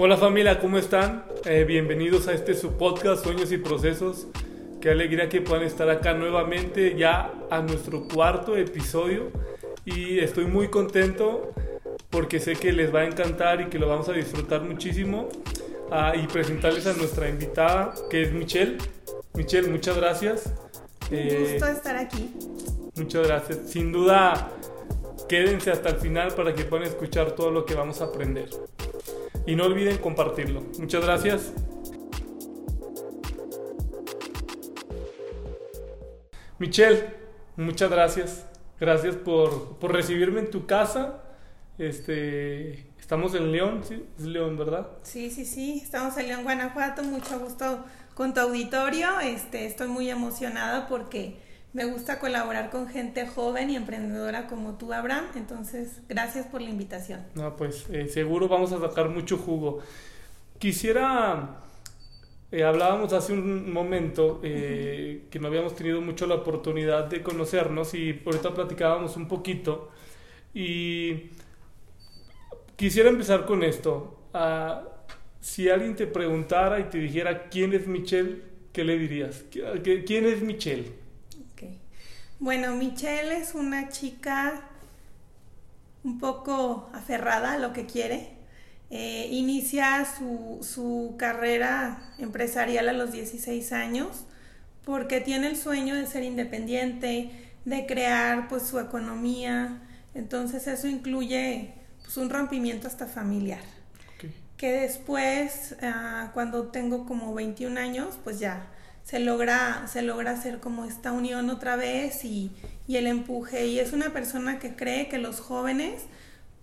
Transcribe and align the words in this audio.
Hola 0.00 0.16
familia, 0.16 0.60
¿cómo 0.60 0.78
están? 0.78 1.24
Eh, 1.44 1.64
bienvenidos 1.64 2.28
a 2.28 2.32
este 2.32 2.54
su 2.54 2.74
podcast 2.74 3.24
Sueños 3.24 3.50
y 3.50 3.58
Procesos. 3.58 4.28
Qué 4.80 4.90
alegría 4.90 5.28
que 5.28 5.40
puedan 5.40 5.64
estar 5.64 5.90
acá 5.90 6.14
nuevamente 6.14 6.94
ya 6.96 7.32
a 7.50 7.60
nuestro 7.62 8.06
cuarto 8.06 8.56
episodio 8.56 9.32
y 9.84 10.20
estoy 10.20 10.44
muy 10.44 10.68
contento 10.68 11.52
porque 12.10 12.38
sé 12.38 12.52
que 12.54 12.72
les 12.72 12.94
va 12.94 13.00
a 13.00 13.06
encantar 13.06 13.60
y 13.60 13.66
que 13.66 13.80
lo 13.80 13.88
vamos 13.88 14.08
a 14.08 14.12
disfrutar 14.12 14.62
muchísimo 14.62 15.28
ah, 15.90 16.12
y 16.14 16.28
presentarles 16.28 16.86
a 16.86 16.92
nuestra 16.92 17.28
invitada 17.28 17.92
que 18.08 18.22
es 18.22 18.32
Michelle. 18.32 18.78
Michelle, 19.34 19.68
muchas 19.68 19.96
gracias. 19.96 20.46
Un 21.10 21.18
Eh, 21.18 21.48
gusto 21.54 21.66
estar 21.72 21.96
aquí. 21.96 22.30
Muchas 22.94 23.26
gracias. 23.26 23.58
Sin 23.68 23.90
duda, 23.90 24.52
quédense 25.28 25.72
hasta 25.72 25.88
el 25.88 25.96
final 25.96 26.34
para 26.34 26.54
que 26.54 26.62
puedan 26.62 26.86
escuchar 26.86 27.32
todo 27.32 27.50
lo 27.50 27.64
que 27.64 27.74
vamos 27.74 28.00
a 28.00 28.04
aprender. 28.04 28.48
Y 29.48 29.56
no 29.56 29.64
olviden 29.64 29.96
compartirlo. 29.96 30.62
Muchas 30.78 31.02
gracias. 31.02 31.54
Michelle, 36.58 37.14
muchas 37.56 37.90
gracias. 37.90 38.44
Gracias 38.78 39.16
por, 39.16 39.78
por 39.78 39.94
recibirme 39.94 40.40
en 40.40 40.50
tu 40.50 40.66
casa. 40.66 41.22
Este, 41.78 42.90
estamos 43.00 43.34
en 43.34 43.50
León. 43.50 43.80
Es 44.18 44.26
León, 44.26 44.58
¿verdad? 44.58 44.86
Sí, 45.02 45.30
sí, 45.30 45.46
sí. 45.46 45.80
Estamos 45.82 46.18
en 46.18 46.28
León, 46.28 46.42
Guanajuato. 46.42 47.02
Mucho 47.02 47.38
gusto 47.38 47.86
con 48.12 48.34
tu 48.34 48.40
auditorio. 48.40 49.18
Este, 49.20 49.64
estoy 49.64 49.88
muy 49.88 50.10
emocionada 50.10 50.88
porque 50.88 51.38
me 51.78 51.84
gusta 51.84 52.18
colaborar 52.18 52.70
con 52.70 52.88
gente 52.88 53.24
joven 53.28 53.70
y 53.70 53.76
emprendedora 53.76 54.48
como 54.48 54.76
tú, 54.76 54.92
Abraham. 54.92 55.26
Entonces, 55.36 56.00
gracias 56.08 56.46
por 56.46 56.60
la 56.60 56.70
invitación. 56.70 57.20
No, 57.36 57.54
pues 57.54 57.86
eh, 57.90 58.08
seguro 58.08 58.48
vamos 58.48 58.72
a 58.72 58.80
sacar 58.80 59.08
mucho 59.08 59.36
jugo. 59.38 59.78
Quisiera, 60.58 61.60
eh, 62.50 62.64
hablábamos 62.64 63.12
hace 63.12 63.32
un 63.32 63.72
momento 63.72 64.40
eh, 64.42 65.26
que 65.30 65.38
no 65.38 65.46
habíamos 65.46 65.76
tenido 65.76 66.00
mucho 66.00 66.26
la 66.26 66.34
oportunidad 66.34 67.04
de 67.04 67.22
conocernos 67.22 67.94
y 67.94 68.20
ahorita 68.26 68.52
platicábamos 68.54 69.16
un 69.16 69.28
poquito 69.28 69.90
y 70.52 71.30
quisiera 72.74 73.08
empezar 73.08 73.46
con 73.46 73.62
esto. 73.62 74.18
Ah, 74.34 74.82
si 75.40 75.68
alguien 75.70 75.94
te 75.94 76.08
preguntara 76.08 76.80
y 76.80 76.84
te 76.90 76.98
dijera 76.98 77.48
quién 77.48 77.72
es 77.72 77.86
Michelle, 77.86 78.42
¿qué 78.72 78.82
le 78.82 78.98
dirías? 78.98 79.44
¿Qui- 79.50 79.82
qué- 79.82 80.02
¿Quién 80.04 80.26
es 80.26 80.42
Michelle? 80.42 80.92
Bueno, 82.40 82.74
Michelle 82.74 83.36
es 83.36 83.54
una 83.54 83.88
chica 83.88 84.62
un 86.04 86.18
poco 86.18 86.88
aferrada 86.92 87.54
a 87.54 87.58
lo 87.58 87.72
que 87.72 87.86
quiere. 87.86 88.36
Eh, 88.90 89.28
inicia 89.30 90.06
su, 90.06 90.58
su 90.62 91.16
carrera 91.18 92.14
empresarial 92.18 92.88
a 92.88 92.92
los 92.92 93.12
16 93.12 93.72
años 93.72 94.24
porque 94.84 95.20
tiene 95.20 95.48
el 95.48 95.56
sueño 95.56 95.94
de 95.94 96.06
ser 96.06 96.22
independiente, 96.22 97.30
de 97.64 97.86
crear 97.86 98.48
pues 98.48 98.62
su 98.62 98.78
economía. 98.78 99.82
Entonces 100.14 100.66
eso 100.66 100.86
incluye 100.86 101.74
pues, 102.02 102.16
un 102.16 102.30
rompimiento 102.30 102.86
hasta 102.86 103.06
familiar 103.06 103.60
que 104.58 104.72
después, 104.72 105.76
ah, 105.82 106.32
cuando 106.34 106.66
tengo 106.66 107.06
como 107.06 107.32
21 107.32 107.78
años, 107.78 108.18
pues 108.24 108.40
ya 108.40 108.66
se 109.08 109.20
logra, 109.20 109.86
se 109.90 110.02
logra 110.02 110.32
hacer 110.32 110.60
como 110.60 110.84
esta 110.84 111.12
unión 111.12 111.48
otra 111.48 111.76
vez 111.76 112.26
y, 112.26 112.50
y 112.86 112.96
el 112.96 113.06
empuje. 113.06 113.66
Y 113.66 113.78
es 113.78 113.94
una 113.94 114.12
persona 114.12 114.58
que 114.58 114.76
cree 114.76 115.08
que 115.08 115.16
los 115.16 115.40
jóvenes 115.40 116.02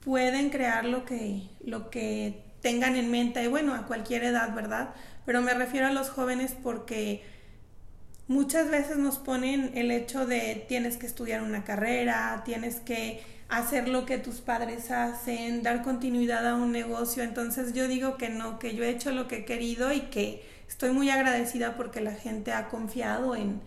pueden 0.02 0.52
crear 0.52 0.86
lo 0.86 1.06
que, 1.06 1.42
lo 1.66 1.90
que 1.90 2.44
tengan 2.62 2.98
en 2.98 3.10
mente, 3.10 3.44
y 3.44 3.48
bueno, 3.48 3.74
a 3.74 3.88
cualquier 3.88 4.24
edad, 4.24 4.54
¿verdad? 4.54 4.90
Pero 5.26 5.42
me 5.42 5.56
refiero 5.56 5.88
a 5.88 5.92
los 5.92 6.12
jóvenes 6.12 6.56
porque 6.62 7.24
muchas 8.28 8.70
veces 8.70 8.98
nos 8.98 9.18
ponen 9.18 9.72
el 9.74 9.90
hecho 9.90 10.28
de 10.28 10.66
tienes 10.68 10.98
que 10.98 11.08
estudiar 11.08 11.42
una 11.42 11.64
carrera, 11.64 12.44
tienes 12.46 12.76
que 12.76 13.24
hacer 13.50 13.88
lo 13.88 14.06
que 14.06 14.20
tus 14.20 14.36
padres 14.42 14.92
hacen, 14.92 15.64
dar 15.64 15.82
continuidad 15.82 16.48
a 16.48 16.54
un 16.54 16.72
negocio. 16.72 17.24
Entonces 17.24 17.74
yo 17.74 17.88
digo 17.88 18.18
que 18.18 18.30
no, 18.30 18.60
que 18.60 18.76
yo 18.76 18.84
he 18.84 18.90
hecho 18.90 19.10
lo 19.10 19.28
que 19.28 19.38
he 19.38 19.46
querido 19.46 19.92
y 19.92 20.02
que 20.02 20.55
estoy 20.68 20.92
muy 20.92 21.10
agradecida 21.10 21.76
porque 21.76 22.02
la 22.02 22.14
gente 22.14 22.52
ha 22.52 22.68
confiado 22.68 23.36
en 23.36 23.62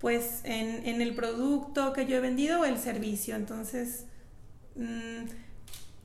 pues 0.00 0.40
en, 0.44 0.86
en 0.86 1.02
el 1.02 1.14
producto 1.14 1.92
que 1.92 2.06
yo 2.06 2.16
he 2.16 2.20
vendido 2.20 2.62
o 2.62 2.64
el 2.64 2.78
servicio. 2.78 3.36
Entonces, 3.36 4.06
mm, 4.74 5.26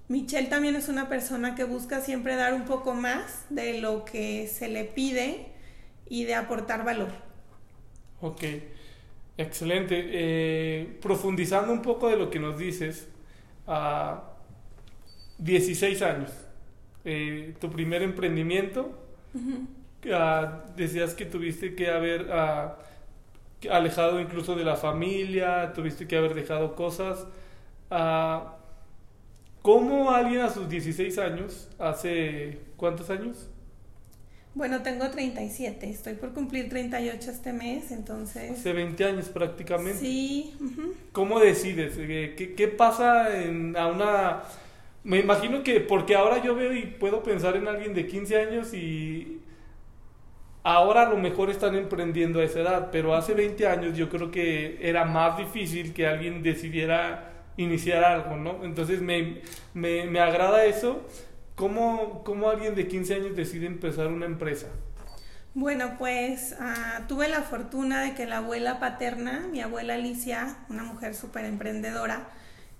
Michelle 0.09 0.49
también 0.49 0.75
es 0.75 0.89
una 0.89 1.07
persona 1.07 1.55
que 1.55 1.63
busca 1.63 2.01
siempre 2.01 2.35
dar 2.35 2.53
un 2.53 2.65
poco 2.65 2.93
más 2.93 3.45
de 3.49 3.79
lo 3.79 4.03
que 4.03 4.47
se 4.47 4.67
le 4.67 4.83
pide 4.83 5.47
y 6.07 6.25
de 6.25 6.35
aportar 6.35 6.83
valor. 6.83 7.09
Ok, 8.21 8.43
excelente. 9.37 9.95
Eh, 9.97 10.99
profundizando 11.01 11.71
un 11.71 11.81
poco 11.81 12.09
de 12.09 12.17
lo 12.17 12.29
que 12.29 12.39
nos 12.39 12.57
dices, 12.57 13.07
a 13.65 14.35
16 15.37 16.01
años, 16.01 16.31
eh, 17.05 17.55
tu 17.59 17.69
primer 17.71 18.03
emprendimiento, 18.03 19.01
ah, 20.13 20.65
decías 20.75 21.13
que 21.13 21.25
tuviste 21.25 21.75
que 21.75 21.89
haber 21.89 22.27
que 23.59 23.69
alejado 23.69 24.19
incluso 24.19 24.55
de 24.55 24.63
la 24.63 24.75
familia, 24.75 25.73
tuviste 25.73 26.07
que 26.07 26.17
haber 26.17 26.33
dejado 26.33 26.75
cosas. 26.75 27.25
Ah, 27.89 28.55
¿Cómo 29.61 30.11
alguien 30.11 30.41
a 30.41 30.49
sus 30.49 30.69
16 30.69 31.17
años, 31.17 31.69
hace 31.79 32.59
cuántos 32.77 33.09
años? 33.09 33.49
Bueno, 34.53 34.83
tengo 34.83 35.09
37, 35.09 35.89
estoy 35.89 36.13
por 36.13 36.33
cumplir 36.33 36.69
38 36.69 37.31
este 37.31 37.51
mes, 37.51 37.91
entonces... 37.91 38.51
Hace 38.51 38.71
20 38.71 39.03
años 39.03 39.27
prácticamente. 39.27 39.99
Sí. 39.99 40.53
¿Cómo 41.11 41.39
decides? 41.39 41.95
Eh, 41.97 42.35
¿Qué, 42.37 42.53
qué 42.53 42.67
pasa 42.67 43.43
en, 43.43 43.75
a 43.75 43.87
una... 43.87 44.43
Me 45.03 45.19
imagino 45.19 45.61
que 45.61 45.81
porque 45.81 46.15
ahora 46.15 46.41
yo 46.41 46.55
veo 46.55 46.71
y 46.73 46.85
puedo 46.85 47.21
pensar 47.21 47.57
en 47.57 47.67
alguien 47.67 47.93
de 47.93 48.07
15 48.07 48.37
años 48.37 48.73
y 48.73 49.41
ahora 50.65 51.03
a 51.03 51.09
lo 51.09 51.17
mejor 51.17 51.49
están 51.51 51.75
emprendiendo 51.75 52.39
a 52.39 52.43
esa 52.43 52.59
edad, 52.59 52.89
pero 52.91 53.15
hace 53.15 53.33
20 53.35 53.67
años 53.67 53.95
yo 53.95 54.09
creo 54.09 54.31
que 54.31 54.79
era 54.81 55.05
más 55.05 55.37
difícil 55.37 55.93
que 55.93 56.07
alguien 56.07 56.41
decidiera 56.41 57.33
iniciar 57.55 58.03
algo, 58.03 58.35
¿no? 58.35 58.63
Entonces 58.65 58.99
me, 59.01 59.41
me, 59.75 60.05
me 60.05 60.19
agrada 60.19 60.65
eso. 60.65 61.05
¿Cómo, 61.53 62.23
¿Cómo 62.25 62.49
alguien 62.49 62.73
de 62.75 62.87
15 62.87 63.13
años 63.15 63.35
decide 63.35 63.67
empezar 63.67 64.07
una 64.07 64.25
empresa? 64.25 64.67
Bueno, 65.53 65.97
pues 65.99 66.55
ah, 66.59 67.05
tuve 67.07 67.29
la 67.29 67.41
fortuna 67.43 68.01
de 68.01 68.15
que 68.15 68.25
la 68.25 68.37
abuela 68.37 68.79
paterna, 68.79 69.47
mi 69.51 69.61
abuela 69.61 69.93
Alicia, 69.93 70.57
una 70.69 70.83
mujer 70.83 71.15
súper 71.15 71.45
emprendedora, 71.45 72.27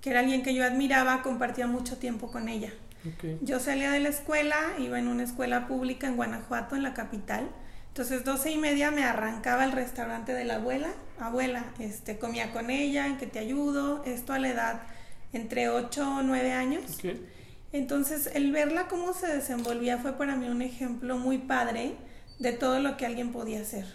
que 0.02 0.10
era 0.10 0.20
alguien 0.22 0.44
que 0.44 0.54
yo 0.56 0.66
admiraba, 0.66 1.22
compartía 1.22 1.68
mucho 1.68 1.98
tiempo 1.98 2.32
con 2.32 2.50
ella. 2.50 2.74
Ok. 3.08 3.40
Yo 3.42 3.60
salía 3.60 3.92
de 3.92 4.00
la 4.00 4.10
escuela, 4.10 4.58
iba 4.80 5.00
en 5.00 5.08
una 5.08 5.24
escuela 5.24 5.68
pública 5.68 6.08
en 6.08 6.18
Guanajuato, 6.18 6.76
en 6.76 6.84
la 6.84 6.94
capital. 6.94 7.50
Entonces, 7.96 8.26
doce 8.26 8.52
y 8.52 8.58
media 8.58 8.92
me 8.92 9.06
arrancaba 9.06 9.64
el 9.64 9.72
restaurante 9.72 10.34
de 10.34 10.44
la 10.44 10.56
abuela. 10.56 10.90
Abuela, 11.18 11.64
este, 11.80 12.18
comía 12.18 12.52
con 12.52 12.70
ella, 12.70 13.08
en 13.08 13.18
que 13.18 13.26
te 13.26 13.40
ayudo. 13.40 14.04
Esto 14.04 14.34
a 14.34 14.40
la 14.40 14.50
edad 14.50 14.82
entre 15.32 15.70
8 15.70 16.18
o 16.18 16.22
9 16.22 16.52
años. 16.52 16.84
Entonces, 17.72 18.30
el 18.34 18.52
verla 18.52 18.90
cómo 18.90 19.14
se 19.14 19.28
desenvolvía 19.28 19.98
fue 19.98 20.18
para 20.18 20.36
mí 20.36 20.50
un 20.50 20.62
ejemplo 20.62 21.18
muy 21.18 21.38
padre 21.38 21.94
de 22.38 22.52
todo 22.52 22.82
lo 22.82 22.98
que 22.98 23.06
alguien 23.06 23.32
podía 23.32 23.62
hacer. 23.62 23.86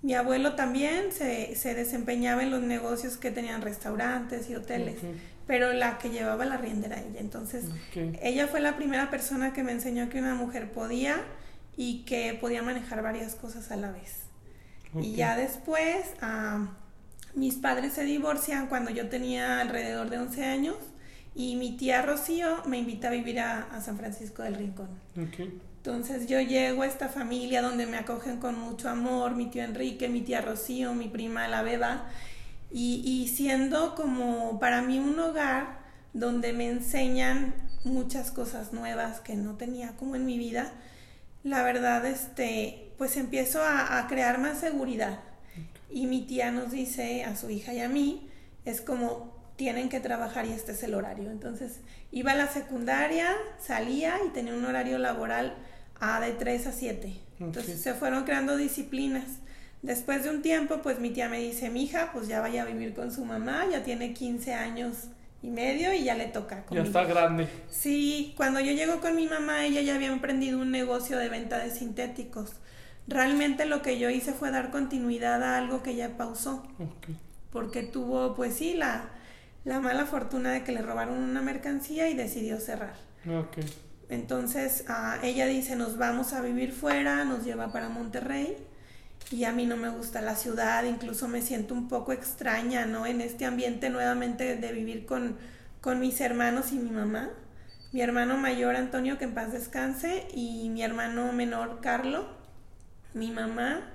Mi 0.00 0.14
abuelo 0.14 0.54
también 0.54 1.12
se, 1.12 1.54
se 1.56 1.74
desempeñaba 1.74 2.42
en 2.42 2.50
los 2.50 2.62
negocios 2.62 3.18
que 3.18 3.30
tenían 3.30 3.60
restaurantes 3.60 4.48
y 4.48 4.54
hoteles, 4.54 4.96
pero 5.46 5.74
la 5.74 5.98
que 5.98 6.08
llevaba 6.08 6.46
la 6.46 6.56
rienda 6.56 6.86
era 6.86 7.00
ella. 7.00 7.20
Entonces, 7.20 7.66
ella 8.22 8.46
fue 8.46 8.60
la 8.60 8.76
primera 8.76 9.10
persona 9.10 9.52
que 9.52 9.62
me 9.62 9.72
enseñó 9.72 10.08
que 10.08 10.20
una 10.20 10.34
mujer 10.34 10.72
podía 10.72 11.22
y 11.76 12.04
que 12.04 12.34
podía 12.40 12.62
manejar 12.62 13.02
varias 13.02 13.34
cosas 13.34 13.70
a 13.70 13.76
la 13.76 13.90
vez. 13.90 14.22
Y 15.00 15.12
ya 15.12 15.36
después, 15.36 16.06
mis 17.34 17.56
padres 17.56 17.92
se 17.92 18.04
divorcian 18.04 18.68
cuando 18.68 18.90
yo 18.90 19.08
tenía 19.08 19.60
alrededor 19.60 20.08
de 20.08 20.18
11 20.18 20.44
años 20.44 20.76
y 21.34 21.56
mi 21.56 21.76
tía 21.76 22.00
Rocío 22.00 22.62
me 22.66 22.78
invita 22.78 23.08
a 23.08 23.10
vivir 23.10 23.40
a, 23.40 23.64
a 23.64 23.82
San 23.82 23.98
Francisco 23.98 24.42
del 24.42 24.54
Rincón. 24.54 24.88
Entonces 25.86 26.26
yo 26.26 26.40
llego 26.40 26.82
a 26.82 26.86
esta 26.86 27.08
familia 27.08 27.62
donde 27.62 27.86
me 27.86 27.98
acogen 27.98 28.38
con 28.38 28.58
mucho 28.58 28.88
amor, 28.88 29.36
mi 29.36 29.46
tío 29.46 29.62
Enrique, 29.62 30.08
mi 30.08 30.22
tía 30.22 30.40
Rocío, 30.40 30.94
mi 30.94 31.08
prima 31.08 31.46
la 31.46 31.62
Beba, 31.62 32.06
y, 32.72 33.02
y 33.04 33.28
siendo 33.28 33.94
como 33.94 34.58
para 34.58 34.82
mí 34.82 34.98
un 34.98 35.18
hogar 35.20 35.78
donde 36.12 36.52
me 36.54 36.68
enseñan 36.68 37.54
muchas 37.84 38.30
cosas 38.30 38.72
nuevas 38.72 39.20
que 39.20 39.36
no 39.36 39.54
tenía 39.56 39.92
como 39.96 40.16
en 40.16 40.24
mi 40.26 40.38
vida, 40.38 40.72
la 41.46 41.62
verdad, 41.62 42.04
este, 42.04 42.92
pues 42.98 43.16
empiezo 43.16 43.62
a, 43.62 43.98
a 43.98 44.08
crear 44.08 44.38
más 44.38 44.58
seguridad. 44.58 45.20
Y 45.88 46.06
mi 46.06 46.22
tía 46.26 46.50
nos 46.50 46.72
dice 46.72 47.24
a 47.24 47.36
su 47.36 47.50
hija 47.50 47.72
y 47.72 47.80
a 47.80 47.88
mí, 47.88 48.28
es 48.64 48.80
como, 48.80 49.32
tienen 49.54 49.88
que 49.88 50.00
trabajar 50.00 50.44
y 50.46 50.52
este 50.52 50.72
es 50.72 50.82
el 50.82 50.94
horario. 50.94 51.30
Entonces 51.30 51.78
iba 52.10 52.32
a 52.32 52.34
la 52.34 52.48
secundaria, 52.48 53.32
salía 53.64 54.16
y 54.26 54.30
tenía 54.30 54.54
un 54.54 54.64
horario 54.64 54.98
laboral 54.98 55.54
a 56.00 56.20
de 56.20 56.32
3 56.32 56.66
a 56.66 56.72
7. 56.72 57.16
Entonces 57.38 57.80
se 57.80 57.94
fueron 57.94 58.24
creando 58.24 58.56
disciplinas. 58.56 59.24
Después 59.82 60.24
de 60.24 60.30
un 60.30 60.42
tiempo, 60.42 60.80
pues 60.82 60.98
mi 60.98 61.10
tía 61.10 61.28
me 61.28 61.38
dice, 61.38 61.70
mi 61.70 61.84
hija, 61.84 62.10
pues 62.12 62.26
ya 62.26 62.40
vaya 62.40 62.62
a 62.62 62.66
vivir 62.66 62.92
con 62.92 63.12
su 63.12 63.24
mamá, 63.24 63.66
ya 63.70 63.84
tiene 63.84 64.14
15 64.14 64.52
años 64.52 65.10
y 65.46 65.50
medio 65.50 65.92
y 65.94 66.02
ya 66.02 66.14
le 66.16 66.26
toca. 66.26 66.64
Ya 66.70 66.82
está 66.82 67.04
grande. 67.04 67.48
Sí, 67.70 68.34
cuando 68.36 68.58
yo 68.60 68.72
llego 68.72 69.00
con 69.00 69.14
mi 69.14 69.28
mamá, 69.28 69.64
ella 69.64 69.80
ya 69.80 69.94
había 69.94 70.08
emprendido 70.08 70.58
un 70.58 70.72
negocio 70.72 71.18
de 71.18 71.28
venta 71.28 71.58
de 71.58 71.70
sintéticos. 71.70 72.54
Realmente 73.06 73.64
lo 73.64 73.80
que 73.80 73.98
yo 73.98 74.10
hice 74.10 74.32
fue 74.32 74.50
dar 74.50 74.72
continuidad 74.72 75.42
a 75.44 75.56
algo 75.56 75.84
que 75.84 75.90
ella 75.92 76.16
pausó. 76.16 76.66
Porque 77.52 77.84
tuvo, 77.84 78.34
pues 78.34 78.54
sí, 78.56 78.74
la, 78.74 79.10
la 79.64 79.78
mala 79.78 80.04
fortuna 80.04 80.50
de 80.50 80.64
que 80.64 80.72
le 80.72 80.82
robaron 80.82 81.18
una 81.18 81.42
mercancía 81.42 82.08
y 82.08 82.14
decidió 82.14 82.58
cerrar. 82.58 82.94
Entonces 84.08 84.84
ah, 84.88 85.18
ella 85.22 85.46
dice, 85.46 85.76
nos 85.76 85.96
vamos 85.96 86.32
a 86.32 86.40
vivir 86.40 86.72
fuera, 86.72 87.24
nos 87.24 87.44
lleva 87.44 87.72
para 87.72 87.88
Monterrey 87.88 88.56
y 89.30 89.44
a 89.44 89.52
mí 89.52 89.66
no 89.66 89.76
me 89.76 89.88
gusta 89.88 90.20
la 90.20 90.36
ciudad, 90.36 90.84
incluso 90.84 91.26
me 91.26 91.42
siento 91.42 91.74
un 91.74 91.88
poco 91.88 92.12
extraña, 92.12 92.86
¿no? 92.86 93.06
En 93.06 93.20
este 93.20 93.44
ambiente 93.44 93.90
nuevamente 93.90 94.56
de 94.56 94.72
vivir 94.72 95.04
con, 95.04 95.36
con 95.80 95.98
mis 95.98 96.20
hermanos 96.20 96.72
y 96.72 96.76
mi 96.76 96.90
mamá. 96.90 97.30
Mi 97.92 98.02
hermano 98.02 98.36
mayor 98.36 98.76
Antonio, 98.76 99.18
que 99.18 99.24
en 99.24 99.34
paz 99.34 99.52
descanse, 99.52 100.28
y 100.34 100.68
mi 100.70 100.82
hermano 100.82 101.32
menor 101.32 101.80
Carlo, 101.80 102.28
mi 103.14 103.30
mamá. 103.30 103.92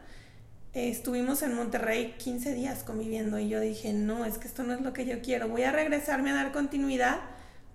estuvimos 0.73 1.43
en 1.43 1.53
Monterrey 1.53 2.15
15 2.17 2.53
días 2.53 2.83
conviviendo 2.83 3.39
y 3.39 3.49
yo 3.49 3.59
dije, 3.59 3.93
no, 3.93 4.25
es 4.25 4.37
que 4.37 4.47
esto 4.47 4.63
no 4.63 4.73
es 4.73 4.81
lo 4.81 4.93
que 4.93 5.05
yo 5.05 5.21
quiero, 5.21 5.47
voy 5.49 5.63
a 5.63 5.71
regresarme 5.71 6.31
a 6.31 6.35
dar 6.35 6.51
continuidad 6.51 7.19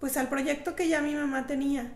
pues 0.01 0.17
al 0.17 0.29
proyecto 0.29 0.75
que 0.77 0.89
ya 0.89 1.01
mi 1.01 1.15
mamá 1.15 1.47
tenía. 1.47 1.93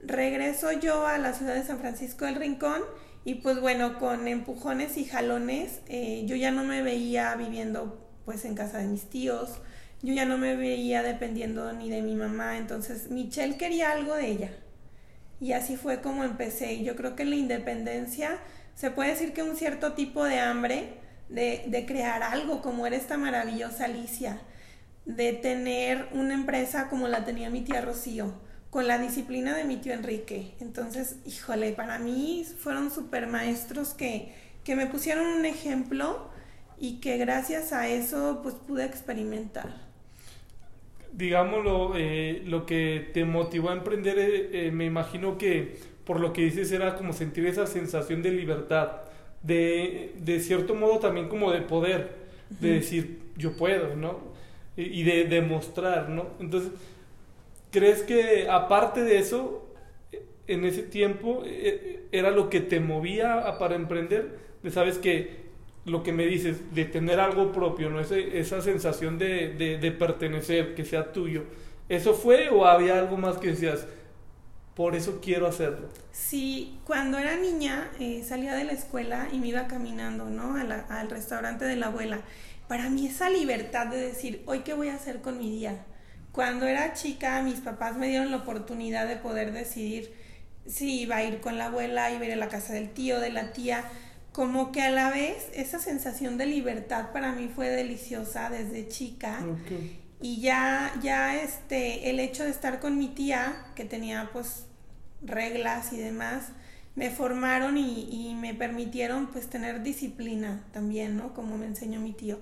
Regreso 0.00 0.72
yo 0.72 1.06
a 1.06 1.18
la 1.18 1.32
ciudad 1.32 1.54
de 1.54 1.64
San 1.64 1.78
Francisco 1.78 2.24
del 2.24 2.36
Rincón 2.36 2.82
y 3.28 3.34
pues 3.34 3.60
bueno, 3.60 3.98
con 3.98 4.26
empujones 4.26 4.96
y 4.96 5.04
jalones, 5.04 5.82
eh, 5.86 6.22
yo 6.24 6.34
ya 6.34 6.50
no 6.50 6.64
me 6.64 6.80
veía 6.80 7.34
viviendo 7.36 8.08
pues 8.24 8.46
en 8.46 8.54
casa 8.54 8.78
de 8.78 8.86
mis 8.86 9.10
tíos, 9.10 9.60
yo 10.00 10.14
ya 10.14 10.24
no 10.24 10.38
me 10.38 10.56
veía 10.56 11.02
dependiendo 11.02 11.70
ni 11.74 11.90
de 11.90 12.00
mi 12.00 12.14
mamá, 12.14 12.56
entonces 12.56 13.10
Michelle 13.10 13.58
quería 13.58 13.90
algo 13.90 14.14
de 14.14 14.28
ella. 14.28 14.50
Y 15.40 15.52
así 15.52 15.76
fue 15.76 16.00
como 16.00 16.24
empecé. 16.24 16.82
Yo 16.82 16.96
creo 16.96 17.16
que 17.16 17.26
la 17.26 17.36
independencia 17.36 18.38
se 18.74 18.90
puede 18.90 19.10
decir 19.10 19.34
que 19.34 19.42
un 19.42 19.56
cierto 19.56 19.92
tipo 19.92 20.24
de 20.24 20.38
hambre 20.38 20.94
de, 21.28 21.64
de 21.66 21.84
crear 21.84 22.22
algo, 22.22 22.62
como 22.62 22.86
era 22.86 22.96
esta 22.96 23.18
maravillosa 23.18 23.84
Alicia, 23.84 24.40
de 25.04 25.34
tener 25.34 26.08
una 26.14 26.32
empresa 26.32 26.88
como 26.88 27.08
la 27.08 27.26
tenía 27.26 27.50
mi 27.50 27.60
tía 27.60 27.82
Rocío 27.82 28.47
con 28.70 28.86
la 28.86 28.98
disciplina 28.98 29.56
de 29.56 29.64
mi 29.64 29.76
tío 29.76 29.92
Enrique. 29.92 30.54
Entonces, 30.60 31.16
híjole, 31.24 31.72
para 31.72 31.98
mí 31.98 32.44
fueron 32.58 32.90
super 32.90 33.26
maestros 33.26 33.94
que, 33.94 34.32
que 34.64 34.76
me 34.76 34.86
pusieron 34.86 35.26
un 35.26 35.46
ejemplo 35.46 36.28
y 36.78 37.00
que 37.00 37.16
gracias 37.16 37.72
a 37.72 37.88
eso 37.88 38.40
pues 38.42 38.54
pude 38.54 38.84
experimentar. 38.84 39.88
Digámoslo, 41.12 41.94
eh, 41.96 42.42
lo 42.46 42.66
que 42.66 43.10
te 43.14 43.24
motivó 43.24 43.70
a 43.70 43.72
emprender, 43.72 44.18
eh, 44.18 44.66
eh, 44.66 44.70
me 44.70 44.84
imagino 44.84 45.38
que 45.38 45.78
por 46.04 46.20
lo 46.20 46.32
que 46.32 46.42
dices 46.42 46.70
era 46.70 46.94
como 46.94 47.12
sentir 47.12 47.46
esa 47.46 47.66
sensación 47.66 48.22
de 48.22 48.30
libertad, 48.30 48.92
de, 49.42 50.14
de 50.18 50.40
cierto 50.40 50.74
modo 50.74 50.98
también 50.98 51.28
como 51.28 51.50
de 51.50 51.62
poder, 51.62 52.16
de 52.60 52.74
decir 52.74 53.18
yo 53.36 53.56
puedo, 53.56 53.96
¿no? 53.96 54.18
Y 54.76 55.02
de 55.02 55.24
demostrar, 55.24 56.08
¿no? 56.08 56.26
Entonces, 56.38 56.70
¿Crees 57.70 58.02
que 58.02 58.48
aparte 58.48 59.02
de 59.02 59.18
eso, 59.18 59.66
en 60.46 60.64
ese 60.64 60.82
tiempo, 60.82 61.42
e, 61.44 62.06
era 62.12 62.30
lo 62.30 62.48
que 62.48 62.60
te 62.60 62.80
movía 62.80 63.58
para 63.58 63.74
emprender? 63.74 64.38
De 64.62 64.70
sabes 64.70 64.98
que 64.98 65.48
lo 65.84 66.02
que 66.02 66.12
me 66.12 66.26
dices, 66.26 66.74
de 66.74 66.84
tener 66.84 67.20
algo 67.20 67.52
propio, 67.52 67.90
¿no? 67.90 68.00
esa 68.00 68.60
sensación 68.60 69.18
de, 69.18 69.78
de, 69.80 69.92
pertenecer, 69.92 70.74
que 70.74 70.84
sea 70.84 71.12
tuyo. 71.12 71.44
¿Eso 71.88 72.14
fue 72.14 72.50
o 72.50 72.66
había 72.66 72.98
algo 72.98 73.16
más 73.16 73.38
que 73.38 73.48
decías, 73.48 73.86
por 74.74 74.94
eso 74.94 75.20
quiero 75.22 75.46
hacerlo? 75.46 75.88
Sí, 76.12 76.78
cuando 76.84 77.18
era 77.18 77.36
niña 77.36 77.90
eh, 77.98 78.22
salía 78.22 78.54
de 78.54 78.64
la 78.64 78.72
escuela 78.72 79.28
y 79.32 79.38
me 79.38 79.48
iba 79.48 79.66
caminando, 79.66 80.26
¿no? 80.26 80.56
al 80.56 81.10
restaurante 81.10 81.64
de 81.64 81.76
la 81.76 81.86
abuela. 81.86 82.20
Para 82.68 82.90
mí 82.90 83.06
esa 83.06 83.30
libertad 83.30 83.86
de 83.86 83.96
decir, 83.96 84.42
hoy 84.44 84.60
qué 84.60 84.74
voy 84.74 84.88
a 84.88 84.94
hacer 84.94 85.22
con 85.22 85.38
mi 85.38 85.50
día 85.50 85.86
cuando 86.38 86.68
era 86.68 86.92
chica, 86.92 87.42
mis 87.42 87.58
papás 87.58 87.96
me 87.96 88.06
dieron 88.06 88.30
la 88.30 88.36
oportunidad 88.36 89.08
de 89.08 89.16
poder 89.16 89.52
decidir 89.52 90.14
si 90.68 91.00
iba 91.00 91.16
a 91.16 91.24
ir 91.24 91.40
con 91.40 91.58
la 91.58 91.64
abuela, 91.64 92.12
iba 92.12 92.22
a 92.22 92.26
ir 92.26 92.32
a 92.32 92.36
la 92.36 92.46
casa 92.46 92.74
del 92.74 92.90
tío, 92.90 93.18
de 93.18 93.30
la 93.30 93.52
tía. 93.52 93.82
Como 94.30 94.70
que 94.70 94.82
a 94.82 94.92
la 94.92 95.10
vez 95.10 95.48
esa 95.52 95.80
sensación 95.80 96.38
de 96.38 96.46
libertad 96.46 97.10
para 97.12 97.32
mí 97.32 97.50
fue 97.52 97.70
deliciosa 97.70 98.50
desde 98.50 98.86
chica. 98.86 99.40
Y 100.20 100.40
ya, 100.40 100.92
ya 101.02 101.34
este, 101.42 102.08
el 102.08 102.20
hecho 102.20 102.44
de 102.44 102.50
estar 102.50 102.78
con 102.78 102.98
mi 102.98 103.08
tía, 103.08 103.66
que 103.74 103.84
tenía 103.84 104.30
pues 104.32 104.66
reglas 105.20 105.92
y 105.92 105.96
demás, 105.96 106.50
me 106.94 107.10
formaron 107.10 107.76
y, 107.76 108.08
y 108.12 108.36
me 108.36 108.54
permitieron 108.54 109.32
pues 109.32 109.50
tener 109.50 109.82
disciplina 109.82 110.64
también, 110.70 111.16
¿no? 111.16 111.34
Como 111.34 111.58
me 111.58 111.66
enseñó 111.66 111.98
mi 111.98 112.12
tío. 112.12 112.38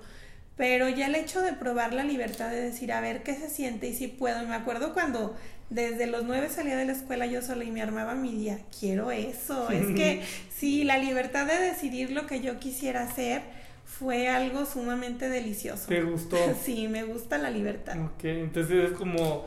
Pero 0.57 0.89
ya 0.89 1.07
el 1.07 1.15
hecho 1.15 1.43
de 1.43 1.53
probar 1.53 1.93
la 1.93 2.03
libertad 2.03 2.51
de 2.51 2.61
decir, 2.61 2.93
a 2.93 3.01
ver 3.01 3.23
qué 3.23 3.35
se 3.35 3.51
siente 3.51 3.89
y 3.89 3.95
si 3.95 4.09
puedo. 4.09 4.43
Y 4.43 4.47
me 4.47 4.55
acuerdo 4.55 4.95
cuando 4.95 5.37
desde 5.69 6.07
los 6.07 6.25
nueve 6.25 6.49
salía 6.49 6.77
de 6.77 6.87
la 6.87 6.93
escuela 6.93 7.27
yo 7.27 7.43
sola 7.43 7.65
y 7.65 7.71
me 7.71 7.83
armaba 7.83 8.15
mi 8.15 8.33
día. 8.33 8.61
Quiero 8.79 9.11
eso. 9.11 9.71
es 9.71 9.87
que 9.95 10.23
sí, 10.55 10.85
la 10.85 10.97
libertad 10.99 11.47
de 11.47 11.59
decidir 11.59 12.11
lo 12.11 12.27
que 12.27 12.41
yo 12.41 12.59
quisiera 12.59 13.03
hacer 13.03 13.43
fue 13.85 14.29
algo 14.29 14.65
sumamente 14.65 15.29
delicioso. 15.29 15.89
¿Te 15.89 16.03
gustó? 16.03 16.37
sí, 16.63 16.89
me 16.89 17.05
gusta 17.05 17.37
la 17.37 17.51
libertad. 17.51 17.97
Ok, 18.03 18.25
entonces 18.25 18.93
es 18.93 18.97
como 18.97 19.45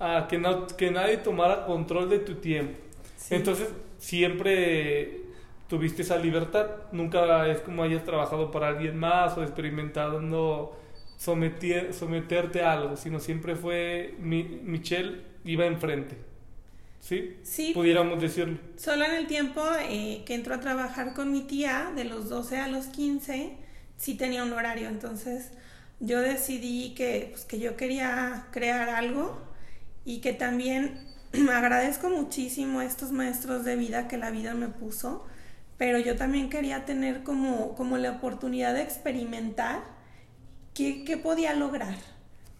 ah, 0.00 0.26
que, 0.28 0.38
no, 0.38 0.66
que 0.66 0.90
nadie 0.90 1.16
tomara 1.16 1.64
control 1.64 2.10
de 2.10 2.18
tu 2.18 2.34
tiempo. 2.36 2.78
Entonces 3.30 3.68
siempre 3.98 5.21
tuviste 5.72 6.02
esa 6.02 6.18
libertad. 6.18 6.66
Nunca 6.92 7.48
es 7.48 7.62
como 7.62 7.82
hayas 7.82 8.04
trabajado 8.04 8.50
para 8.50 8.68
alguien 8.68 8.94
más 8.98 9.38
o 9.38 9.42
experimentado 9.42 10.20
no 10.20 10.72
someter, 11.16 11.94
someterte 11.94 12.60
a 12.60 12.74
algo, 12.74 12.94
sino 12.98 13.18
siempre 13.18 13.56
fue 13.56 14.14
mi, 14.18 14.42
Michelle 14.44 15.22
iba 15.46 15.64
enfrente. 15.64 16.18
¿Sí? 17.00 17.38
Sí. 17.42 17.70
Pudiéramos 17.72 18.20
decirlo. 18.20 18.58
Solo 18.76 19.06
en 19.06 19.14
el 19.14 19.26
tiempo 19.26 19.64
eh, 19.88 20.24
que 20.26 20.34
entró 20.34 20.56
a 20.56 20.60
trabajar 20.60 21.14
con 21.14 21.32
mi 21.32 21.40
tía, 21.40 21.90
de 21.96 22.04
los 22.04 22.28
12 22.28 22.58
a 22.58 22.68
los 22.68 22.88
15, 22.88 23.56
sí 23.96 24.14
tenía 24.14 24.42
un 24.42 24.52
horario. 24.52 24.88
Entonces 24.88 25.52
yo 26.00 26.20
decidí 26.20 26.92
que, 26.94 27.28
pues, 27.30 27.46
que 27.46 27.58
yo 27.58 27.78
quería 27.78 28.48
crear 28.50 28.90
algo 28.90 29.40
y 30.04 30.20
que 30.20 30.34
también 30.34 31.00
agradezco 31.50 32.10
muchísimo 32.10 32.80
a 32.80 32.84
estos 32.84 33.10
maestros 33.10 33.64
de 33.64 33.76
vida 33.76 34.06
que 34.06 34.18
la 34.18 34.30
vida 34.30 34.52
me 34.52 34.68
puso 34.68 35.31
pero 35.82 35.98
yo 35.98 36.14
también 36.14 36.48
quería 36.48 36.84
tener 36.84 37.24
como, 37.24 37.74
como 37.74 37.98
la 37.98 38.12
oportunidad 38.12 38.72
de 38.72 38.82
experimentar 38.82 39.82
qué, 40.74 41.02
qué 41.02 41.16
podía 41.16 41.54
lograr, 41.54 41.96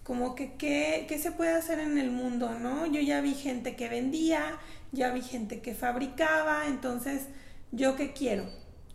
como 0.03 0.35
que 0.35 0.55
qué, 0.55 1.07
qué 1.09 1.19
se 1.19 1.31
puede 1.31 1.53
hacer 1.53 1.79
en 1.79 1.99
el 1.99 2.11
mundo, 2.11 2.51
¿no? 2.59 2.85
Yo 2.87 3.01
ya 3.01 3.21
vi 3.21 3.35
gente 3.35 3.77
que 3.77 3.89
vendía, 3.89 4.59
ya 4.91 5.13
vi 5.13 5.21
gente 5.21 5.61
que 5.61 5.73
fabricaba, 5.73 6.67
entonces, 6.67 7.29
¿yo 7.71 7.95
qué 7.95 8.13
quiero? 8.13 8.43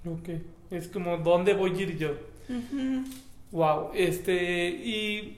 Ok, 0.06 0.28
es 0.72 0.90
como, 0.90 1.16
¿dónde 1.20 1.54
voy 1.54 1.72
a 1.72 1.82
ir 1.84 1.98
yo? 1.98 2.18
Wow, 3.54 3.92
este, 3.94 4.68
y 4.68 5.38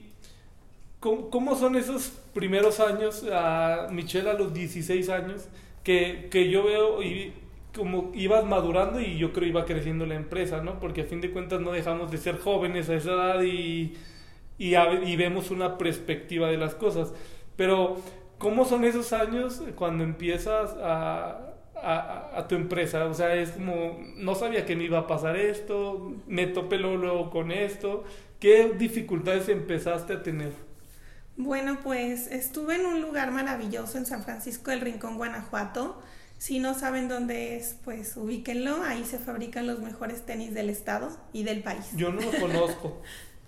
¿cómo, 0.98 1.54
son 1.54 1.76
esos 1.76 2.08
primeros 2.34 2.80
años, 2.80 3.24
a 3.32 3.86
Michelle 3.92 4.30
a 4.30 4.32
los 4.32 4.52
16 4.52 5.08
años, 5.10 5.46
que, 5.84 6.26
que 6.28 6.50
yo 6.50 6.64
veo 6.64 7.04
y 7.04 7.32
como 7.74 8.10
ibas 8.14 8.44
madurando 8.44 9.00
y 9.00 9.18
yo 9.18 9.32
creo 9.32 9.48
iba 9.48 9.64
creciendo 9.64 10.06
la 10.06 10.14
empresa, 10.14 10.62
¿no? 10.62 10.80
Porque 10.80 11.02
a 11.02 11.04
fin 11.04 11.20
de 11.20 11.30
cuentas 11.30 11.60
no 11.60 11.72
dejamos 11.72 12.10
de 12.10 12.18
ser 12.18 12.38
jóvenes 12.38 12.88
a 12.88 12.94
esa 12.94 13.12
edad 13.12 13.42
y, 13.42 13.96
y, 14.58 15.16
vemos 15.16 15.50
una 15.50 15.78
perspectiva 15.78 16.48
de 16.48 16.56
las 16.56 16.74
cosas. 16.74 17.12
Pero, 17.56 17.96
¿cómo 18.38 18.64
son 18.64 18.84
esos 18.84 19.12
años 19.12 19.62
cuando 19.76 20.04
empiezas 20.04 20.76
a, 20.82 21.46
tu 22.48 22.56
empresa? 22.56 23.04
O 23.06 23.14
sea, 23.14 23.34
es 23.36 23.52
como, 23.52 23.98
no 24.16 24.34
sabía 24.34 24.66
que 24.66 24.76
me 24.76 24.84
iba 24.84 24.98
a 24.98 25.06
pasar 25.06 25.36
esto, 25.36 26.16
me 26.26 26.46
topé 26.46 26.78
luego 26.78 27.30
con 27.30 27.52
esto. 27.52 28.04
¿Qué 28.40 28.72
dificultades 28.76 29.48
empezaste 29.48 30.14
a 30.14 30.22
tener? 30.22 30.52
Bueno, 31.36 31.78
pues 31.82 32.26
estuve 32.26 32.74
en 32.76 32.86
un 32.86 33.00
lugar 33.00 33.30
maravilloso 33.30 33.96
en 33.96 34.06
San 34.06 34.22
Francisco 34.24 34.70
del 34.70 34.80
Rincón, 34.80 35.16
Guanajuato 35.16 36.00
si 36.40 36.58
no 36.58 36.72
saben 36.72 37.06
dónde 37.06 37.58
es, 37.58 37.76
pues 37.84 38.16
ubíquenlo. 38.16 38.82
Ahí 38.82 39.04
se 39.04 39.18
fabrican 39.18 39.66
los 39.66 39.80
mejores 39.80 40.24
tenis 40.24 40.54
del 40.54 40.70
estado 40.70 41.14
y 41.34 41.42
del 41.42 41.62
país. 41.62 41.84
Yo 41.94 42.10
no 42.12 42.22
lo 42.22 42.30
conozco. 42.30 43.02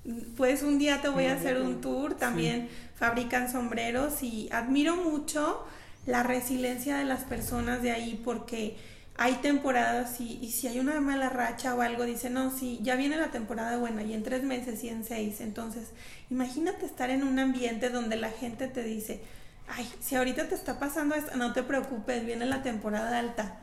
pues 0.37 0.63
un 0.63 0.79
día 0.79 1.01
te 1.01 1.09
voy 1.09 1.25
a 1.25 1.33
hacer 1.33 1.59
un 1.59 1.81
tour, 1.81 2.15
también 2.19 2.69
fabrican 2.95 3.51
sombreros 3.51 4.23
y 4.23 4.51
admiro 4.53 4.97
mucho 4.97 5.65
la 6.05 6.23
resiliencia 6.23 6.99
de 6.99 7.07
las 7.07 7.25
personas 7.25 7.81
de 7.81 7.93
ahí 7.93 8.21
porque 8.23 8.77
hay 9.17 9.37
temporadas 9.37 10.21
y, 10.21 10.39
y, 10.43 10.51
si 10.51 10.69
hay 10.69 10.79
una 10.79 11.01
mala 11.01 11.31
racha 11.31 11.75
o 11.75 11.81
algo, 11.81 12.05
dice, 12.05 12.29
no, 12.29 12.51
sí, 12.51 12.79
ya 12.83 12.97
viene 12.97 13.17
la 13.17 13.31
temporada 13.31 13.79
buena 13.79 14.03
y 14.03 14.13
en 14.13 14.23
tres 14.23 14.43
meses 14.43 14.85
y 14.85 14.91
en 14.91 15.05
seis. 15.05 15.41
Entonces, 15.41 15.93
imagínate 16.29 16.85
estar 16.85 17.09
en 17.09 17.23
un 17.23 17.39
ambiente 17.39 17.89
donde 17.89 18.17
la 18.17 18.31
gente 18.31 18.69
te 18.69 18.85
dice, 18.85 19.23
ay, 19.69 19.90
si 20.00 20.16
ahorita 20.16 20.49
te 20.49 20.54
está 20.54 20.78
pasando 20.78 21.14
esto, 21.14 21.37
no 21.37 21.52
te 21.52 21.62
preocupes, 21.62 22.25
viene 22.25 22.47
la 22.47 22.62
temporada 22.62 23.19
alta. 23.19 23.61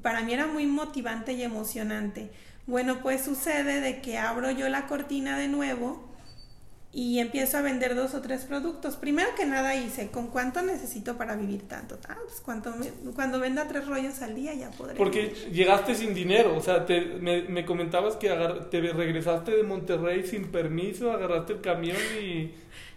Para 0.00 0.22
mí 0.22 0.32
era 0.32 0.46
muy 0.46 0.66
motivante 0.66 1.32
y 1.32 1.42
emocionante. 1.42 2.30
Bueno, 2.66 3.00
pues 3.02 3.22
sucede 3.22 3.80
de 3.80 4.00
que 4.00 4.18
abro 4.18 4.50
yo 4.50 4.68
la 4.68 4.86
cortina 4.86 5.36
de 5.36 5.48
nuevo 5.48 6.12
y 6.94 7.20
empiezo 7.20 7.56
a 7.56 7.62
vender 7.62 7.94
dos 7.94 8.14
o 8.14 8.20
tres 8.20 8.44
productos. 8.44 8.96
Primero 8.96 9.30
que 9.34 9.46
nada 9.46 9.74
hice, 9.74 10.10
¿con 10.10 10.26
cuánto 10.26 10.60
necesito 10.60 11.16
para 11.16 11.34
vivir 11.36 11.62
tanto? 11.62 11.98
Ah, 12.06 12.16
pues 12.22 12.40
cuando, 12.42 12.74
cuando 13.14 13.40
venda 13.40 13.66
tres 13.66 13.86
rollos 13.86 14.20
al 14.20 14.34
día 14.34 14.52
ya 14.52 14.70
podré. 14.70 14.96
Porque 14.96 15.34
llegaste 15.50 15.94
sin 15.94 16.12
dinero, 16.12 16.54
o 16.54 16.60
sea, 16.60 16.84
te, 16.84 17.00
me, 17.00 17.42
me, 17.42 17.64
comentabas 17.64 18.16
que 18.16 18.28
te 18.70 18.80
regresaste 18.80 19.56
de 19.56 19.62
Monterrey 19.62 20.26
sin 20.26 20.52
permiso, 20.52 21.10
agarraste 21.12 21.54
el 21.54 21.60
camión 21.62 21.96
y 22.22 22.52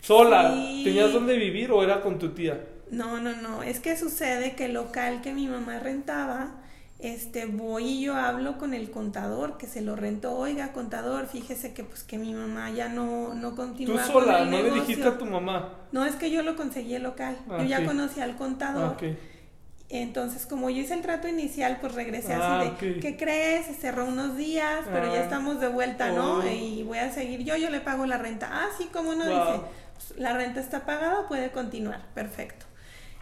sola. 0.05 0.53
¿Tenías 0.83 1.11
dónde 1.11 1.37
vivir 1.37 1.71
o 1.71 1.83
era 1.83 2.01
con 2.01 2.19
tu 2.19 2.29
tía? 2.29 2.59
No, 2.91 3.19
no, 3.19 3.35
no, 3.35 3.63
es 3.63 3.79
que 3.79 3.97
sucede 3.97 4.55
que 4.55 4.65
el 4.65 4.73
local 4.73 5.21
que 5.21 5.33
mi 5.33 5.47
mamá 5.47 5.79
rentaba 5.79 6.61
este 6.99 7.45
voy 7.45 7.83
y 7.83 8.01
yo 8.03 8.15
hablo 8.15 8.57
con 8.57 8.73
el 8.73 8.89
contador 8.89 9.57
que 9.57 9.67
se 9.67 9.81
lo 9.81 9.95
rentó, 9.95 10.37
oiga 10.37 10.71
contador, 10.71 11.27
fíjese 11.27 11.73
que 11.73 11.83
pues 11.83 12.03
que 12.03 12.17
mi 12.17 12.33
mamá 12.33 12.71
ya 12.71 12.87
no, 12.87 13.33
no 13.33 13.55
continúa. 13.55 14.01
Tú 14.01 14.13
sola, 14.13 14.45
no 14.45 14.61
le 14.61 14.71
dijiste 14.71 15.03
a 15.03 15.17
tu 15.17 15.25
mamá. 15.25 15.73
No, 15.91 16.05
es 16.05 16.15
que 16.15 16.31
yo 16.31 16.41
lo 16.41 16.55
conseguí 16.55 16.95
el 16.95 17.03
local, 17.03 17.37
yo 17.49 17.63
ya 17.63 17.85
conocí 17.85 18.21
al 18.21 18.37
contador. 18.37 18.95
Ah, 19.01 19.05
Entonces, 19.89 20.45
como 20.45 20.69
yo 20.69 20.81
hice 20.81 20.93
el 20.93 21.01
trato 21.01 21.27
inicial, 21.27 21.77
pues 21.81 21.93
regresé 21.93 22.33
así 22.33 22.43
ah, 22.43 22.75
de, 22.79 22.99
¿qué 22.99 23.17
crees? 23.17 23.65
Se 23.65 23.73
cerró 23.73 24.05
unos 24.05 24.37
días, 24.37 24.85
pero 24.91 25.07
ya 25.13 25.19
ah. 25.19 25.23
estamos 25.23 25.59
de 25.59 25.67
vuelta, 25.67 26.11
¿no? 26.11 26.37
Oh. 26.37 26.47
Y 26.47 26.83
voy 26.83 26.97
a 26.99 27.11
seguir 27.11 27.43
yo, 27.43 27.57
yo 27.57 27.69
le 27.69 27.81
pago 27.81 28.05
la 28.05 28.17
renta. 28.17 28.49
Ah, 28.51 28.69
sí, 28.77 28.89
como 28.91 29.13
no 29.15 29.25
dice, 29.25 29.61
la 30.17 30.33
renta 30.33 30.59
está 30.59 30.85
pagada, 30.85 31.27
puede 31.27 31.51
continuar, 31.51 32.05
perfecto. 32.13 32.65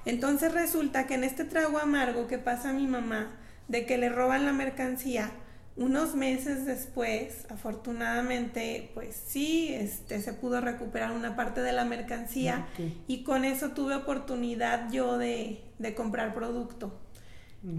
Entonces 0.06 0.54
resulta 0.54 1.08
que 1.08 1.16
en 1.16 1.24
este 1.24 1.46
trago 1.46 1.78
amargo 1.78 2.28
que 2.28 2.38
pasa 2.38 2.70
a 2.70 2.74
mi 2.74 2.88
mamá, 2.88 3.38
de 3.68 3.86
que 3.86 3.98
le 3.98 4.10
roban 4.10 4.46
la 4.46 4.54
mercancía. 4.54 5.32
Unos 5.76 6.14
meses 6.14 6.66
después, 6.66 7.48
afortunadamente, 7.50 8.92
pues 8.94 9.16
sí, 9.16 9.74
este, 9.74 10.22
se 10.22 10.34
pudo 10.34 10.62
recuperar 10.62 11.12
una 11.12 11.36
parte 11.36 11.62
de 11.62 11.72
la 11.72 11.84
mercancía 11.84 12.68
y 13.08 13.24
con 13.24 13.44
eso 13.44 13.70
tuve 13.70 13.96
oportunidad 13.96 14.92
yo 14.92 15.18
de, 15.18 15.64
de 15.80 15.96
comprar 15.96 16.34
producto. 16.34 17.00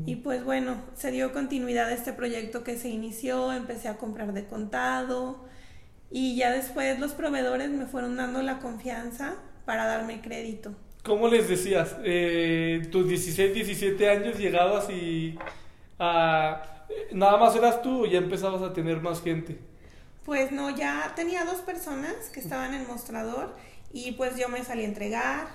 Y 0.07 0.17
pues 0.17 0.43
bueno, 0.43 0.77
se 0.95 1.11
dio 1.11 1.35
continuidad 1.35 1.89
a 1.89 1.93
este 1.93 2.15
proyecto 2.15 2.65
que 2.65 2.79
se 2.79 2.89
inició, 2.89 3.53
empecé 3.53 3.89
a 3.89 3.99
comprar 3.99 4.33
de 4.33 4.47
contado 4.47 5.45
y 6.11 6.37
ya 6.37 6.51
después 6.51 6.99
los 6.99 7.13
proveedores 7.13 7.71
me 7.71 7.87
fueron 7.87 8.17
dando 8.17 8.43
la 8.43 8.59
confianza 8.59 9.35
para 9.65 9.87
darme 9.87 10.21
crédito. 10.21 10.75
¿Cómo 11.03 11.29
les 11.29 11.49
decías? 11.49 11.97
Eh, 12.03 12.89
tus 12.91 13.09
16, 13.09 13.53
17 13.53 14.09
años 14.09 14.39
llegabas 14.39 14.89
y 14.89 15.37
nada 17.13 17.37
más 17.37 17.55
eras 17.57 17.83
tú 17.83 18.05
o 18.05 18.07
ya 18.07 18.19
empezabas 18.19 18.63
a 18.63 18.73
tener 18.73 19.01
más 19.01 19.23
gente? 19.23 19.59
Pues 20.25 20.53
no, 20.53 20.71
ya 20.71 21.13
tenía 21.15 21.45
dos 21.45 21.59
personas 21.59 22.15
que 22.33 22.41
estaban 22.41 22.75
en 22.75 22.83
el 22.83 22.87
mostrador 22.87 23.55
y 23.93 24.13
pues 24.13 24.37
yo 24.37 24.49
me 24.49 24.65
salí 24.65 24.83
a 24.83 24.87
entregar. 24.87 25.49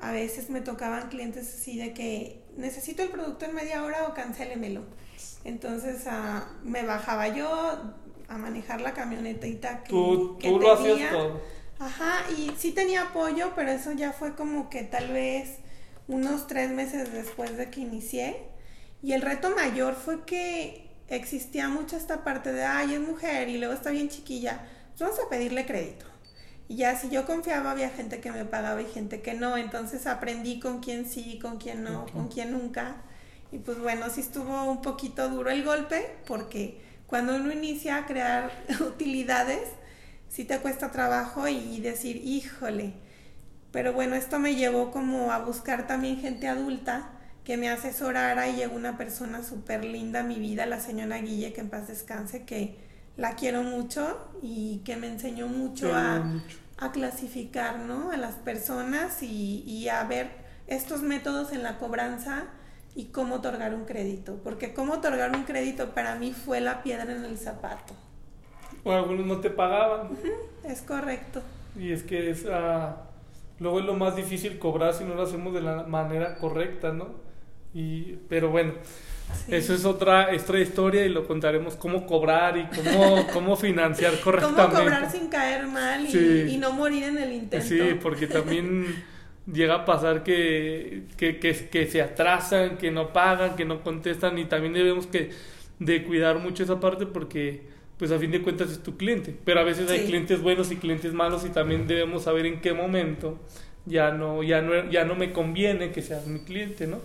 A 0.00 0.12
veces 0.12 0.50
me 0.50 0.60
tocaban 0.60 1.08
clientes 1.08 1.54
así 1.54 1.78
de 1.78 1.92
que 1.92 2.42
necesito 2.56 3.02
el 3.02 3.08
producto 3.08 3.44
en 3.44 3.54
media 3.54 3.82
hora 3.82 4.06
o 4.08 4.14
cancélemelo. 4.14 4.82
Entonces 5.44 6.06
ah, 6.06 6.46
me 6.62 6.84
bajaba 6.84 7.28
yo 7.28 7.94
a 8.30 8.38
manejar 8.38 8.80
la 8.80 8.94
camionetita 8.94 9.82
que, 9.82 9.90
tú, 9.90 10.38
tú 10.40 10.58
lo 10.58 10.72
hacías 10.72 11.10
todo. 11.10 11.40
Ajá, 11.80 12.24
y 12.38 12.52
sí 12.56 12.72
tenía 12.72 13.02
apoyo, 13.02 13.52
pero 13.56 13.70
eso 13.72 13.92
ya 13.92 14.12
fue 14.12 14.34
como 14.34 14.70
que 14.70 14.82
tal 14.84 15.08
vez 15.12 15.58
unos 16.06 16.46
tres 16.46 16.70
meses 16.70 17.12
después 17.12 17.56
de 17.56 17.70
que 17.70 17.80
inicié 17.80 18.36
y 19.02 19.14
el 19.14 19.22
reto 19.22 19.50
mayor 19.50 19.94
fue 19.94 20.24
que 20.24 20.90
existía 21.08 21.68
mucho 21.68 21.96
esta 21.96 22.22
parte 22.22 22.52
de, 22.52 22.64
ay, 22.64 22.94
es 22.94 23.00
mujer 23.00 23.48
y 23.48 23.58
luego 23.58 23.74
está 23.74 23.90
bien 23.90 24.08
chiquilla, 24.08 24.60
pues 24.90 25.00
vamos 25.00 25.18
a 25.24 25.28
pedirle 25.28 25.66
crédito. 25.66 26.06
Y 26.68 26.76
ya 26.76 26.96
si 26.96 27.08
yo 27.08 27.26
confiaba 27.26 27.72
había 27.72 27.90
gente 27.90 28.20
que 28.20 28.30
me 28.30 28.44
pagaba 28.44 28.80
y 28.80 28.86
gente 28.86 29.22
que 29.22 29.34
no, 29.34 29.56
entonces 29.56 30.06
aprendí 30.06 30.60
con 30.60 30.78
quién 30.80 31.04
sí, 31.04 31.40
con 31.40 31.58
quién 31.58 31.82
no, 31.82 32.06
con 32.12 32.28
quién 32.28 32.52
nunca. 32.52 33.02
Y 33.50 33.58
pues 33.58 33.80
bueno, 33.80 34.08
sí 34.08 34.20
estuvo 34.20 34.70
un 34.70 34.80
poquito 34.80 35.28
duro 35.28 35.50
el 35.50 35.64
golpe 35.64 36.14
porque 36.26 36.89
cuando 37.10 37.34
uno 37.34 37.52
inicia 37.52 37.96
a 37.96 38.06
crear 38.06 38.50
utilidades, 38.80 39.68
sí 40.28 40.44
te 40.44 40.60
cuesta 40.60 40.92
trabajo 40.92 41.48
y 41.48 41.80
decir, 41.80 42.16
híjole. 42.16 42.94
Pero 43.72 43.92
bueno, 43.92 44.14
esto 44.14 44.38
me 44.38 44.54
llevó 44.54 44.90
como 44.90 45.32
a 45.32 45.38
buscar 45.38 45.86
también 45.86 46.20
gente 46.20 46.48
adulta 46.48 47.10
que 47.44 47.56
me 47.56 47.68
asesorara 47.68 48.48
y 48.48 48.56
llegó 48.56 48.76
una 48.76 48.96
persona 48.96 49.42
súper 49.42 49.84
linda 49.84 50.20
a 50.20 50.22
mi 50.22 50.36
vida, 50.36 50.66
la 50.66 50.80
señora 50.80 51.18
Guille, 51.18 51.52
que 51.52 51.60
en 51.60 51.68
paz 51.70 51.88
descanse, 51.88 52.44
que 52.44 52.76
la 53.16 53.34
quiero 53.34 53.62
mucho 53.62 54.32
y 54.42 54.82
que 54.84 54.96
me 54.96 55.08
enseñó 55.08 55.48
mucho, 55.48 55.94
a, 55.94 56.24
a, 56.78 56.92
clasificar 56.92 57.80
¿no? 57.80 58.12
a 58.12 58.16
las 58.16 58.36
personas 58.36 59.22
y, 59.22 59.64
y, 59.66 59.88
a 59.88 60.04
ver 60.04 60.30
estos 60.66 61.02
métodos 61.02 61.52
en 61.52 61.62
la 61.62 61.78
cobranza 61.78 62.44
y 62.94 63.06
cómo 63.06 63.36
otorgar 63.36 63.74
un 63.74 63.84
crédito. 63.84 64.40
Porque 64.42 64.74
cómo 64.74 64.94
otorgar 64.94 65.34
un 65.34 65.44
crédito 65.44 65.90
para 65.90 66.16
mí 66.16 66.32
fue 66.32 66.60
la 66.60 66.82
piedra 66.82 67.12
en 67.12 67.24
el 67.24 67.38
zapato. 67.38 67.94
O 68.84 68.92
algunos 68.92 69.26
no 69.26 69.40
te 69.40 69.50
pagaban. 69.50 70.10
es 70.64 70.82
correcto. 70.82 71.42
Y 71.78 71.92
es 71.92 72.02
que 72.02 72.30
es, 72.30 72.44
luego 73.58 73.80
es 73.80 73.86
lo 73.86 73.94
más 73.94 74.16
difícil 74.16 74.58
cobrar 74.58 74.94
si 74.94 75.04
no 75.04 75.14
lo 75.14 75.22
hacemos 75.22 75.54
de 75.54 75.60
la 75.60 75.84
manera 75.84 76.36
correcta, 76.38 76.92
¿no? 76.92 77.08
Y, 77.72 78.16
pero 78.28 78.50
bueno, 78.50 78.72
eso 79.48 79.74
es 79.74 79.84
otra, 79.84 80.28
otra 80.36 80.60
historia 80.60 81.04
y 81.04 81.08
lo 81.08 81.26
contaremos 81.26 81.76
cómo 81.76 82.06
cobrar 82.06 82.56
y 82.56 82.66
cómo, 82.66 83.26
cómo 83.32 83.56
financiar 83.56 84.18
correctamente. 84.20 84.62
Cómo 84.62 84.76
cobrar 84.76 85.10
sin 85.10 85.28
caer 85.28 85.66
mal 85.66 86.04
y, 86.06 86.56
no 86.58 86.72
morir 86.72 87.04
en 87.04 87.18
el 87.18 87.32
intento. 87.32 87.66
Sí, 87.66 87.80
porque 88.02 88.26
también 88.26 88.86
llega 89.52 89.74
a 89.74 89.84
pasar 89.84 90.22
que, 90.22 91.04
que, 91.16 91.38
que, 91.38 91.86
se 91.86 92.02
atrasan, 92.02 92.78
que 92.78 92.90
no 92.90 93.12
pagan, 93.12 93.56
que 93.56 93.64
no 93.64 93.82
contestan 93.82 94.38
y 94.38 94.44
también 94.44 94.72
debemos 94.72 95.06
que 95.06 95.30
de 95.78 96.04
cuidar 96.04 96.38
mucho 96.38 96.62
esa 96.62 96.78
parte 96.78 97.06
porque 97.06 97.62
pues 97.98 98.12
a 98.12 98.18
fin 98.18 98.30
de 98.30 98.40
cuentas 98.40 98.70
es 98.70 98.82
tu 98.82 98.96
cliente, 98.96 99.34
pero 99.44 99.60
a 99.60 99.64
veces 99.64 99.90
hay 99.90 100.06
clientes 100.06 100.40
buenos 100.40 100.70
y 100.72 100.76
clientes 100.76 101.12
malos 101.12 101.44
y 101.44 101.50
también 101.50 101.86
debemos 101.86 102.24
saber 102.24 102.46
en 102.46 102.60
qué 102.60 102.72
momento 102.72 103.38
ya 103.86 104.10
no 104.10 104.42
ya 104.42 104.62
no 104.62 104.90
ya 104.90 105.04
no 105.04 105.14
me 105.14 105.32
conviene 105.32 105.90
que 105.90 106.02
seas 106.02 106.26
mi 106.26 106.40
cliente, 106.40 106.86
¿no? 106.86 107.00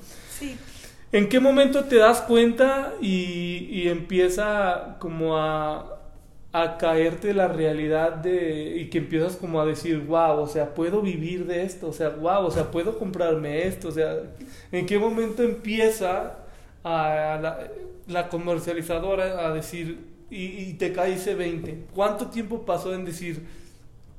¿En 1.12 1.30
qué 1.30 1.40
momento 1.40 1.86
te 1.86 1.96
das 1.98 2.22
cuenta 2.22 2.94
y, 3.02 3.88
empieza 3.88 4.98
como 5.00 5.38
a, 5.38 5.95
a, 6.56 6.78
caerte 6.78 7.34
la 7.34 7.48
realidad 7.48 8.14
de, 8.14 8.78
y 8.78 8.90
que 8.90 9.00
empiezas 9.00 9.36
como 9.36 9.60
a 9.60 9.66
decir, 9.66 10.00
wow, 10.00 10.40
o 10.40 10.48
sea, 10.48 10.74
puedo 10.74 11.02
vivir 11.02 11.46
de 11.46 11.64
esto, 11.64 11.90
o 11.90 11.94
sea, 11.94 12.10
wow, 12.10 12.46
o 12.46 12.52
sea, 12.52 12.72
puedo 12.72 12.98
comprarme 12.98 13.68
esto, 13.68 13.90
o 13.90 13.92
sea, 13.92 14.18
¿en 14.72 14.86
qué 14.86 14.98
momento 14.98 15.44
empieza 15.44 16.38
a, 16.84 17.70
la, 18.08 18.30
comercializadora 18.30 19.46
a 19.46 19.54
decir, 19.54 20.00
y, 20.30 20.46
y 20.46 20.74
te 20.74 20.94
cae 20.94 21.14
ese 21.14 21.36
20? 21.36 21.88
¿Cuánto 21.94 22.28
tiempo 22.28 22.66
pasó 22.66 22.94
en 22.94 23.06
decir, 23.06 23.46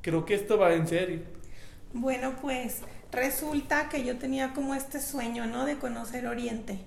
creo 0.01 0.25
que 0.25 0.35
esto 0.35 0.57
va 0.57 0.73
en 0.73 0.87
serio? 0.87 1.19
Bueno, 1.93 2.35
pues 2.41 2.81
resulta 3.11 3.89
que 3.89 4.03
yo 4.03 4.17
tenía 4.17 4.53
como 4.53 4.75
este 4.75 5.01
sueño, 5.01 5.47
¿no? 5.47 5.65
De 5.65 5.77
conocer 5.77 6.27
Oriente. 6.27 6.77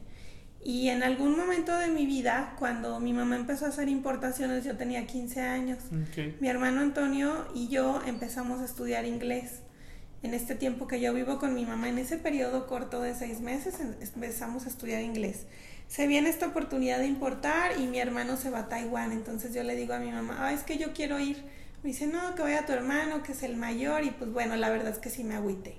Y 0.63 0.89
en 0.89 1.03
algún 1.03 1.37
momento 1.37 1.77
de 1.79 1.89
mi 1.89 2.05
vida, 2.05 2.55
cuando 2.59 3.01
mi 3.01 3.15
mamá 3.15 3.37
empezó 3.37 3.65
a 3.65 3.69
hacer 3.69 3.89
importaciones, 3.89 4.65
yo 4.65 4.77
tenía 4.77 5.07
15 5.07 5.41
años. 5.41 5.79
Mi 6.41 6.49
hermano 6.49 6.81
Antonio 6.81 7.47
y 7.55 7.69
yo 7.69 8.03
empezamos 8.07 8.61
a 8.61 8.67
estudiar 8.67 9.07
inglés. 9.07 9.63
En 10.23 10.35
este 10.35 10.55
tiempo 10.55 10.87
que 10.87 11.01
yo 11.01 11.15
vivo 11.15 11.39
con 11.39 11.55
mi 11.55 11.65
mamá, 11.65 11.89
en 11.89 11.99
ese 11.99 12.19
periodo 12.19 12.67
corto 12.67 13.01
de 13.01 13.15
seis 13.15 13.41
meses, 13.41 13.81
em, 13.81 13.95
empezamos 14.01 14.67
a 14.67 14.69
estudiar 14.69 15.03
inglés. 15.03 15.47
Se 15.89 16.07
viene 16.07 16.29
esta 16.29 16.49
oportunidad 16.49 16.99
de 16.99 17.07
importar 17.07 17.81
y 17.81 17.87
mi 17.87 17.99
hermano 17.99 18.37
se 18.37 18.51
va 18.51 18.61
a 18.61 18.69
Taiwán. 18.69 19.13
Entonces 19.13 19.55
yo 19.55 19.63
le 19.63 19.75
digo 19.77 19.95
a 19.95 19.99
mi 19.99 20.13
mamá, 20.13 20.37
ah, 20.41 20.53
es 20.53 20.63
que 20.63 20.77
yo 20.77 20.93
quiero 20.93 21.19
ir. 21.19 21.43
Me 21.83 21.89
dice, 21.89 22.07
no, 22.07 22.35
que 22.35 22.43
vaya 22.43 22.67
tu 22.67 22.73
hermano, 22.73 23.23
que 23.23 23.33
es 23.33 23.43
el 23.43 23.57
mayor. 23.57 24.05
Y 24.05 24.11
pues 24.11 24.31
bueno, 24.31 24.57
la 24.57 24.69
verdad 24.69 24.93
es 24.93 24.99
que 24.99 25.09
sí 25.09 25.25
me 25.25 25.37
agüité 25.37 25.79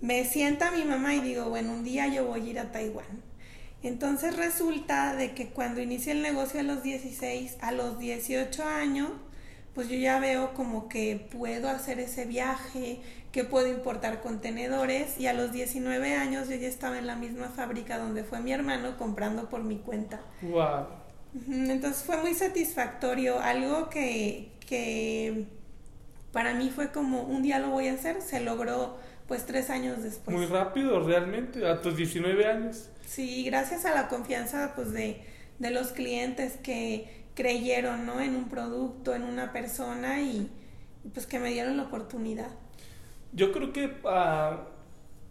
me 0.00 0.24
sienta 0.24 0.70
mi 0.70 0.84
mamá 0.84 1.14
y 1.14 1.20
digo, 1.20 1.48
bueno, 1.48 1.72
un 1.72 1.84
día 1.84 2.06
yo 2.06 2.26
voy 2.26 2.40
a 2.40 2.50
ir 2.50 2.58
a 2.58 2.70
Taiwán. 2.70 3.27
Entonces 3.82 4.36
resulta 4.36 5.14
de 5.14 5.32
que 5.32 5.50
cuando 5.50 5.80
inicié 5.80 6.12
el 6.12 6.22
negocio 6.22 6.60
a 6.60 6.64
los 6.64 6.82
16, 6.82 7.58
a 7.60 7.72
los 7.72 7.98
18 7.98 8.64
años, 8.64 9.10
pues 9.74 9.88
yo 9.88 9.96
ya 9.96 10.18
veo 10.18 10.54
como 10.54 10.88
que 10.88 11.28
puedo 11.30 11.68
hacer 11.68 12.00
ese 12.00 12.24
viaje, 12.24 13.00
que 13.30 13.44
puedo 13.44 13.68
importar 13.68 14.20
contenedores 14.20 15.20
y 15.20 15.28
a 15.28 15.32
los 15.32 15.52
19 15.52 16.14
años 16.14 16.48
yo 16.48 16.56
ya 16.56 16.66
estaba 16.66 16.98
en 16.98 17.06
la 17.06 17.14
misma 17.14 17.50
fábrica 17.50 17.98
donde 17.98 18.24
fue 18.24 18.40
mi 18.40 18.52
hermano 18.52 18.96
comprando 18.96 19.48
por 19.48 19.62
mi 19.62 19.76
cuenta. 19.76 20.20
Wow. 20.42 20.86
Entonces 21.48 22.02
fue 22.02 22.16
muy 22.16 22.34
satisfactorio, 22.34 23.38
algo 23.38 23.88
que, 23.90 24.50
que 24.66 25.46
para 26.32 26.54
mí 26.54 26.70
fue 26.70 26.90
como 26.90 27.22
un 27.22 27.42
día 27.42 27.60
lo 27.60 27.70
voy 27.70 27.88
a 27.88 27.92
hacer, 27.92 28.22
se 28.22 28.40
logró 28.40 28.96
pues 29.28 29.44
tres 29.44 29.70
años 29.70 30.02
después. 30.02 30.36
Muy 30.36 30.46
rápido 30.46 30.98
realmente, 31.00 31.68
a 31.68 31.80
tus 31.80 31.96
19 31.96 32.46
años. 32.46 32.88
Sí, 33.06 33.44
gracias 33.44 33.84
a 33.84 33.94
la 33.94 34.08
confianza 34.08 34.72
pues 34.74 34.92
de, 34.92 35.22
de 35.58 35.70
los 35.70 35.88
clientes 35.88 36.56
que 36.56 37.24
creyeron 37.34 38.06
¿no? 38.06 38.20
en 38.20 38.34
un 38.34 38.48
producto, 38.48 39.14
en 39.14 39.22
una 39.22 39.52
persona 39.52 40.20
y, 40.20 40.50
pues 41.12 41.26
que 41.26 41.38
me 41.38 41.50
dieron 41.50 41.76
la 41.76 41.84
oportunidad. 41.84 42.50
Yo 43.32 43.52
creo 43.52 43.72
que 43.72 43.98
ah, 44.06 44.64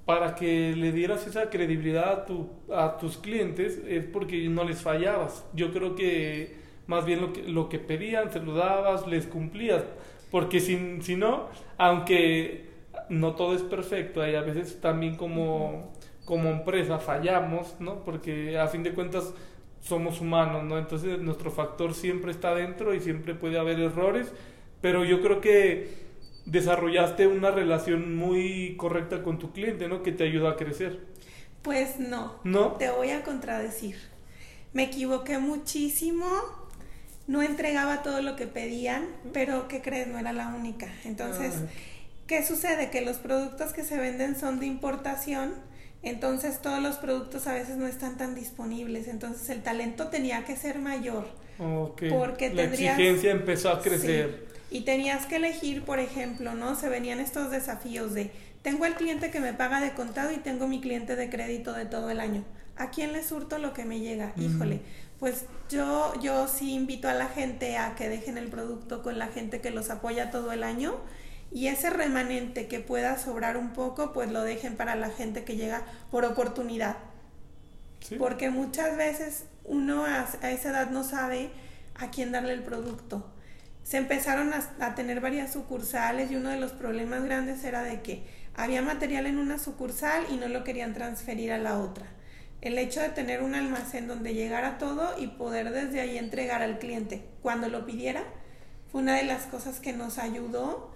para 0.06 0.36
que 0.36 0.74
le 0.75 0.92
dieras 0.92 1.25
esa 1.27 1.50
credibilidad 1.50 2.12
a, 2.12 2.25
tu, 2.25 2.50
a 2.72 2.98
tus 2.98 3.18
clientes 3.18 3.82
es 3.88 4.06
porque 4.06 4.48
no 4.48 4.63
les 4.63 4.82
fallabas. 4.82 5.44
Yo 5.54 5.74
creo 5.74 5.96
que 5.96 6.56
más 6.86 7.04
bien 7.04 7.20
lo 7.20 7.34
que, 7.34 7.44
lo 7.44 7.68
que 7.68 7.80
pedían, 7.80 8.32
se 8.32 8.39
lo 8.39 8.54
dabas, 8.54 9.08
les 9.08 9.25
cumplías. 9.25 9.84
Porque 10.32 10.60
si, 10.60 11.01
si 11.01 11.16
no, 11.16 11.50
aunque 11.77 12.67
no 13.10 13.36
todo 13.36 13.56
es 13.56 13.62
perfecto, 13.62 14.22
hay 14.22 14.36
a 14.36 14.42
veces 14.42 14.80
también 14.82 15.16
como, 15.16 15.94
como 16.26 16.50
empresa 16.50 17.00
fallamos, 17.00 17.76
¿no? 17.80 18.04
Porque 18.04 18.58
a 18.58 18.68
fin 18.68 18.84
de 18.84 18.94
cuentas 18.94 19.34
somos 19.82 20.22
humanos, 20.22 20.64
¿no? 20.64 20.78
Entonces 20.78 21.20
nuestro 21.20 21.52
factor 21.52 21.94
siempre 21.94 22.32
está 22.32 22.54
dentro 22.54 22.94
y 22.94 23.00
siempre 23.00 23.36
puede 23.36 23.58
haber 23.58 23.80
errores, 23.80 24.32
pero 24.82 25.06
yo 25.06 25.22
creo 25.22 25.42
que 25.42 26.08
desarrollaste 26.46 27.28
una 27.28 27.52
relación 27.52 28.16
muy 28.16 28.76
correcta 28.78 29.22
con 29.22 29.38
tu 29.38 29.52
cliente, 29.52 29.88
¿no? 29.88 30.02
Que 30.02 30.12
te 30.12 30.24
ayuda 30.24 30.52
a 30.52 30.56
crecer. 30.56 31.00
Pues 31.62 32.00
no. 32.00 32.36
¿No? 32.44 32.74
Te 32.74 32.90
voy 32.90 33.10
a 33.10 33.24
contradecir. 33.24 33.98
Me 34.74 34.84
equivoqué 34.84 35.38
muchísimo. 35.40 36.26
No 37.28 37.42
entregaba 37.42 38.04
todo 38.04 38.22
lo 38.22 38.38
que 38.38 38.48
pedían, 38.48 39.06
pero 39.34 39.68
¿qué 39.68 39.82
crees? 39.82 40.08
No 40.08 40.18
era 40.18 40.32
la 40.32 40.48
única. 40.48 40.88
Entonces, 41.04 41.56
ah. 41.58 41.70
¿Qué 42.27 42.46
sucede? 42.46 42.89
Que 42.89 43.01
los 43.01 43.17
productos 43.17 43.74
que 43.74 43.84
se 43.84 43.98
venden 43.98 44.38
son 44.38 44.60
de 44.60 44.65
importación, 44.65 45.55
entonces 46.03 46.62
todos 46.62 46.81
los 46.81 46.98
productos 46.98 47.48
a 47.48 47.53
veces 47.53 47.77
no 47.77 47.88
están 47.88 48.17
tan 48.17 48.36
disponibles. 48.36 49.07
Entonces 49.07 49.50
el 49.50 49.63
talento 49.63 50.07
tenía 50.07 50.46
que 50.46 50.55
ser 50.55 50.79
mayor. 50.79 51.27
Porque 51.57 52.53
la 52.53 52.63
exigencia 52.63 53.31
empezó 53.31 53.69
a 53.69 53.81
crecer. 53.81 54.46
Y 54.69 54.81
tenías 54.81 55.25
que 55.25 55.38
elegir, 55.38 55.84
por 55.84 56.00
ejemplo, 56.00 56.53
¿no? 56.53 56.75
Se 56.75 56.89
venían 56.89 57.19
estos 57.19 57.50
desafíos 57.50 58.13
de, 58.13 58.31
tengo 58.62 58.86
el 58.86 58.96
cliente 58.96 59.31
que 59.31 59.39
me 59.39 59.53
paga 59.53 59.79
de 59.79 59.93
contado 59.93 60.31
y 60.31 60.38
tengo 60.38 60.67
mi 60.67 60.81
cliente 60.81 61.15
de 61.15 61.29
crédito 61.29 61.74
de 61.74 61.86
todo 61.86 62.10
el 62.10 62.19
año. 62.19 62.43
¿A 62.75 62.91
quién 62.91 63.13
le 63.13 63.24
surto 63.24 63.57
lo 63.57 63.74
que 63.74 63.86
me 63.86 64.01
llega? 64.01 64.34
Híjole, 64.38 64.81
pues 65.19 65.46
yo, 65.69 66.13
yo 66.22 66.48
sí 66.48 66.74
invito 66.74 67.07
a 67.07 67.13
la 67.13 67.27
gente 67.27 67.77
a 67.77 67.96
que 67.96 68.07
dejen 68.07 68.38
el 68.38 68.50
producto 68.50 69.01
con 69.01 69.17
la 69.17 69.27
gente 69.27 69.62
que 69.62 69.72
los 69.72 69.89
apoya 69.89 70.29
todo 70.29 70.51
el 70.51 70.63
año 70.63 70.96
y 71.51 71.68
ese 71.68 71.89
remanente 71.89 72.68
que 72.68 72.80
pueda 72.80 73.18
sobrar 73.18 73.58
un 73.58 73.74
poco, 73.74 74.13
pues 74.13 74.32
lo 74.32 74.44
dejen 74.44 74.75
para 74.75 74.96
la 74.96 75.10
gente 75.10 75.44
que 75.44 75.56
llega 75.56 75.84
por 76.12 76.25
oportunidad. 76.25 76.98
Porque 78.20 78.50
muchas 78.50 78.96
veces 78.96 79.46
uno 79.63 80.06
a, 80.06 80.27
a 80.42 80.51
esa 80.51 80.70
edad 80.70 80.89
no 80.89 81.04
sabe 81.04 81.50
a 81.96 82.12
quién 82.12 82.32
darle 82.32 82.54
el 82.54 82.63
producto 82.63 83.34
se 83.88 83.96
empezaron 83.96 84.51
a, 84.54 84.96
tener 84.96 85.22
varias 85.22 85.54
sucursales 85.54 86.30
y 86.30 86.36
uno 86.36 86.50
de 86.50 86.60
los 86.60 86.74
problemas 86.74 87.24
grandes 87.24 87.63
era 87.63 87.84
de 87.84 88.01
que 88.01 88.25
había 88.54 88.82
material 88.82 89.27
en 89.27 89.38
una 89.38 89.60
sucursal 89.60 90.25
y 90.30 90.36
no 90.36 90.50
lo 90.50 90.66
querían 90.66 90.94
transferir 90.94 91.54
a 91.54 91.58
la 91.58 91.80
otra. 91.80 92.06
El 92.60 92.77
hecho 92.80 93.00
de 93.00 93.08
tener 93.08 93.42
un 93.42 93.56
almacén 93.56 94.06
donde 94.06 94.34
llegara 94.34 94.77
todo 94.77 95.18
y 95.18 95.27
poder 95.27 95.72
desde 95.72 96.01
ahí 96.01 96.18
entregar 96.18 96.62
al 96.62 96.80
cliente 96.80 97.24
cuando 97.42 97.70
lo 97.70 97.86
pidiera 97.86 98.24
fue 98.92 99.00
una 99.00 99.16
de 99.16 99.24
las 99.24 99.44
cosas 99.44 99.79
que 99.79 99.94
nos 99.94 100.18
ayudó 100.18 100.92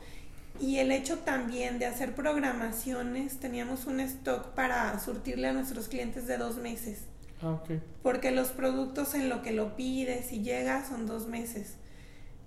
y 0.62 0.80
el 0.80 0.92
hecho 0.92 1.20
también 1.20 1.80
de 1.80 1.88
hacer 1.88 2.16
programaciones, 2.16 3.40
teníamos 3.40 3.86
un 3.86 4.00
stock 4.00 4.50
para 4.50 4.98
surtirle 5.00 5.48
a 5.48 5.54
nuestros 5.54 5.88
clientes 5.88 6.28
de 6.28 6.38
dos 6.38 6.58
meses. 6.58 7.00
Ah, 7.42 7.52
okay. 7.52 7.82
Porque 8.04 8.32
los 8.32 8.50
productos 8.50 9.16
en 9.16 9.30
lo 9.30 9.42
que 9.42 9.52
lo 9.52 9.76
pides 9.76 10.32
y 10.32 10.44
llega 10.44 10.88
son 10.88 11.08
dos 11.08 11.28
meses 11.28 11.76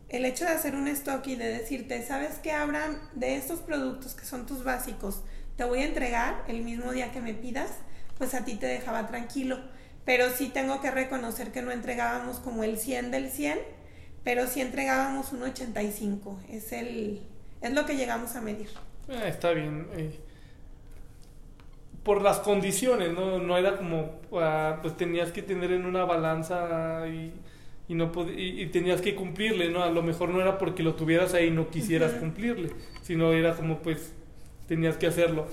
el 0.09 0.25
hecho 0.25 0.45
de 0.45 0.53
hacer 0.53 0.77
un 0.77 0.87
stock 0.89 1.27
y 1.27 1.35
de 1.35 1.49
decirte, 1.49 2.01
¿sabes 2.07 2.39
qué, 2.43 2.53
Abraham? 2.53 2.99
De 3.15 3.37
estos 3.37 3.61
productos 3.61 4.15
que 4.15 4.25
son 4.25 4.47
tus 4.47 4.63
básicos, 4.63 5.23
te 5.57 5.65
voy 5.65 5.81
a 5.81 5.87
entregar 5.87 6.45
el 6.47 6.63
mismo 6.63 6.93
día 6.93 7.11
que 7.11 7.21
me 7.21 7.35
pidas, 7.35 7.71
pues 8.17 8.35
a 8.35 8.45
ti 8.45 8.55
te 8.55 8.67
dejaba 8.67 9.09
tranquilo. 9.09 9.59
Pero 10.05 10.31
sí 10.31 10.49
tengo 10.49 10.81
que 10.81 10.91
reconocer 10.91 11.51
que 11.51 11.63
no 11.63 11.73
entregábamos 11.73 12.39
como 12.39 12.63
el 12.63 12.79
100 12.79 13.11
del 13.11 13.31
100, 13.31 13.59
pero 14.23 14.47
sí 14.47 14.61
entregábamos 14.61 15.33
un 15.33 15.43
85. 15.43 16.39
Es, 16.49 16.73
el, 16.73 17.27
es 17.65 17.73
lo 17.73 17.85
que 17.87 17.97
llegamos 17.97 18.37
a 18.37 18.41
medir. 18.41 18.69
Ah, 19.09 19.27
está 19.27 19.51
bien. 19.51 19.87
Eh, 19.97 20.19
por 22.03 22.23
las 22.23 22.39
condiciones, 22.39 23.13
¿no? 23.13 23.39
No 23.39 23.57
era 23.57 23.77
como, 23.77 24.21
ah, 24.33 24.79
pues 24.83 24.97
tenías 24.97 25.33
que 25.33 25.43
tener 25.43 25.73
en 25.73 25.87
una 25.87 26.05
balanza 26.05 27.07
y 27.09 27.33
y 27.87 27.95
no 27.95 28.11
y, 28.35 28.67
tenías 28.67 29.01
que 29.01 29.15
cumplirle, 29.15 29.71
¿no? 29.71 29.83
A 29.83 29.91
lo 29.91 30.03
mejor 30.03 30.31
no 30.31 30.41
era 30.41 30.59
porque 30.59 30.83
lo 30.83 30.95
tuvieras 30.95 31.35
ahí 31.35 31.49
y 31.49 31.51
no 31.51 31.69
quisieras 31.69 32.13
cumplirle, 32.13 32.71
sino 33.03 33.33
era 33.33 33.55
como 33.55 33.81
pues 33.81 34.13
tenías 34.67 34.97
que 34.97 35.07
hacerlo. 35.07 35.47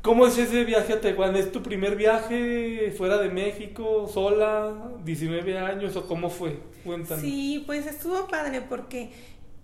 ¿Cómo 0.00 0.26
es 0.26 0.38
ese 0.38 0.64
viaje 0.64 0.92
a 0.92 1.00
Taiwán? 1.00 1.34
¿Es 1.36 1.50
tu 1.50 1.62
primer 1.62 1.96
viaje 1.96 2.94
fuera 2.96 3.18
de 3.18 3.28
México, 3.28 4.08
sola, 4.12 4.92
19 5.04 5.58
años 5.58 5.96
o 5.96 6.06
cómo 6.06 6.30
fue? 6.30 6.60
Cuéntame. 6.84 7.20
Sí, 7.20 7.64
pues 7.66 7.86
estuvo 7.86 8.28
padre 8.28 8.62
porque 8.62 9.10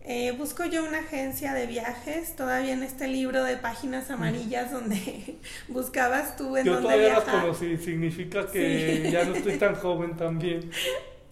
eh, 0.04 0.32
busco 0.32 0.64
yo 0.64 0.84
una 0.84 0.98
agencia 0.98 1.54
de 1.54 1.66
viajes, 1.66 2.34
todavía 2.36 2.72
en 2.72 2.82
este 2.82 3.08
libro 3.08 3.44
de 3.44 3.56
páginas 3.56 4.10
amarillas 4.10 4.72
donde 4.72 5.36
buscabas 5.68 6.36
tú 6.36 6.56
en 6.56 6.64
Yo 6.64 6.74
dónde 6.74 6.88
todavía 6.88 7.14
las 7.14 7.24
conocí, 7.24 7.76
significa 7.76 8.46
que 8.46 9.10
ya 9.10 9.24
no 9.24 9.34
estoy 9.34 9.58
tan 9.58 9.74
joven 9.76 10.16
también 10.16 10.70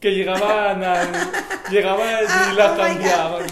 que 0.01 0.13
llegaban 0.13 0.83
a, 0.83 1.69
llegaban 1.71 2.25
y 2.25 2.57
la 2.57 2.73
oh 2.73 2.77
cambiaban. 2.77 3.47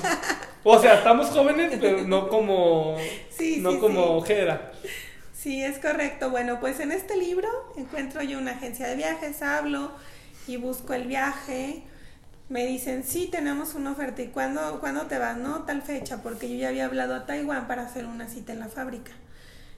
O 0.65 0.79
sea, 0.79 0.95
estamos 0.95 1.29
jóvenes, 1.29 1.77
pero 1.81 2.03
no 2.05 2.29
como, 2.29 2.97
no 3.59 3.79
como 3.79 4.17
ojera. 4.17 4.73
Sí, 5.35 5.63
es 5.63 5.79
correcto. 5.79 6.31
Bueno, 6.31 6.59
pues 6.59 6.81
en 6.81 6.91
este 6.91 7.17
libro 7.17 7.49
encuentro 7.77 8.23
yo 8.23 8.39
una 8.39 8.53
agencia 8.53 8.89
de 8.89 8.97
viajes, 8.97 9.43
hablo 9.43 9.93
y 10.47 10.57
busco 10.57 10.95
el 10.95 11.07
viaje. 11.07 11.85
Me 12.49 12.67
dicen, 12.67 13.05
sí, 13.05 13.29
tenemos 13.31 13.75
una 13.75 13.93
oferta. 13.93 14.23
¿Y 14.23 14.29
cuándo, 14.29 14.81
cuándo 14.81 15.03
te 15.03 15.19
vas? 15.19 15.37
No, 15.37 15.65
tal 15.65 15.83
fecha, 15.83 16.23
porque 16.23 16.49
yo 16.49 16.57
ya 16.57 16.69
había 16.69 16.87
hablado 16.87 17.15
a 17.15 17.27
Taiwán 17.27 17.67
para 17.67 17.83
hacer 17.83 18.07
una 18.07 18.27
cita 18.29 18.53
en 18.53 18.61
la 18.61 18.69
fábrica. 18.69 19.13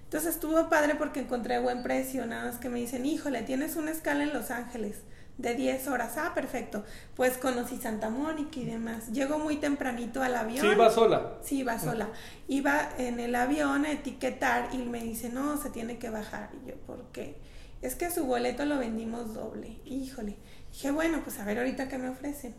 Entonces 0.04 0.35
estuvo 0.35 0.68
padre 0.68 0.94
porque 0.94 1.20
encontré 1.20 1.59
buen 1.59 1.83
precio. 1.83 2.26
Nada 2.26 2.44
más 2.44 2.59
que 2.59 2.68
me 2.68 2.78
dicen, 2.78 3.06
híjole, 3.06 3.42
tienes 3.42 3.76
una 3.76 3.90
escala 3.90 4.22
en 4.22 4.33
Los 4.33 4.50
Ángeles 4.50 4.98
de 5.38 5.54
10 5.54 5.88
horas. 5.88 6.16
Ah, 6.16 6.33
perfecto. 6.35 6.85
Pues 7.16 7.38
conocí 7.38 7.76
Santa 7.76 8.11
Mónica 8.11 8.61
y 8.61 8.64
demás. 8.64 9.11
Llego 9.12 9.38
muy 9.38 9.56
tempranito 9.56 10.22
al 10.22 10.37
avión. 10.37 10.61
¿Sí 10.61 10.72
iba 10.72 10.90
sola? 10.90 11.33
Sí, 11.42 11.59
iba 11.59 11.78
sola. 11.78 12.09
Iba 12.48 12.90
en 12.98 13.20
el 13.20 13.35
avión 13.35 13.85
a 13.85 13.92
etiquetar 13.92 14.68
y 14.72 14.78
me 14.78 15.02
dice, 15.02 15.28
no, 15.28 15.61
se 15.61 15.70
tiene 15.70 15.98
que 15.98 16.11
bajar. 16.11 16.50
Y 16.62 16.70
yo, 16.70 16.76
¿por 16.87 17.04
qué? 17.12 17.37
Es 17.83 17.94
que 17.94 18.11
su 18.11 18.24
boleto 18.26 18.64
lo 18.66 18.78
vendimos 18.78 19.35
doble. 19.35 19.78
Híjole. 19.85 20.37
Dije, 20.72 20.90
bueno, 20.90 21.20
pues 21.24 21.38
a 21.38 21.44
ver 21.44 21.59
ahorita 21.59 21.88
qué 21.88 21.98
me 21.98 22.09
ofrecen. 22.09 22.54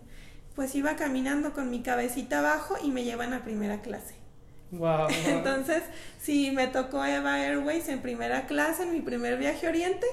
Pues 0.55 0.75
iba 0.75 0.95
caminando 0.95 1.53
con 1.53 1.69
mi 1.69 1.81
cabecita 1.81 2.39
abajo 2.39 2.75
y 2.83 2.91
me 2.91 3.03
llevan 3.03 3.33
a 3.33 3.43
primera 3.43 3.81
clase. 3.81 4.15
Wow. 4.71 5.07
Entonces, 5.27 5.83
sí, 6.19 6.51
me 6.51 6.67
tocó 6.67 7.03
Eva 7.03 7.35
Airways 7.35 7.87
en 7.89 8.01
primera 8.01 8.47
clase 8.47 8.83
en 8.83 8.91
mi 8.91 9.01
primer 9.01 9.37
viaje 9.37 9.67
a 9.67 9.69
Oriente 9.69 10.07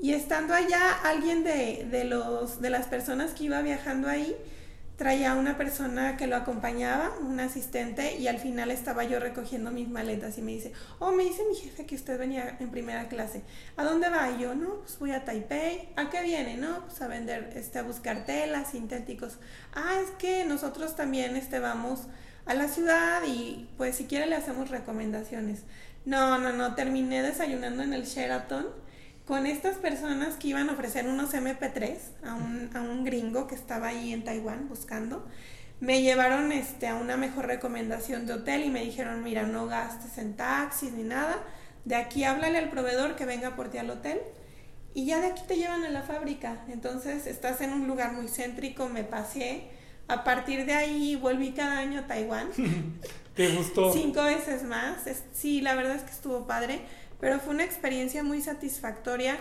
y 0.00 0.12
estando 0.12 0.54
allá, 0.54 0.92
alguien 1.04 1.42
de, 1.42 1.86
de, 1.90 2.04
los, 2.04 2.60
de 2.60 2.70
las 2.70 2.86
personas 2.86 3.32
que 3.32 3.44
iba 3.44 3.60
viajando 3.62 4.08
ahí 4.08 4.36
traía 4.98 5.34
una 5.34 5.56
persona 5.56 6.16
que 6.16 6.26
lo 6.26 6.34
acompañaba, 6.34 7.12
un 7.20 7.38
asistente, 7.38 8.16
y 8.16 8.26
al 8.26 8.38
final 8.38 8.72
estaba 8.72 9.04
yo 9.04 9.20
recogiendo 9.20 9.70
mis 9.70 9.88
maletas 9.88 10.36
y 10.38 10.42
me 10.42 10.50
dice, 10.50 10.72
oh, 10.98 11.12
me 11.12 11.22
dice 11.22 11.44
mi 11.48 11.54
jefe 11.54 11.86
que 11.86 11.94
usted 11.94 12.18
venía 12.18 12.56
en 12.58 12.72
primera 12.72 13.08
clase. 13.08 13.44
¿A 13.76 13.84
dónde 13.84 14.08
va? 14.08 14.36
Yo, 14.36 14.56
no, 14.56 14.80
pues 14.80 14.98
voy 14.98 15.12
a 15.12 15.24
Taipei. 15.24 15.90
¿A 15.94 16.10
qué 16.10 16.24
viene? 16.24 16.56
No, 16.56 16.84
pues 16.84 17.00
a 17.00 17.06
vender, 17.06 17.52
este, 17.54 17.78
a 17.78 17.84
buscar 17.84 18.26
telas, 18.26 18.72
sintéticos. 18.72 19.38
Ah, 19.72 20.00
es 20.02 20.10
que 20.18 20.44
nosotros 20.44 20.96
también 20.96 21.36
este, 21.36 21.60
vamos 21.60 22.08
a 22.44 22.54
la 22.54 22.66
ciudad 22.66 23.22
y 23.24 23.68
pues 23.76 23.94
si 23.94 24.06
quiere 24.06 24.26
le 24.26 24.34
hacemos 24.34 24.68
recomendaciones. 24.68 25.62
No, 26.06 26.38
no, 26.38 26.52
no, 26.52 26.74
terminé 26.74 27.22
desayunando 27.22 27.84
en 27.84 27.92
el 27.92 28.04
Sheraton 28.04 28.66
con 29.28 29.44
estas 29.44 29.76
personas 29.76 30.36
que 30.36 30.48
iban 30.48 30.70
a 30.70 30.72
ofrecer 30.72 31.06
unos 31.06 31.34
MP3 31.34 31.98
a 32.24 32.34
un, 32.34 32.70
a 32.74 32.80
un 32.80 33.04
gringo 33.04 33.46
que 33.46 33.54
estaba 33.54 33.88
ahí 33.88 34.14
en 34.14 34.24
Taiwán 34.24 34.70
buscando. 34.70 35.22
me 35.80 36.00
llevaron 36.00 36.50
este, 36.50 36.88
a 36.88 36.94
una 36.94 37.18
mejor 37.18 37.46
recomendación 37.46 38.26
de 38.26 38.32
hotel 38.32 38.64
y 38.64 38.70
me 38.70 38.82
dijeron, 38.82 39.22
mira, 39.22 39.42
no 39.42 39.66
gastes 39.66 40.16
en 40.16 40.34
taxis 40.34 40.92
ni 40.94 41.02
nada, 41.02 41.44
de 41.84 41.94
aquí 41.96 42.24
háblale 42.24 42.56
al 42.56 42.70
proveedor 42.70 43.16
que 43.16 43.26
venga 43.26 43.54
por 43.54 43.68
ti 43.68 43.76
al 43.76 43.90
hotel 43.90 44.18
y 44.94 45.04
ya 45.04 45.20
de 45.20 45.26
aquí 45.26 45.42
te 45.46 45.56
llevan 45.56 45.84
a 45.84 45.90
la 45.90 46.00
fábrica. 46.02 46.64
Entonces 46.68 47.26
estás 47.26 47.60
en 47.60 47.74
un 47.74 47.86
lugar 47.86 48.14
muy 48.14 48.28
céntrico, 48.28 48.88
me 48.88 49.04
pasé. 49.04 49.64
A 50.08 50.24
partir 50.24 50.64
de 50.64 50.72
ahí 50.72 51.16
volví 51.16 51.52
cada 51.52 51.76
año 51.76 52.00
a 52.00 52.06
Taiwán. 52.06 52.48
¿Te 53.34 53.48
gustó? 53.50 53.92
Cinco 53.92 54.22
veces 54.22 54.62
más. 54.62 55.02
sí, 55.34 55.60
la 55.60 55.74
verdad 55.74 55.96
es 55.96 56.02
que 56.02 56.12
estuvo 56.12 56.46
padre, 56.46 56.80
pero 57.20 57.38
fue 57.40 57.54
una 57.54 57.64
experiencia 57.64 58.22
muy 58.22 58.40
satisfactoria. 58.42 59.36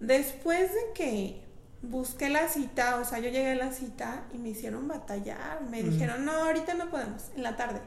Después 0.00 0.72
de 0.72 0.80
que 0.94 1.44
busqué 1.82 2.28
la 2.28 2.48
cita, 2.48 2.98
o 3.00 3.04
sea, 3.04 3.18
yo 3.18 3.30
llegué 3.30 3.52
a 3.52 3.54
la 3.54 3.72
cita 3.72 4.24
y 4.32 4.38
me 4.38 4.50
hicieron 4.50 4.88
batallar. 4.88 5.62
Me 5.62 5.82
dijeron, 5.82 6.24
no, 6.24 6.32
ahorita 6.32 6.74
no 6.74 6.90
podemos, 6.90 7.30
en 7.36 7.42
la 7.42 7.56
tarde. 7.56 7.80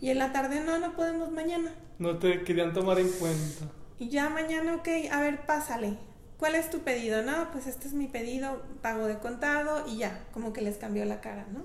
Y 0.00 0.10
en 0.10 0.18
la 0.18 0.32
tarde, 0.32 0.60
no, 0.60 0.78
no 0.78 0.94
podemos 0.94 1.30
mañana. 1.30 1.72
No 1.98 2.18
te 2.18 2.42
querían 2.42 2.72
tomar 2.72 2.98
en 2.98 3.08
cuenta. 3.10 3.70
Y 3.98 4.08
ya 4.08 4.28
mañana, 4.28 4.74
ok, 4.76 4.88
a 5.10 5.20
ver, 5.20 5.46
pásale. 5.46 5.96
¿Cuál 6.36 6.56
es 6.56 6.68
tu 6.68 6.80
pedido? 6.80 7.22
No, 7.22 7.50
pues 7.52 7.66
este 7.66 7.86
es 7.86 7.94
mi 7.94 8.08
pedido, 8.08 8.62
pago 8.82 9.06
de 9.06 9.18
contado 9.18 9.86
y 9.86 9.98
ya, 9.98 10.26
como 10.32 10.52
que 10.52 10.62
les 10.62 10.76
cambió 10.76 11.04
la 11.04 11.20
cara, 11.20 11.46
¿no? 11.52 11.64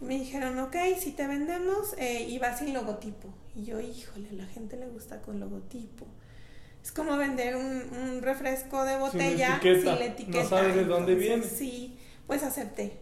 Y 0.00 0.04
me 0.04 0.18
dijeron, 0.18 0.58
ok, 0.58 0.74
si 0.98 1.12
te 1.12 1.26
vendemos 1.26 1.94
eh, 1.98 2.26
y 2.28 2.38
va 2.38 2.56
sin 2.56 2.72
logotipo. 2.72 3.28
Y 3.54 3.64
yo, 3.64 3.80
híjole, 3.80 4.30
a 4.30 4.32
la 4.32 4.46
gente 4.46 4.76
le 4.76 4.88
gusta 4.88 5.20
con 5.20 5.38
logotipo. 5.38 6.06
Es 6.82 6.90
como 6.90 7.16
vender 7.16 7.56
un, 7.56 8.22
refresco 8.22 8.84
de 8.84 8.98
botella 8.98 9.60
sin, 9.62 9.84
la 9.84 10.04
etiqueta. 10.04 10.42
No 10.42 10.48
sabes 10.48 10.74
de 10.74 10.84
dónde 10.84 11.14
viene. 11.14 11.44
Sí, 11.44 11.98
pues 12.26 12.42
acepté. 12.42 12.98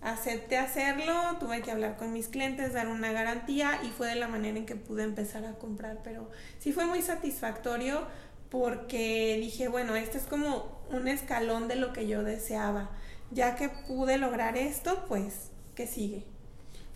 Acepté 0.00 0.58
hacerlo, 0.58 1.14
tuve 1.40 1.60
que 1.60 1.72
hablar 1.72 1.96
con 1.96 2.12
mis 2.12 2.28
clientes, 2.28 2.72
dar 2.72 2.86
una 2.88 3.10
garantía 3.12 3.80
y 3.82 3.88
fue 3.88 4.06
de 4.06 4.14
la 4.14 4.28
manera 4.28 4.56
en 4.56 4.64
que 4.64 4.76
pude 4.76 5.02
empezar 5.02 5.44
a 5.44 5.54
comprar. 5.54 6.00
Pero 6.04 6.30
sí 6.58 6.72
fue 6.72 6.86
muy 6.86 7.02
satisfactorio 7.02 8.06
porque 8.50 9.38
dije, 9.40 9.68
bueno, 9.68 9.96
este 9.96 10.18
es 10.18 10.24
como 10.24 10.80
un 10.90 11.08
escalón 11.08 11.66
de 11.68 11.76
lo 11.76 11.92
que 11.92 12.06
yo 12.06 12.22
deseaba. 12.22 12.90
Ya 13.30 13.56
que 13.56 13.68
pude 13.68 14.18
lograr 14.18 14.56
esto, 14.56 15.04
pues, 15.08 15.50
¿qué 15.74 15.86
sigue? 15.86 16.24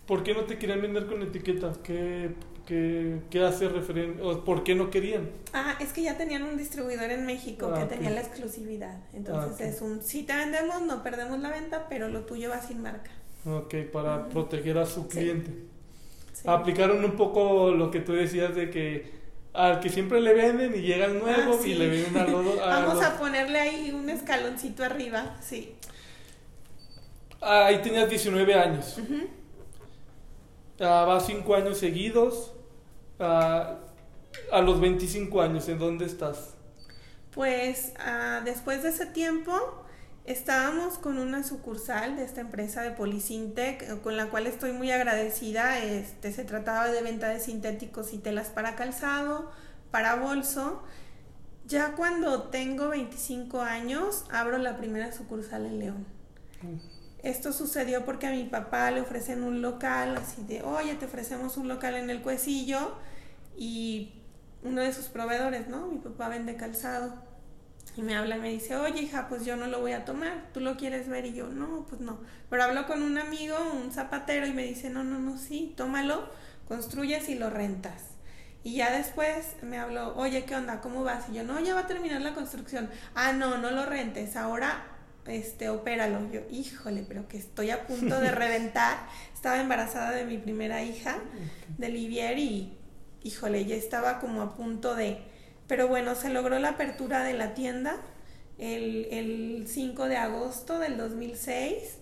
¿Por 0.07 0.23
qué 0.23 0.33
no 0.33 0.45
te 0.45 0.57
querían 0.57 0.81
vender 0.81 1.05
con 1.05 1.21
etiqueta? 1.21 1.73
¿Qué, 1.83 2.33
¿Qué, 2.65 3.19
qué 3.29 3.43
hace 3.43 3.67
referencia? 3.67 4.23
¿O 4.23 4.45
por 4.45 4.63
qué 4.63 4.73
no 4.73 4.89
querían? 4.89 5.29
Ah, 5.51 5.75
es 5.81 5.91
que 5.91 6.01
ya 6.01 6.17
tenían 6.17 6.43
un 6.43 6.55
distribuidor 6.55 7.11
en 7.11 7.25
México 7.25 7.73
que 7.73 7.81
ah, 7.81 7.87
tenía 7.89 8.09
la 8.09 8.21
exclusividad. 8.21 8.97
Entonces 9.13 9.67
ah, 9.67 9.69
es 9.69 9.81
un, 9.81 10.01
si 10.01 10.23
te 10.23 10.33
vendemos, 10.33 10.81
no 10.81 11.03
perdemos 11.03 11.39
la 11.39 11.49
venta, 11.49 11.87
pero 11.89 12.07
lo 12.07 12.21
tuyo 12.21 12.49
va 12.49 12.61
sin 12.61 12.81
marca. 12.81 13.11
Ok, 13.45 13.75
para 13.91 14.29
proteger 14.29 14.77
a 14.77 14.85
su 14.85 15.07
cliente. 15.09 15.51
Aplicaron 16.45 17.03
un 17.03 17.17
poco 17.17 17.71
lo 17.71 17.91
que 17.91 17.99
tú 17.99 18.13
decías 18.13 18.55
de 18.55 18.69
que 18.69 19.23
al 19.53 19.81
que 19.81 19.89
siempre 19.89 20.21
le 20.21 20.33
venden 20.33 20.73
y 20.73 20.81
llega 20.81 21.05
el 21.05 21.19
nuevo 21.19 21.59
ah, 21.61 21.67
y 21.67 21.73
le 21.73 21.89
venden 21.89 22.17
al 22.17 22.33
otro. 22.33 22.55
Vamos 22.59 23.03
a 23.03 23.17
ponerle 23.17 23.59
ahí 23.59 23.91
un 23.91 24.09
escaloncito 24.09 24.83
arriba, 24.83 25.35
sí. 25.41 25.75
ahí 27.41 27.81
tenías 27.81 28.09
19 28.09 28.53
años. 28.53 28.97
Uh 28.97 29.42
vas 30.79 31.25
5 31.25 31.55
años 31.55 31.77
seguidos 31.77 32.53
a 33.19 33.79
los 34.61 34.79
25 34.79 35.41
años, 35.41 35.67
¿en 35.69 35.79
dónde 35.79 36.05
estás? 36.05 36.53
Pues 37.33 37.93
ah, 37.97 38.41
después 38.45 38.83
de 38.83 38.89
ese 38.89 39.07
tiempo 39.07 39.83
estábamos 40.25 40.99
con 40.99 41.17
una 41.17 41.43
sucursal 41.43 42.15
de 42.15 42.23
esta 42.23 42.41
empresa 42.41 42.83
de 42.83 42.91
Policintec, 42.91 43.81
eh, 43.81 43.99
con 44.03 44.17
la 44.17 44.27
cual 44.27 44.45
estoy 44.45 44.71
muy 44.71 44.91
agradecida. 44.91 45.79
Este, 45.79 46.31
se 46.31 46.43
trataba 46.45 46.87
de 46.89 47.01
venta 47.01 47.29
de 47.29 47.39
sintéticos 47.39 48.13
y 48.13 48.19
telas 48.19 48.49
para 48.49 48.75
calzado, 48.75 49.51
para 49.89 50.15
bolso. 50.15 50.83
Ya 51.65 51.93
cuando 51.95 52.43
tengo 52.43 52.89
25 52.89 53.61
años, 53.61 54.25
abro 54.29 54.57
la 54.59 54.77
primera 54.77 55.11
sucursal 55.11 55.65
en 55.65 55.79
León. 55.79 56.05
Esto 57.23 57.53
sucedió 57.53 58.03
porque 58.03 58.27
a 58.27 58.31
mi 58.31 58.43
papá 58.43 58.91
le 58.91 59.01
ofrecen 59.01 59.43
un 59.43 59.61
local, 59.61 60.17
así 60.17 60.43
de, 60.43 60.61
oye, 60.61 60.95
te 60.95 61.05
ofrecemos 61.05 61.55
un 61.57 61.69
local 61.69 61.95
en 61.95 62.09
el 62.09 62.21
Cuecillo 62.21 62.97
y 63.57 64.13
uno 64.61 64.81
de 64.81 64.93
sus 64.93 65.05
proveedores, 65.05 65.69
¿no? 65.69 65.87
Mi 65.87 65.99
papá 65.99 66.27
vende 66.27 66.55
calzado. 66.57 67.13
Y 67.95 68.01
me 68.01 68.15
habla 68.15 68.37
y 68.37 68.39
me 68.39 68.49
dice, 68.49 68.75
oye 68.75 69.03
hija, 69.03 69.27
pues 69.29 69.45
yo 69.45 69.55
no 69.55 69.67
lo 69.67 69.79
voy 69.79 69.91
a 69.91 70.03
tomar, 70.03 70.49
¿tú 70.51 70.59
lo 70.59 70.77
quieres 70.77 71.07
ver? 71.07 71.25
Y 71.25 71.33
yo, 71.33 71.47
no, 71.47 71.85
pues 71.87 72.01
no. 72.01 72.19
Pero 72.49 72.63
hablo 72.63 72.87
con 72.87 73.03
un 73.03 73.17
amigo, 73.17 73.55
un 73.71 73.91
zapatero, 73.91 74.47
y 74.47 74.51
me 74.53 74.63
dice, 74.63 74.89
no, 74.89 75.03
no, 75.03 75.19
no, 75.19 75.37
sí, 75.37 75.73
tómalo, 75.77 76.27
construyes 76.67 77.29
y 77.29 77.35
lo 77.35 77.49
rentas. 77.49 78.01
Y 78.63 78.75
ya 78.75 78.91
después 78.91 79.57
me 79.61 79.77
habló, 79.77 80.15
oye, 80.15 80.45
¿qué 80.45 80.55
onda? 80.55 80.81
¿Cómo 80.81 81.03
vas? 81.03 81.29
Y 81.29 81.35
yo, 81.35 81.43
no, 81.43 81.59
ya 81.59 81.75
va 81.75 81.81
a 81.81 81.87
terminar 81.87 82.21
la 82.21 82.33
construcción. 82.33 82.89
Ah, 83.13 83.31
no, 83.33 83.57
no 83.57 83.69
lo 83.71 83.85
rentes, 83.85 84.35
ahora, 84.35 84.83
este, 85.27 85.69
opéralo. 85.69 86.31
Yo, 86.31 86.41
híjole, 86.51 87.03
pero 87.07 87.27
que 87.27 87.37
estoy 87.37 87.71
a 87.71 87.85
punto 87.85 88.19
de 88.19 88.31
reventar. 88.31 88.97
Estaba 89.33 89.59
embarazada 89.59 90.11
de 90.11 90.25
mi 90.25 90.37
primera 90.37 90.83
hija, 90.83 91.17
de 91.77 91.89
Livier, 91.89 92.37
y 92.37 92.77
híjole, 93.23 93.65
ya 93.65 93.75
estaba 93.75 94.19
como 94.19 94.41
a 94.41 94.55
punto 94.55 94.95
de... 94.95 95.19
Pero 95.67 95.87
bueno, 95.87 96.15
se 96.15 96.29
logró 96.29 96.59
la 96.59 96.69
apertura 96.69 97.23
de 97.23 97.33
la 97.33 97.53
tienda 97.53 97.97
el, 98.57 99.07
el 99.11 99.65
5 99.67 100.07
de 100.07 100.17
agosto 100.17 100.79
del 100.79 100.97
2006 100.97 101.97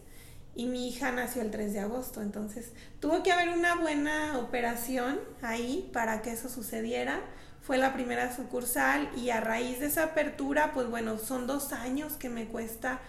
y 0.56 0.66
mi 0.66 0.90
hija 0.90 1.12
nació 1.12 1.42
el 1.42 1.52
3 1.52 1.74
de 1.74 1.80
agosto. 1.80 2.22
Entonces 2.22 2.72
tuvo 3.00 3.24
que 3.24 3.32
haber 3.32 3.50
una 3.50 3.76
buena 3.76 4.38
operación 4.40 5.20
ahí 5.42 5.90
para 5.94 6.22
que 6.22 6.32
eso 6.32 6.50
sucediera. 6.50 7.22
Fue 7.62 7.78
la 7.78 7.94
primera 7.94 8.36
sucursal 8.36 9.10
y 9.16 9.30
a 9.30 9.40
raíz 9.40 9.80
de 9.80 9.86
esa 9.88 10.04
apertura, 10.04 10.72
pues 10.74 10.90
bueno, 10.90 11.18
son 11.18 11.48
dos 11.48 11.74
años 11.74 12.14
que 12.14 12.30
me 12.30 12.46
cuesta 12.46 13.00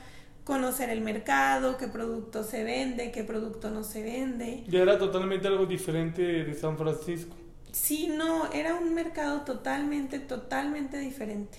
conocer 0.45 0.91
el 0.91 1.01
mercado, 1.01 1.77
qué 1.79 1.89
producto 1.89 2.45
se 2.45 2.65
vende, 2.65 3.13
qué 3.13 3.25
producto 3.25 3.71
no 3.71 3.85
se 3.85 4.03
vende. 4.03 4.65
Ya 4.69 4.81
era 4.81 4.99
totalmente 4.99 5.49
algo 5.49 5.67
diferente 5.67 6.23
de 6.23 6.55
San 6.55 6.77
Francisco. 6.77 7.35
Sí, 7.71 8.13
no, 8.15 8.53
era 8.53 8.75
un 8.75 8.93
mercado 8.95 9.43
totalmente, 9.43 10.19
totalmente 10.19 10.99
diferente. 10.99 11.59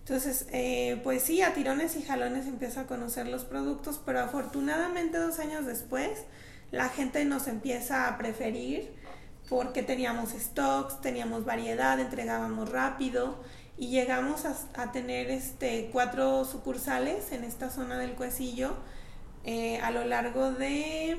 Entonces, 0.00 0.46
eh, 0.52 1.00
pues 1.04 1.22
sí, 1.22 1.42
a 1.42 1.54
tirones 1.54 1.96
y 1.96 2.02
jalones 2.02 2.46
empieza 2.46 2.82
a 2.82 2.86
conocer 2.86 3.26
los 3.28 3.44
productos, 3.44 4.00
pero 4.04 4.20
afortunadamente 4.20 5.18
dos 5.18 5.38
años 5.38 5.66
después 5.66 6.24
la 6.70 6.88
gente 6.88 7.24
nos 7.24 7.46
empieza 7.46 8.08
a 8.08 8.18
preferir 8.18 8.92
porque 9.48 9.82
teníamos 9.82 10.30
stocks, 10.30 11.00
teníamos 11.00 11.44
variedad, 11.44 11.98
entregábamos 11.98 12.70
rápido 12.70 13.36
y 13.78 13.88
llegamos 13.88 14.44
a, 14.44 14.92
tener 14.92 15.30
este 15.30 15.88
cuatro 15.92 16.44
sucursales 16.44 17.32
en 17.32 17.44
esta 17.44 17.70
zona 17.70 17.98
del 17.98 18.12
Cuecillo 18.12 18.72
eh, 19.44 19.78
a 19.78 19.90
lo 19.90 20.04
largo 20.04 20.50
de 20.50 21.18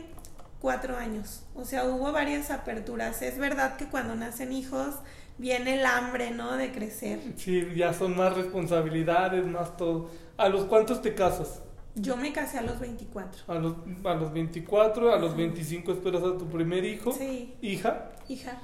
cuatro 0.59 0.97
años. 0.97 1.43
O 1.55 1.65
sea, 1.65 1.85
hubo 1.85 2.11
varias 2.11 2.51
aperturas. 2.51 3.21
Es 3.21 3.37
verdad 3.37 3.77
que 3.77 3.85
cuando 3.85 4.15
nacen 4.15 4.51
hijos 4.51 4.95
viene 5.37 5.79
el 5.79 5.85
hambre, 5.85 6.31
¿no? 6.31 6.57
De 6.57 6.71
crecer. 6.71 7.19
Sí, 7.37 7.65
ya 7.75 7.93
son 7.93 8.15
más 8.17 8.35
responsabilidades, 8.35 9.45
más 9.45 9.77
todo. 9.77 10.09
¿A 10.37 10.49
los 10.49 10.65
cuántos 10.65 11.01
te 11.01 11.15
casas? 11.15 11.61
Yo 12.01 12.17
me 12.17 12.33
casé 12.33 12.59
a 12.59 12.61
los 12.61 12.79
24. 12.79 13.43
A 13.47 13.55
los, 13.55 13.75
a 14.03 14.13
los 14.15 14.33
24, 14.33 15.13
a 15.13 15.19
los 15.19 15.35
25 15.35 15.91
esperas 15.91 16.23
a 16.23 16.37
tu 16.37 16.47
primer 16.47 16.85
hijo. 16.85 17.11
Sí. 17.11 17.53
¿Hija? 17.61 18.11
Hija. 18.27 18.57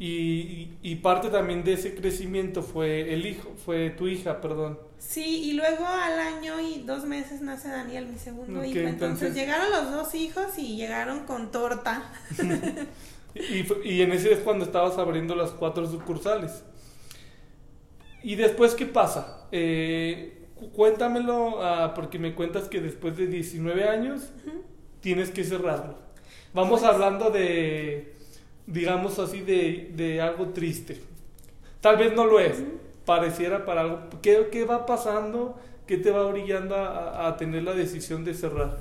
Y, 0.00 0.78
y, 0.80 0.94
parte 0.96 1.28
también 1.28 1.64
de 1.64 1.72
ese 1.72 1.92
crecimiento 1.96 2.62
fue 2.62 3.12
el 3.12 3.26
hijo, 3.26 3.52
fue 3.64 3.90
tu 3.90 4.06
hija, 4.06 4.40
perdón. 4.40 4.78
Sí, 4.96 5.50
y 5.50 5.52
luego 5.54 5.84
al 5.84 6.20
año 6.20 6.60
y 6.60 6.84
dos 6.84 7.04
meses 7.04 7.40
nace 7.40 7.68
Daniel, 7.68 8.06
mi 8.06 8.16
segundo 8.16 8.64
hijo. 8.64 8.78
Entonces, 8.78 9.34
llegaron 9.34 9.72
los 9.72 9.90
dos 9.90 10.14
hijos 10.14 10.56
y 10.56 10.76
llegaron 10.76 11.24
con 11.26 11.50
torta. 11.50 12.12
y, 13.34 13.88
y 13.88 14.02
en 14.02 14.12
ese 14.12 14.34
es 14.34 14.38
cuando 14.38 14.64
estabas 14.64 14.96
abriendo 14.98 15.34
las 15.34 15.50
cuatro 15.50 15.84
sucursales. 15.90 16.62
¿Y 18.22 18.34
después 18.36 18.74
qué 18.74 18.86
pasa? 18.86 19.46
Eh, 19.52 20.37
cuéntamelo, 20.74 21.62
ah, 21.62 21.92
porque 21.94 22.18
me 22.18 22.34
cuentas 22.34 22.68
que 22.68 22.80
después 22.80 23.16
de 23.16 23.26
19 23.26 23.88
años 23.88 24.32
tienes 25.00 25.30
que 25.30 25.44
cerrarlo. 25.44 25.96
Vamos 26.52 26.80
pues 26.80 26.92
hablando 26.92 27.30
de 27.30 28.18
digamos 28.68 29.18
así, 29.18 29.40
de, 29.40 29.90
de 29.94 30.20
algo 30.20 30.50
triste. 30.50 31.00
Tal 31.80 31.96
vez 31.96 32.14
no 32.14 32.26
lo 32.26 32.38
es, 32.38 32.62
pareciera 33.04 33.64
para 33.64 33.80
algo. 33.82 34.08
¿Qué, 34.22 34.48
¿Qué, 34.52 34.64
va 34.64 34.86
pasando? 34.86 35.58
¿Qué 35.86 35.96
te 35.96 36.10
va 36.10 36.30
brillando 36.30 36.76
a, 36.76 37.26
a, 37.26 37.36
tener 37.36 37.62
la 37.62 37.72
decisión 37.72 38.24
de 38.24 38.34
cerrar? 38.34 38.76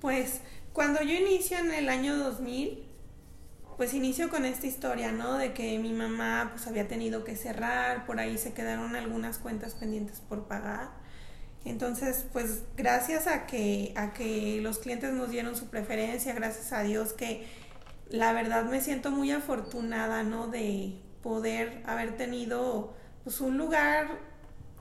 Pues 0.00 0.40
cuando 0.72 1.02
yo 1.02 1.14
inicio 1.14 1.58
en 1.58 1.72
el 1.72 1.88
año 1.88 2.16
2000, 2.16 2.84
pues 3.78 3.94
inicio 3.94 4.28
con 4.28 4.44
esta 4.44 4.66
historia, 4.66 5.12
¿no? 5.12 5.38
De 5.38 5.54
que 5.54 5.78
mi 5.78 5.92
mamá 5.92 6.50
pues 6.52 6.66
había 6.66 6.88
tenido 6.88 7.22
que 7.22 7.36
cerrar, 7.36 8.06
por 8.06 8.18
ahí 8.18 8.36
se 8.36 8.52
quedaron 8.52 8.96
algunas 8.96 9.38
cuentas 9.38 9.74
pendientes 9.74 10.18
por 10.20 10.48
pagar. 10.48 10.90
Entonces, 11.64 12.26
pues 12.32 12.64
gracias 12.76 13.28
a 13.28 13.46
que, 13.46 13.92
a 13.96 14.12
que 14.12 14.60
los 14.62 14.78
clientes 14.80 15.12
nos 15.12 15.30
dieron 15.30 15.54
su 15.54 15.70
preferencia, 15.70 16.34
gracias 16.34 16.72
a 16.72 16.82
Dios 16.82 17.12
que 17.12 17.46
la 18.10 18.32
verdad 18.32 18.64
me 18.64 18.80
siento 18.80 19.12
muy 19.12 19.30
afortunada, 19.30 20.24
¿no? 20.24 20.48
De 20.48 21.00
poder 21.22 21.80
haber 21.86 22.16
tenido 22.16 22.96
pues 23.22 23.40
un 23.40 23.58
lugar 23.58 24.08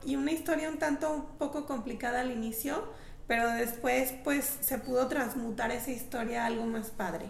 y 0.06 0.16
una 0.16 0.32
historia 0.32 0.70
un 0.70 0.80
tanto 0.80 1.14
un 1.14 1.38
poco 1.38 1.68
complicada 1.68 2.22
al 2.22 2.32
inicio, 2.32 2.92
pero 3.28 3.48
después 3.52 4.16
pues 4.24 4.58
se 4.62 4.80
pudo 4.80 5.08
transmutar 5.08 5.70
esa 5.70 5.92
historia 5.92 6.44
a 6.44 6.46
algo 6.48 6.66
más 6.66 6.90
padre. 6.90 7.28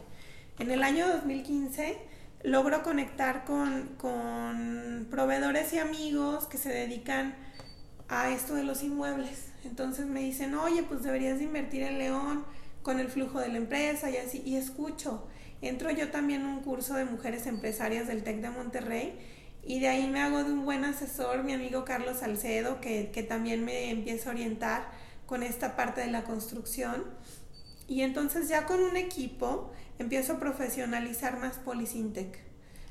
En 0.59 0.71
el 0.71 0.81
año 0.81 1.07
2015 1.07 1.99
logro 2.41 2.81
conectar 2.81 3.45
con, 3.45 3.89
con 3.99 5.07
proveedores 5.11 5.71
y 5.73 5.77
amigos 5.77 6.47
que 6.47 6.57
se 6.57 6.69
dedican 6.69 7.35
a 8.07 8.31
esto 8.31 8.55
de 8.55 8.63
los 8.63 8.81
inmuebles. 8.81 9.49
Entonces 9.65 10.07
me 10.07 10.21
dicen, 10.21 10.55
oye, 10.55 10.81
pues 10.81 11.03
deberías 11.03 11.37
de 11.37 11.43
invertir 11.43 11.83
en 11.83 11.99
León 11.99 12.43
con 12.81 12.99
el 12.99 13.09
flujo 13.09 13.39
de 13.39 13.49
la 13.49 13.57
empresa 13.57 14.09
y 14.09 14.17
así, 14.17 14.41
y 14.45 14.55
escucho. 14.55 15.27
Entro 15.61 15.91
yo 15.91 16.09
también 16.09 16.41
en 16.41 16.47
un 16.47 16.61
curso 16.61 16.95
de 16.95 17.05
mujeres 17.05 17.45
empresarias 17.45 18.07
del 18.07 18.23
TEC 18.23 18.41
de 18.41 18.49
Monterrey 18.49 19.19
y 19.63 19.79
de 19.79 19.89
ahí 19.89 20.07
me 20.07 20.21
hago 20.21 20.43
de 20.43 20.53
un 20.53 20.65
buen 20.65 20.85
asesor, 20.85 21.43
mi 21.43 21.53
amigo 21.53 21.85
Carlos 21.85 22.17
Salcedo, 22.17 22.81
que, 22.81 23.11
que 23.11 23.21
también 23.21 23.63
me 23.63 23.91
empieza 23.91 24.29
a 24.29 24.33
orientar 24.33 24.89
con 25.27 25.43
esta 25.43 25.75
parte 25.75 26.01
de 26.01 26.07
la 26.07 26.23
construcción. 26.23 27.03
Y 27.87 28.01
entonces 28.01 28.49
ya 28.49 28.65
con 28.65 28.81
un 28.81 28.97
equipo 28.97 29.71
empiezo 29.99 30.33
a 30.33 30.39
profesionalizar 30.39 31.39
más 31.39 31.57
Policintec 31.57 32.39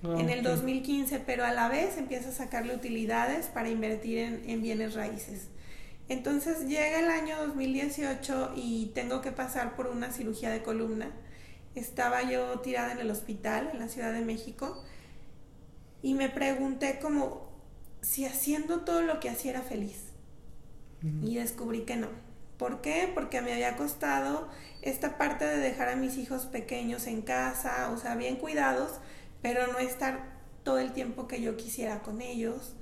ah, 0.03 0.17
en 0.19 0.29
el 0.29 0.43
2015, 0.43 1.21
pero 1.21 1.45
a 1.45 1.53
la 1.53 1.69
vez 1.69 1.97
empiezo 1.99 2.31
a 2.31 2.33
sacarle 2.33 2.75
utilidades 2.75 3.47
para 3.47 3.69
invertir 3.69 4.19
en, 4.19 4.49
en 4.49 4.63
bienes 4.63 4.95
raíces. 4.95 5.49
Entonces 6.09 6.69
llega 6.69 7.01
el 7.01 7.11
año 7.11 7.37
2018 7.47 8.53
y 8.55 8.93
tengo 8.95 9.21
que 9.21 9.33
pasar 9.33 9.75
por 9.75 9.89
una 9.89 10.13
cirugía 10.13 10.51
de 10.51 10.63
columna. 10.63 11.11
Estaba 11.75 12.23
yo 12.23 12.61
tirada 12.61 12.93
en 12.93 13.01
el 13.01 13.11
hospital 13.11 13.71
en 13.73 13.81
la 13.81 13.89
Ciudad 13.89 14.13
de 14.13 14.21
México 14.21 14.85
y 16.03 16.15
me 16.15 16.29
pregunté 16.29 16.99
como 17.01 17.51
si 18.01 18.25
haciendo 18.25 18.81
todo 18.81 19.03
lo 19.03 19.19
que 19.19 19.29
hacía 19.29 19.51
era 19.51 19.63
feliz. 19.63 20.05
Y 21.23 21.37
descubrí 21.37 21.83
que 21.83 21.97
no. 21.97 22.09
¿Por 22.59 22.81
qué? 22.81 23.11
Porque 23.13 23.43
me 23.43 23.53
había 23.53 23.77
costado 23.77 24.49
esta 24.83 25.19
parte 25.19 25.45
de 25.45 25.59
dejar 25.59 25.89
a 25.89 25.97
mis 25.97 26.17
hijos 26.17 26.47
pequeños 26.47 27.07
en 27.07 27.23
casa, 27.23 27.91
o 27.93 27.99
sea, 27.99 28.15
bien 28.15 28.37
cuidados, 28.37 29.01
pero 29.43 29.67
no 29.67 29.79
estar 29.79 30.37
todo 30.63 30.79
el 30.79 30.93
tiempo 30.93 31.29
que 31.29 31.41
yo 31.41 31.57
quisiera 31.57 32.01
con 32.03 32.23
ellos. 32.23 32.75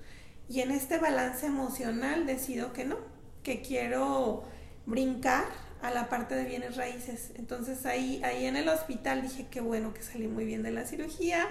Y 0.49 0.61
en 0.61 0.71
este 0.71 0.99
balance 0.99 1.47
emocional 1.47 2.27
decido 2.27 2.73
que 2.73 2.85
no, 2.85 2.97
que 3.43 3.63
quiero 3.63 4.45
brincar 4.87 5.45
a 5.83 5.91
la 5.91 6.09
parte 6.09 6.35
de 6.35 6.45
bienes 6.45 6.77
raíces. 6.77 7.33
Entonces 7.37 7.85
ahí, 7.87 8.23
ahí 8.25 8.47
en 8.47 8.57
el 8.57 8.69
hospital 8.69 9.23
dije 9.23 9.47
que 9.49 9.61
bueno 9.61 9.93
que 9.93 10.03
salí 10.03 10.29
muy 10.29 10.45
bien 10.45 10.63
de 10.63 10.71
la 10.71 10.85
cirugía 10.85 11.47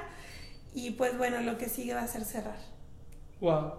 y 0.73 0.91
pues 0.91 1.17
bueno, 1.17 1.41
lo 1.41 1.57
que 1.57 1.69
sigue 1.69 1.93
va 1.93 2.01
a 2.01 2.07
ser 2.07 2.25
cerrar. 2.25 2.57
Wow. 3.41 3.73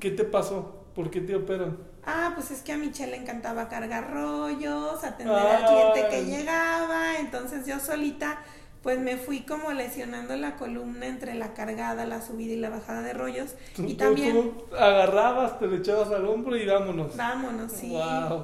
¿Qué 0.00 0.10
te 0.10 0.24
pasó? 0.24 0.85
¿Por 0.96 1.10
qué 1.10 1.20
te 1.20 1.36
operan? 1.36 1.76
Ah, 2.06 2.32
pues 2.34 2.50
es 2.50 2.62
que 2.62 2.72
a 2.72 2.78
Michelle 2.78 3.12
le 3.12 3.18
encantaba 3.18 3.68
cargar 3.68 4.12
rollos, 4.12 5.04
atender 5.04 5.36
al 5.36 5.66
cliente 5.66 6.08
que 6.08 6.24
llegaba, 6.24 7.18
entonces 7.18 7.66
yo 7.66 7.78
solita 7.78 8.40
pues 8.86 9.00
me 9.00 9.16
fui 9.16 9.40
como 9.40 9.72
lesionando 9.72 10.36
la 10.36 10.54
columna 10.54 11.06
entre 11.06 11.34
la 11.34 11.54
cargada, 11.54 12.06
la 12.06 12.22
subida 12.22 12.52
y 12.52 12.56
la 12.56 12.70
bajada 12.70 13.02
de 13.02 13.14
rollos. 13.14 13.56
y 13.76 13.94
también... 13.94 14.52
agarrabas, 14.78 15.58
te 15.58 15.66
le 15.66 15.78
echabas 15.78 16.08
al 16.10 16.24
hombro 16.24 16.56
y 16.56 16.64
vámonos. 16.64 17.16
Vámonos, 17.16 17.72
sí. 17.72 17.92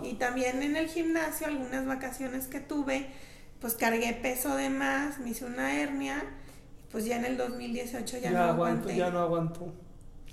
Y 0.02 0.14
también 0.14 0.60
en 0.64 0.74
el 0.74 0.88
gimnasio, 0.88 1.46
algunas 1.46 1.86
vacaciones 1.86 2.48
que 2.48 2.58
tuve, 2.58 3.06
pues 3.60 3.74
cargué 3.74 4.14
peso 4.14 4.56
de 4.56 4.68
más, 4.68 5.20
me 5.20 5.30
hice 5.30 5.44
una 5.44 5.80
hernia, 5.80 6.24
pues 6.90 7.04
ya 7.04 7.18
en 7.18 7.24
el 7.24 7.36
2018 7.36 8.18
ya, 8.18 8.32
no 8.32 8.42
aguanté. 8.42 8.96
Ya 8.96 9.10
no 9.10 9.20
aguanto. 9.20 9.72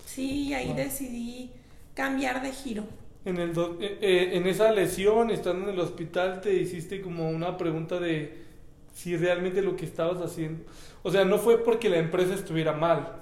Sí, 0.07 0.47
y 0.47 0.53
ahí 0.55 0.73
decidí 0.73 1.53
cambiar 1.99 2.41
de 2.41 2.53
giro. 2.53 2.85
En, 3.25 3.39
el 3.39 3.49
eh, 3.81 3.97
eh, 3.99 4.29
en 4.35 4.47
esa 4.47 4.71
lesión, 4.71 5.31
estando 5.31 5.67
en 5.67 5.73
el 5.75 5.81
hospital, 5.81 6.39
te 6.39 6.53
hiciste 6.53 7.01
como 7.01 7.29
una 7.29 7.57
pregunta 7.57 7.99
de 7.99 8.45
si 8.93 9.17
realmente 9.17 9.61
lo 9.61 9.75
que 9.75 9.83
estabas 9.83 10.21
haciendo. 10.21 10.63
O 11.03 11.11
sea, 11.11 11.25
no 11.25 11.37
fue 11.39 11.61
porque 11.61 11.89
la 11.89 11.97
empresa 11.97 12.33
estuviera 12.33 12.71
mal. 12.71 13.17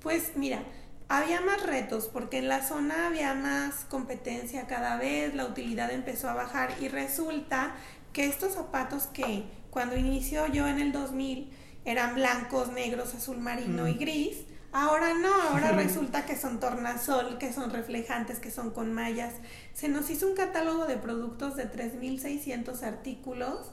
Pues 0.00 0.32
mira, 0.36 0.62
había 1.10 1.42
más 1.42 1.66
retos 1.66 2.08
porque 2.10 2.38
en 2.38 2.48
la 2.48 2.66
zona 2.66 3.08
había 3.08 3.34
más 3.34 3.84
competencia 3.90 4.66
cada 4.66 4.96
vez, 4.96 5.34
la 5.34 5.44
utilidad 5.44 5.92
empezó 5.92 6.30
a 6.30 6.32
bajar 6.32 6.70
y 6.80 6.88
resulta 6.88 7.74
que 8.14 8.24
estos 8.24 8.54
zapatos 8.54 9.02
que 9.08 9.44
cuando 9.68 9.98
inició 9.98 10.46
yo 10.46 10.66
en 10.66 10.80
el 10.80 10.92
2000 10.92 11.50
eran 11.84 12.14
blancos, 12.14 12.72
negros, 12.72 13.14
azul 13.14 13.36
marino 13.36 13.86
y 13.86 13.94
gris, 13.94 14.46
Ahora 14.74 15.14
no, 15.14 15.32
ahora 15.32 15.70
resulta 15.76 16.26
que 16.26 16.34
son 16.36 16.58
tornasol, 16.58 17.38
que 17.38 17.52
son 17.52 17.70
reflejantes, 17.70 18.40
que 18.40 18.50
son 18.50 18.72
con 18.72 18.92
mallas. 18.92 19.32
Se 19.72 19.88
nos 19.88 20.10
hizo 20.10 20.26
un 20.26 20.34
catálogo 20.34 20.86
de 20.86 20.96
productos 20.96 21.54
de 21.54 21.70
3.600 21.70 22.82
artículos 22.82 23.70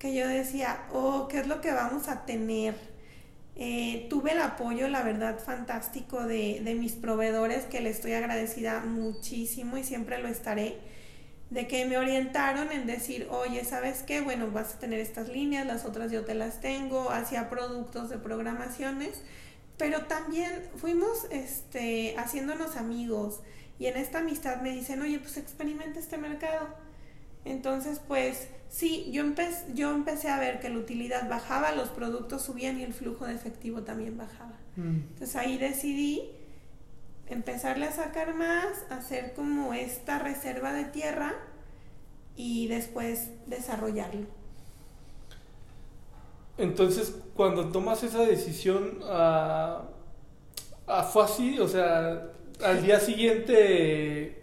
que 0.00 0.12
yo 0.12 0.26
decía, 0.26 0.86
oh, 0.92 1.28
¿qué 1.28 1.38
es 1.38 1.46
lo 1.46 1.60
que 1.60 1.70
vamos 1.70 2.08
a 2.08 2.26
tener? 2.26 2.74
Eh, 3.54 4.08
tuve 4.10 4.32
el 4.32 4.40
apoyo, 4.40 4.88
la 4.88 5.04
verdad, 5.04 5.38
fantástico 5.38 6.24
de, 6.24 6.60
de 6.64 6.74
mis 6.74 6.94
proveedores, 6.94 7.66
que 7.66 7.80
le 7.80 7.90
estoy 7.90 8.14
agradecida 8.14 8.80
muchísimo 8.80 9.76
y 9.76 9.84
siempre 9.84 10.18
lo 10.18 10.26
estaré, 10.26 10.78
de 11.50 11.68
que 11.68 11.86
me 11.86 11.96
orientaron 11.96 12.72
en 12.72 12.86
decir, 12.88 13.28
oye, 13.30 13.64
¿sabes 13.64 14.02
qué? 14.02 14.20
Bueno, 14.20 14.50
vas 14.50 14.74
a 14.74 14.78
tener 14.80 14.98
estas 14.98 15.28
líneas, 15.28 15.64
las 15.64 15.84
otras 15.84 16.10
yo 16.10 16.24
te 16.24 16.34
las 16.34 16.60
tengo, 16.60 17.12
hacia 17.12 17.48
productos 17.48 18.10
de 18.10 18.18
programaciones 18.18 19.22
pero 19.76 20.06
también 20.06 20.68
fuimos 20.76 21.26
este, 21.30 22.14
haciéndonos 22.16 22.76
amigos 22.76 23.40
y 23.78 23.86
en 23.86 23.96
esta 23.96 24.20
amistad 24.20 24.60
me 24.60 24.70
dicen, 24.70 25.02
oye, 25.02 25.18
pues 25.18 25.36
experimenta 25.36 25.98
este 25.98 26.16
mercado. 26.16 26.68
Entonces, 27.44 28.00
pues 28.06 28.48
sí, 28.70 29.10
yo, 29.12 29.22
empecé, 29.22 29.66
yo 29.74 29.92
empecé 29.92 30.28
a 30.28 30.38
ver 30.38 30.60
que 30.60 30.68
la 30.70 30.78
utilidad 30.78 31.28
bajaba, 31.28 31.72
los 31.72 31.88
productos 31.90 32.42
subían 32.42 32.78
y 32.78 32.84
el 32.84 32.94
flujo 32.94 33.26
de 33.26 33.34
efectivo 33.34 33.82
también 33.82 34.16
bajaba. 34.16 34.54
Mm. 34.76 34.96
Entonces 35.12 35.36
ahí 35.36 35.58
decidí 35.58 36.30
empezarle 37.26 37.86
a 37.86 37.92
sacar 37.92 38.34
más, 38.34 38.84
hacer 38.90 39.34
como 39.34 39.74
esta 39.74 40.18
reserva 40.18 40.72
de 40.72 40.84
tierra 40.84 41.34
y 42.36 42.68
después 42.68 43.30
desarrollarlo. 43.46 44.26
Entonces, 46.56 47.20
cuando 47.34 47.66
tomas 47.66 48.02
esa 48.04 48.24
decisión, 48.24 49.00
uh, 49.02 49.82
fue 51.12 51.24
así, 51.24 51.58
o 51.58 51.66
sea, 51.66 52.28
al 52.62 52.82
día 52.82 53.00
siguiente 53.00 54.40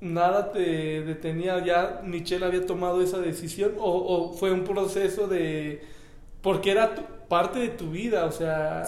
nada 0.00 0.50
te 0.50 1.02
detenía, 1.02 1.64
ya 1.64 2.00
Michelle 2.04 2.44
había 2.44 2.66
tomado 2.66 3.00
esa 3.02 3.18
decisión, 3.18 3.74
o, 3.78 4.32
fue 4.32 4.50
un 4.50 4.64
proceso 4.64 5.28
de, 5.28 5.82
porque 6.40 6.72
era 6.72 6.94
parte 7.28 7.60
de 7.60 7.68
tu 7.68 7.92
vida, 7.92 8.24
o 8.24 8.32
sea, 8.32 8.82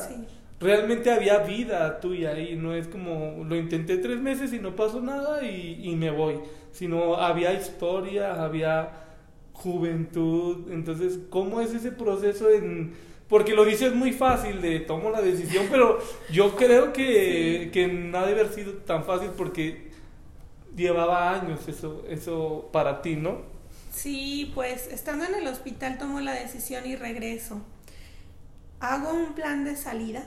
realmente 0.58 1.12
había 1.12 1.38
vida 1.38 2.00
tuya 2.00 2.30
ahí, 2.30 2.56
no 2.56 2.74
es 2.74 2.88
como, 2.88 3.44
lo 3.44 3.54
intenté 3.54 3.98
tres 3.98 4.18
meses 4.18 4.52
y 4.52 4.58
no 4.58 4.74
pasó 4.74 5.00
nada 5.00 5.44
y, 5.44 5.80
y 5.84 5.94
me 5.94 6.10
voy, 6.10 6.40
sino 6.72 7.14
había 7.14 7.52
historia, 7.52 8.42
había 8.42 9.04
juventud. 9.54 10.70
Entonces, 10.70 11.18
¿cómo 11.30 11.60
es 11.62 11.72
ese 11.72 11.90
proceso 11.92 12.50
en...? 12.50 12.92
Porque 13.28 13.54
lo 13.54 13.64
dices 13.64 13.94
muy 13.94 14.12
fácil 14.12 14.60
de 14.60 14.80
tomo 14.80 15.10
la 15.10 15.22
decisión, 15.22 15.66
pero 15.70 15.98
yo 16.30 16.54
creo 16.56 16.92
que, 16.92 17.70
que 17.72 17.88
no 17.88 18.18
ha 18.18 18.26
de 18.26 18.32
haber 18.32 18.52
sido 18.52 18.74
tan 18.74 19.02
fácil 19.02 19.30
porque 19.34 19.90
llevaba 20.76 21.32
años 21.32 21.66
eso, 21.66 22.04
eso 22.06 22.68
para 22.70 23.00
ti, 23.00 23.16
¿no? 23.16 23.42
Sí, 23.90 24.52
pues 24.54 24.88
estando 24.88 25.24
en 25.24 25.36
el 25.36 25.46
hospital 25.46 25.96
tomo 25.98 26.20
la 26.20 26.32
decisión 26.32 26.84
y 26.86 26.96
regreso. 26.96 27.62
Hago 28.80 29.10
un 29.12 29.34
plan 29.34 29.64
de 29.64 29.76
salida 29.76 30.24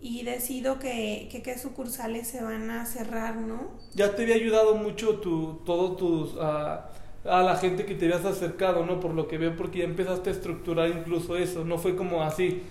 y 0.00 0.22
decido 0.22 0.78
que, 0.78 1.28
que, 1.42 1.58
sucursales 1.58 2.28
se 2.28 2.42
van 2.42 2.70
a 2.70 2.86
cerrar, 2.86 3.36
¿no? 3.36 3.72
Ya 3.94 4.14
te 4.14 4.22
había 4.22 4.36
ayudado 4.36 4.76
mucho 4.76 5.18
tu, 5.18 5.62
todos 5.64 5.96
tus... 5.96 6.36
Ah, 6.40 6.90
a 7.24 7.42
la 7.42 7.56
gente 7.56 7.86
que 7.86 7.94
te 7.94 8.06
habías 8.06 8.24
acercado, 8.24 8.84
¿no? 8.84 9.00
Por 9.00 9.14
lo 9.14 9.28
que 9.28 9.38
veo, 9.38 9.56
porque 9.56 9.80
ya 9.80 9.84
empezaste 9.84 10.30
a 10.30 10.32
estructurar 10.32 10.88
incluso 10.88 11.36
eso, 11.36 11.64
no 11.64 11.78
fue 11.78 11.96
como 11.96 12.22
así. 12.22 12.62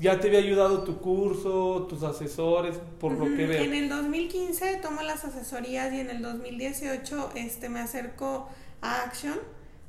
Ya 0.00 0.20
te 0.20 0.28
había 0.28 0.38
ayudado 0.38 0.84
tu 0.84 0.98
curso, 0.98 1.86
tus 1.88 2.04
asesores, 2.04 2.76
por 3.00 3.12
lo 3.12 3.24
que 3.24 3.46
veo. 3.46 3.62
En 3.62 3.74
el 3.74 3.88
2015 3.88 4.76
tomo 4.76 5.02
las 5.02 5.24
asesorías 5.24 5.92
y 5.92 6.00
en 6.00 6.10
el 6.10 6.22
2018 6.22 7.30
este, 7.34 7.68
me 7.68 7.80
acerco 7.80 8.48
a 8.80 9.02
Action, 9.02 9.34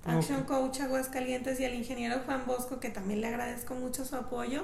Action 0.05 0.45
Coach 0.45 0.81
Aguascalientes 0.81 1.59
y 1.59 1.65
al 1.65 1.75
ingeniero 1.75 2.21
Juan 2.25 2.43
Bosco, 2.47 2.79
que 2.79 2.89
también 2.89 3.21
le 3.21 3.27
agradezco 3.27 3.75
mucho 3.75 4.03
su 4.03 4.15
apoyo. 4.15 4.63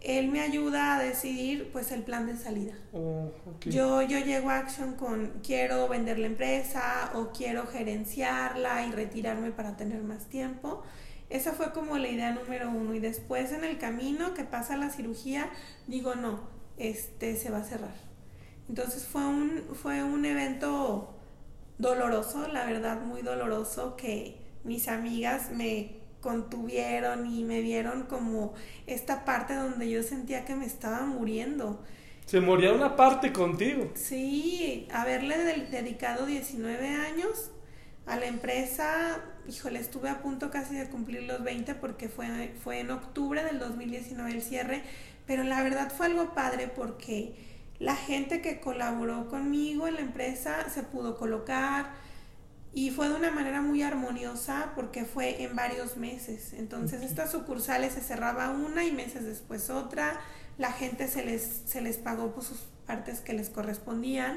Él 0.00 0.28
me 0.28 0.40
ayuda 0.40 0.96
a 0.96 1.02
decidir 1.02 1.70
pues 1.72 1.90
el 1.92 2.02
plan 2.02 2.26
de 2.26 2.36
salida. 2.36 2.74
Oh, 2.92 3.30
yo, 3.60 4.02
yo 4.02 4.18
llego 4.18 4.50
a 4.50 4.58
Action 4.58 4.94
con 4.94 5.40
quiero 5.42 5.88
vender 5.88 6.18
la 6.18 6.26
empresa 6.26 7.10
o 7.14 7.30
quiero 7.32 7.66
gerenciarla 7.66 8.86
y 8.86 8.92
retirarme 8.92 9.50
para 9.50 9.76
tener 9.76 10.02
más 10.02 10.26
tiempo. 10.26 10.82
Esa 11.28 11.52
fue 11.52 11.72
como 11.72 11.98
la 11.98 12.08
idea 12.08 12.30
número 12.30 12.70
uno. 12.70 12.94
Y 12.94 13.00
después 13.00 13.52
en 13.52 13.64
el 13.64 13.78
camino 13.78 14.34
que 14.34 14.44
pasa 14.44 14.76
la 14.76 14.90
cirugía, 14.90 15.50
digo 15.86 16.14
no, 16.14 16.40
este 16.76 17.36
se 17.36 17.50
va 17.50 17.58
a 17.58 17.64
cerrar. 17.64 17.94
Entonces 18.68 19.04
fue 19.04 19.26
un, 19.26 19.62
fue 19.74 20.02
un 20.02 20.24
evento 20.24 21.14
doloroso, 21.78 22.48
la 22.48 22.64
verdad 22.64 23.00
muy 23.02 23.22
doloroso, 23.22 23.96
que 23.96 24.40
mis 24.64 24.88
amigas 24.88 25.50
me 25.50 26.05
contuvieron 26.26 27.32
y 27.32 27.44
me 27.44 27.60
vieron 27.60 28.02
como 28.02 28.52
esta 28.88 29.24
parte 29.24 29.54
donde 29.54 29.88
yo 29.88 30.02
sentía 30.02 30.44
que 30.44 30.56
me 30.56 30.66
estaba 30.66 31.06
muriendo. 31.06 31.80
Se 32.24 32.40
moría 32.40 32.72
una 32.72 32.96
parte 32.96 33.32
contigo. 33.32 33.92
Sí, 33.94 34.88
haberle 34.92 35.38
dedicado 35.70 36.26
19 36.26 36.88
años 36.88 37.52
a 38.06 38.16
la 38.16 38.26
empresa, 38.26 39.20
híjole, 39.46 39.78
estuve 39.78 40.08
a 40.08 40.20
punto 40.20 40.50
casi 40.50 40.74
de 40.74 40.88
cumplir 40.88 41.22
los 41.22 41.44
20 41.44 41.76
porque 41.76 42.08
fue, 42.08 42.26
fue 42.64 42.80
en 42.80 42.90
octubre 42.90 43.44
del 43.44 43.60
2019 43.60 44.28
el 44.28 44.42
cierre, 44.42 44.82
pero 45.28 45.44
la 45.44 45.62
verdad 45.62 45.92
fue 45.96 46.06
algo 46.06 46.34
padre 46.34 46.66
porque 46.66 47.36
la 47.78 47.94
gente 47.94 48.42
que 48.42 48.58
colaboró 48.58 49.28
conmigo 49.28 49.86
en 49.86 49.94
la 49.94 50.00
empresa 50.00 50.68
se 50.70 50.82
pudo 50.82 51.16
colocar, 51.16 51.94
y 52.76 52.90
fue 52.90 53.08
de 53.08 53.14
una 53.14 53.30
manera 53.30 53.62
muy 53.62 53.80
armoniosa 53.80 54.72
porque 54.74 55.06
fue 55.06 55.42
en 55.42 55.56
varios 55.56 55.96
meses. 55.96 56.52
Entonces 56.52 57.00
estas 57.00 57.32
sucursales 57.32 57.94
se 57.94 58.02
cerraba 58.02 58.50
una 58.50 58.84
y 58.84 58.92
meses 58.92 59.24
después 59.24 59.70
otra, 59.70 60.20
la 60.58 60.70
gente 60.72 61.08
se 61.08 61.24
les, 61.24 61.62
se 61.64 61.80
les 61.80 61.96
pagó 61.96 62.34
por 62.34 62.44
sus 62.44 62.66
partes 62.86 63.20
que 63.20 63.32
les 63.32 63.48
correspondían 63.48 64.36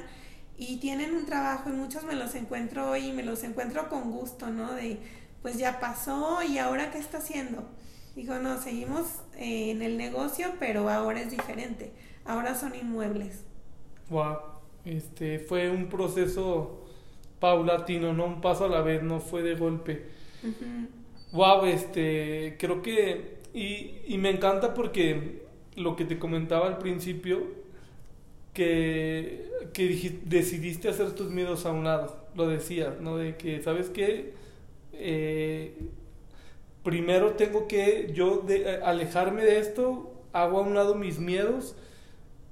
y 0.57 0.77
tienen 0.77 1.15
un 1.15 1.25
trabajo 1.25 1.69
y 1.69 1.73
muchos 1.73 2.05
me 2.05 2.15
los 2.15 2.33
encuentro 2.33 2.89
hoy 2.89 3.07
y 3.07 3.11
me 3.11 3.23
los 3.23 3.43
encuentro 3.43 3.89
con 3.89 4.09
gusto, 4.09 4.49
¿no? 4.49 4.71
De 4.71 4.99
pues 5.41 5.57
ya 5.57 5.81
pasó 5.81 6.41
y 6.41 6.59
ahora 6.59 6.91
qué 6.91 6.97
está 6.97 7.17
haciendo. 7.17 7.67
Dijo, 8.15 8.39
no, 8.39 8.57
seguimos 8.61 9.21
eh, 9.35 9.71
en 9.71 9.81
el 9.81 9.97
negocio, 9.97 10.53
pero 10.61 10.89
ahora 10.89 11.19
es 11.19 11.29
diferente. 11.29 11.91
Ahora 12.23 12.55
son 12.55 12.73
inmuebles. 12.73 13.43
Wow, 14.09 14.37
este 14.85 15.39
fue 15.39 15.69
un 15.69 15.89
proceso 15.89 16.78
paulatino, 17.39 18.13
no 18.13 18.25
un 18.25 18.41
paso 18.41 18.65
a 18.65 18.69
la 18.69 18.81
vez, 18.81 19.03
no 19.03 19.19
fue 19.19 19.41
de 19.41 19.55
golpe. 19.55 20.05
Wow, 21.31 21.65
este, 21.65 22.55
creo 22.59 22.81
que, 22.81 23.39
y, 23.53 23.91
y 24.07 24.17
me 24.17 24.29
encanta 24.29 24.73
porque 24.73 25.43
lo 25.75 25.95
que 25.95 26.05
te 26.05 26.19
comentaba 26.19 26.67
al 26.67 26.77
principio, 26.77 27.59
que, 28.53 29.49
que 29.73 30.19
decidiste 30.25 30.89
hacer 30.89 31.13
tus 31.13 31.29
miedos 31.29 31.65
a 31.65 31.71
un 31.71 31.83
lado, 31.83 32.27
lo 32.35 32.47
decías, 32.47 32.99
¿no? 32.99 33.17
De 33.17 33.35
que, 33.37 33.61
¿sabes 33.61 33.89
qué? 33.89 34.33
Eh, 34.93 35.77
primero 36.83 37.33
tengo 37.33 37.67
que 37.67 38.11
yo 38.13 38.37
de, 38.37 38.81
alejarme 38.83 39.43
de 39.43 39.59
esto, 39.59 40.11
hago 40.33 40.59
a 40.59 40.61
un 40.61 40.75
lado 40.75 40.95
mis 40.95 41.19
miedos. 41.19 41.75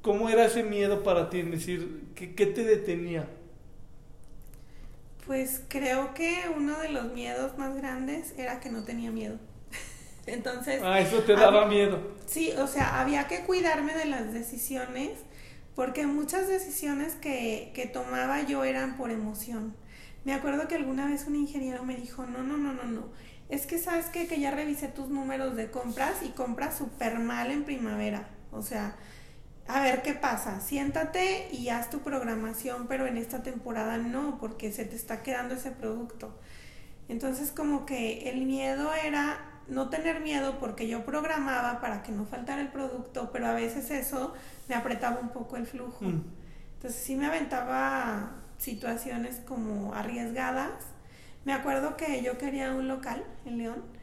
¿Cómo 0.02 0.30
era 0.30 0.46
ese 0.46 0.64
miedo 0.64 1.04
para 1.04 1.30
ti? 1.30 1.40
Es 1.40 1.52
decir, 1.52 2.04
¿qué, 2.16 2.34
qué 2.36 2.46
te 2.46 2.64
detenía? 2.64 3.28
Pues 5.28 5.62
creo 5.68 6.14
que 6.14 6.46
uno 6.56 6.80
de 6.80 6.90
los 6.90 7.12
miedos 7.14 7.58
más 7.58 7.76
grandes 7.76 8.34
era 8.38 8.60
que 8.60 8.70
no 8.70 8.84
tenía 8.84 9.12
miedo. 9.12 9.38
Entonces... 10.26 10.82
Ah, 10.84 11.00
eso 11.00 11.20
te 11.20 11.36
daba 11.36 11.68
miedo. 11.68 12.00
Sí, 12.26 12.54
o 12.58 12.66
sea, 12.66 13.02
había 13.02 13.28
que 13.28 13.42
cuidarme 13.42 13.94
de 13.94 14.06
las 14.06 14.34
decisiones 14.34 15.12
porque 15.76 16.08
muchas 16.08 16.48
decisiones 16.48 17.14
que, 17.16 17.72
que 17.76 17.86
tomaba 17.86 18.42
yo 18.42 18.64
eran 18.64 18.98
por 18.98 19.12
emoción. 19.12 19.76
Me 20.24 20.34
acuerdo 20.34 20.68
que 20.68 20.76
alguna 20.76 21.06
vez 21.08 21.28
un 21.28 21.36
ingeniero 21.36 21.84
me 21.84 21.96
dijo, 21.96 22.26
no, 22.26 22.42
no, 22.42 22.58
no, 22.58 22.74
no, 22.74 22.84
no. 22.86 23.10
Es 23.50 23.66
que 23.66 23.78
sabes 23.78 24.08
qué? 24.08 24.28
que 24.28 24.40
ya 24.40 24.52
revisé 24.52 24.88
tus 24.88 25.10
números 25.10 25.56
de 25.56 25.70
compras 25.72 26.24
y 26.24 26.30
compras 26.30 26.78
súper 26.78 27.20
mal 27.20 27.52
en 27.52 27.64
primavera. 27.64 28.28
O 28.52 28.62
sea, 28.62 28.96
a 29.68 29.82
ver 29.82 30.02
qué 30.02 30.14
pasa, 30.14 30.62
siéntate 30.62 31.50
y 31.52 31.70
haz 31.70 31.90
tu 31.90 32.00
programación, 32.00 32.88
pero 32.88 33.06
en 33.06 33.18
esta 33.18 33.44
temporada 33.44 33.98
no, 33.98 34.38
porque 34.40 34.72
se 34.72 34.86
te 34.86 34.96
está 34.96 35.24
quedando 35.24 35.56
ese 35.56 35.72
producto. 35.72 36.38
Entonces 37.10 37.52
como 37.52 37.86
que 37.86 38.30
el 38.30 38.46
miedo 38.46 38.94
era 38.94 39.38
no 39.68 39.90
tener 39.90 40.22
miedo 40.22 40.60
porque 40.60 40.88
yo 40.88 41.06
programaba 41.06 41.82
para 41.82 42.04
que 42.04 42.12
no 42.12 42.26
faltara 42.26 42.62
el 42.62 42.70
producto, 42.70 43.30
pero 43.32 43.48
a 43.48 43.54
veces 43.54 43.92
eso 43.92 44.34
me 44.70 44.76
apretaba 44.76 45.20
un 45.20 45.30
poco 45.30 45.58
el 45.58 45.66
flujo. 45.66 46.06
Mm. 46.06 46.24
Entonces 46.76 47.02
sí 47.02 47.16
me 47.16 47.26
aventaba 47.26 48.32
situaciones 48.58 49.42
como 49.46 49.94
arriesgadas. 49.94 50.72
Me 51.44 51.54
acuerdo 51.54 51.98
que 51.98 52.22
yo 52.22 52.38
quería 52.38 52.74
un 52.74 52.88
local 52.88 53.24
en 53.46 53.58
León 53.58 53.97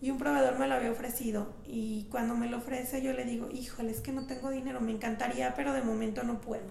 y 0.00 0.10
un 0.10 0.18
proveedor 0.18 0.58
me 0.58 0.66
lo 0.66 0.74
había 0.74 0.90
ofrecido 0.90 1.48
y 1.66 2.06
cuando 2.10 2.34
me 2.34 2.48
lo 2.48 2.58
ofrece 2.58 3.02
yo 3.02 3.12
le 3.12 3.24
digo, 3.24 3.48
híjole, 3.50 3.90
es 3.90 4.00
que 4.00 4.12
no 4.12 4.26
tengo 4.26 4.50
dinero, 4.50 4.80
me 4.80 4.92
encantaría, 4.92 5.54
pero 5.54 5.72
de 5.72 5.82
momento 5.82 6.22
no 6.22 6.40
puedo. 6.40 6.70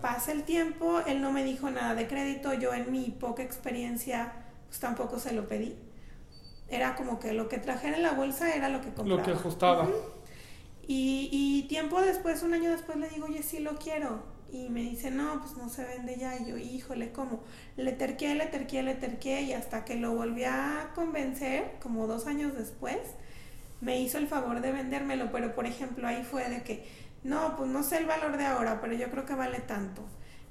Pasa 0.00 0.32
el 0.32 0.44
tiempo, 0.44 1.00
él 1.06 1.20
no 1.20 1.32
me 1.32 1.44
dijo 1.44 1.70
nada 1.70 1.94
de 1.94 2.06
crédito, 2.06 2.52
yo 2.54 2.72
en 2.74 2.92
mi 2.92 3.10
poca 3.10 3.42
experiencia 3.42 4.32
pues 4.68 4.78
tampoco 4.78 5.18
se 5.18 5.32
lo 5.32 5.48
pedí. 5.48 5.76
Era 6.68 6.94
como 6.94 7.18
que 7.18 7.32
lo 7.32 7.48
que 7.48 7.58
trajera 7.58 7.96
en 7.96 8.02
la 8.02 8.12
bolsa 8.12 8.54
era 8.54 8.68
lo 8.68 8.80
que 8.80 8.88
compraba. 8.88 9.20
Lo 9.20 9.22
que 9.22 9.30
ajustaba. 9.32 9.88
y, 10.86 11.28
y 11.32 11.68
tiempo 11.68 12.00
después, 12.00 12.42
un 12.42 12.54
año 12.54 12.70
después 12.70 12.96
le 12.98 13.08
digo, 13.08 13.26
oye, 13.26 13.42
sí 13.42 13.58
lo 13.58 13.76
quiero 13.76 14.33
y 14.54 14.68
me 14.68 14.82
dice, 14.82 15.10
no, 15.10 15.40
pues 15.40 15.56
no 15.56 15.68
se 15.68 15.82
vende 15.84 16.16
ya. 16.16 16.36
Y 16.36 16.46
yo, 16.46 16.56
híjole, 16.56 17.10
¿cómo? 17.10 17.42
Le 17.76 17.90
terqué, 17.90 18.36
le 18.36 18.46
terqué, 18.46 18.84
le 18.84 18.94
terqué 18.94 19.42
y 19.42 19.52
hasta 19.52 19.84
que 19.84 19.96
lo 19.96 20.14
volví 20.14 20.44
a 20.44 20.92
convencer, 20.94 21.72
como 21.82 22.06
dos 22.06 22.28
años 22.28 22.56
después, 22.56 22.98
me 23.80 24.00
hizo 24.00 24.16
el 24.18 24.28
favor 24.28 24.60
de 24.60 24.70
vendérmelo. 24.70 25.32
Pero, 25.32 25.56
por 25.56 25.66
ejemplo, 25.66 26.06
ahí 26.06 26.22
fue 26.22 26.48
de 26.48 26.62
que, 26.62 26.86
no, 27.24 27.56
pues 27.56 27.68
no 27.68 27.82
sé 27.82 27.98
el 27.98 28.06
valor 28.06 28.36
de 28.36 28.46
ahora, 28.46 28.80
pero 28.80 28.92
yo 28.94 29.10
creo 29.10 29.26
que 29.26 29.34
vale 29.34 29.58
tanto. 29.58 30.02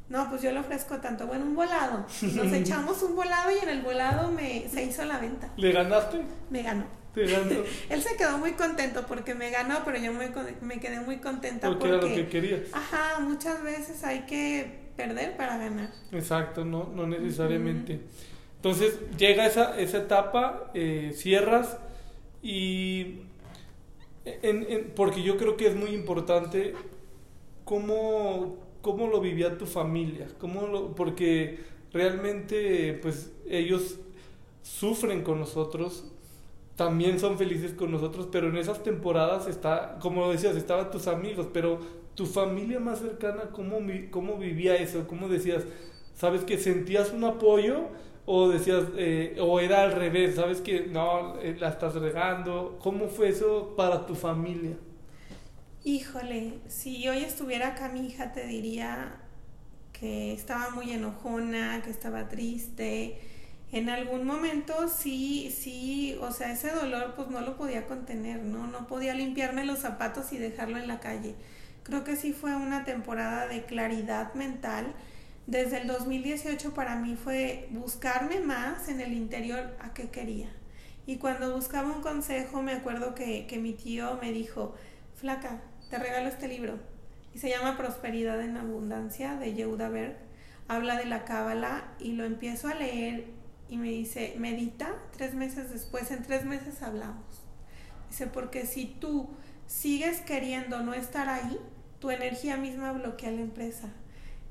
No, 0.10 0.30
pues 0.30 0.42
yo 0.42 0.52
le 0.52 0.60
ofrezco 0.60 0.98
tanto. 0.98 1.26
Bueno, 1.26 1.46
un 1.46 1.56
volado. 1.56 2.06
Nos 2.22 2.22
echamos 2.52 3.02
un 3.04 3.16
volado 3.16 3.52
y 3.52 3.64
en 3.64 3.70
el 3.70 3.84
volado 3.84 4.30
me, 4.32 4.68
se 4.68 4.84
hizo 4.84 5.06
la 5.06 5.18
venta. 5.20 5.50
¿Le 5.56 5.72
ganaste? 5.72 6.22
Me 6.50 6.62
ganó. 6.62 7.03
Él 7.90 8.02
se 8.02 8.16
quedó 8.18 8.38
muy 8.38 8.54
contento 8.54 9.06
porque 9.08 9.36
me 9.36 9.52
ganó, 9.52 9.82
pero 9.86 10.00
yo 10.00 10.12
me, 10.14 10.32
me 10.62 10.80
quedé 10.80 11.00
muy 11.00 11.18
contenta 11.18 11.70
porque, 11.70 11.88
era 11.88 11.98
lo 11.98 12.08
que 12.08 12.28
querías. 12.28 12.62
Ajá, 12.72 13.20
muchas 13.20 13.64
veces 13.64 14.04
hay 14.04 14.22
que 14.22 14.84
perder 14.96 15.38
para 15.38 15.58
ganar. 15.58 15.92
Exacto, 16.12 16.66
no, 16.66 16.92
no 16.94 17.06
necesariamente. 17.06 18.00
Entonces 18.56 18.98
llega 19.18 19.46
esa, 19.46 19.80
esa 19.80 19.98
etapa, 19.98 20.72
eh, 20.74 21.12
cierras 21.16 21.78
y 22.42 23.20
en, 24.26 24.94
porque 24.96 25.22
yo 25.22 25.38
creo 25.38 25.58
que 25.58 25.68
es 25.68 25.76
muy 25.76 25.92
importante 25.92 26.74
cómo, 27.66 28.58
cómo 28.82 29.08
lo 29.08 29.20
vivía 29.20 29.58
tu 29.58 29.66
familia, 29.66 30.28
cómo 30.40 30.68
lo, 30.68 30.96
porque 30.96 31.60
realmente 31.92 32.98
pues 33.02 33.32
ellos 33.50 34.00
sufren 34.62 35.24
con 35.24 35.40
nosotros, 35.40 36.06
también 36.76 37.20
son 37.20 37.38
felices 37.38 37.74
con 37.74 37.92
nosotros, 37.92 38.28
pero 38.32 38.50
en 38.50 38.58
esas 38.58 38.82
temporadas 38.82 39.48
está, 39.48 39.98
como 40.00 40.32
decías, 40.32 40.56
estaban 40.56 40.90
tus 40.90 41.08
amigos, 41.08 41.48
pero 41.54 41.80
tu 42.16 42.26
familia 42.26 42.80
más 42.80 43.00
cercana, 43.00 43.50
¿cómo, 43.52 43.78
cómo 44.10 44.38
vivía 44.38 44.76
eso? 44.76 45.08
¿Cómo 45.08 45.28
decías, 45.28 45.64
sabes 46.16 46.44
que 46.44 46.58
sentías 46.58 47.12
un 47.12 47.24
apoyo 47.24 47.90
o 48.26 48.50
decías, 48.50 48.86
eh, 48.98 49.38
o 49.40 49.60
era 49.60 49.84
al 49.84 49.94
revés, 49.94 50.36
sabes 50.36 50.62
que 50.62 50.88
no, 50.88 51.40
eh, 51.40 51.56
la 51.60 51.70
estás 51.70 51.96
regando? 51.96 52.78
¿Cómo 52.82 53.08
fue 53.08 53.30
eso 53.30 53.74
para 53.76 54.06
tu 54.06 54.16
familia? 54.16 54.76
Híjole, 55.84 56.54
si 56.68 57.08
hoy 57.10 57.24
estuviera 57.24 57.70
acá 57.70 57.90
mi 57.90 58.08
hija 58.08 58.32
te 58.32 58.48
diría 58.48 59.18
que 59.92 60.34
estaba 60.34 60.70
muy 60.70 60.92
enojona, 60.92 61.82
que 61.84 61.90
estaba 61.90 62.30
triste, 62.30 63.20
en 63.74 63.90
algún 63.90 64.24
momento 64.24 64.88
sí, 64.88 65.52
sí, 65.52 66.16
o 66.22 66.32
sea, 66.32 66.52
ese 66.52 66.70
dolor 66.70 67.16
pues 67.16 67.30
no 67.30 67.42
lo 67.42 67.58
podía 67.58 67.88
contener, 67.88 68.40
¿no? 68.44 68.68
No 68.68 68.86
podía 68.86 69.16
limpiarme 69.16 69.66
los 69.66 69.80
zapatos 69.80 70.32
y 70.32 70.38
dejarlo 70.38 70.78
en 70.78 70.88
la 70.88 71.00
calle. 71.00 71.34
Creo 71.82 72.04
que 72.04 72.16
sí 72.16 72.34
fue 72.34 72.56
una 72.56 72.86
temporada 72.86 73.48
de 73.48 73.66
claridad 73.66 74.32
mental. 74.36 74.94
Desde 75.48 75.82
el 75.82 75.88
2018 75.88 76.76
para 76.76 76.98
mí 76.98 77.16
fue 77.16 77.68
buscarme 77.72 78.42
más 78.42 78.90
en 78.90 79.02
el 79.02 79.12
interior 79.12 79.76
a 79.80 79.92
qué 79.96 80.10
quería. 80.10 80.52
Y 81.08 81.18
cuando 81.18 81.56
buscaba 81.56 81.92
un 81.92 82.04
consejo 82.04 82.62
me 82.62 82.74
acuerdo 82.74 83.16
que, 83.16 83.48
que 83.48 83.58
mi 83.58 83.74
tío 83.74 84.20
me 84.22 84.32
dijo, 84.32 84.76
flaca, 85.16 85.62
te 85.90 85.98
regalo 85.98 86.28
este 86.28 86.48
libro. 86.48 86.78
Y 87.34 87.40
se 87.40 87.50
llama 87.50 87.76
Prosperidad 87.76 88.40
en 88.40 88.56
Abundancia 88.56 89.36
de 89.36 89.56
Yehuda 89.56 89.90
Berg. 89.90 90.16
Habla 90.68 90.96
de 90.96 91.06
la 91.06 91.26
cábala 91.26 91.96
y 92.00 92.12
lo 92.12 92.24
empiezo 92.24 92.68
a 92.68 92.76
leer 92.76 93.42
y 93.74 93.78
me 93.78 93.90
dice, 93.90 94.36
medita 94.38 94.94
tres 95.18 95.34
meses 95.34 95.72
después, 95.72 96.12
en 96.12 96.22
tres 96.22 96.46
meses 96.46 96.84
hablamos. 96.84 97.26
Dice, 98.08 98.28
porque 98.28 98.68
si 98.68 98.86
tú 98.86 99.30
sigues 99.66 100.22
queriendo 100.22 100.84
no 100.84 100.94
estar 100.94 101.28
ahí, 101.28 101.58
tu 101.98 102.12
energía 102.12 102.56
misma 102.56 102.92
bloquea 102.92 103.32
la 103.32 103.42
empresa. 103.42 103.90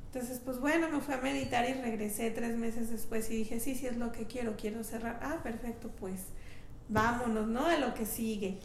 Entonces, 0.06 0.40
pues 0.44 0.58
bueno, 0.58 0.88
me 0.90 0.98
fui 0.98 1.14
a 1.14 1.18
meditar 1.18 1.70
y 1.70 1.74
regresé 1.74 2.32
tres 2.32 2.56
meses 2.56 2.90
después 2.90 3.30
y 3.30 3.36
dije, 3.36 3.60
sí, 3.60 3.76
sí 3.76 3.86
es 3.86 3.96
lo 3.96 4.10
que 4.10 4.26
quiero, 4.26 4.56
quiero 4.56 4.82
cerrar. 4.82 5.20
Ah, 5.22 5.38
perfecto, 5.40 5.88
pues 6.00 6.22
vámonos, 6.88 7.46
¿no? 7.46 7.64
A 7.66 7.78
lo 7.78 7.94
que 7.94 8.06
sigue. 8.06 8.58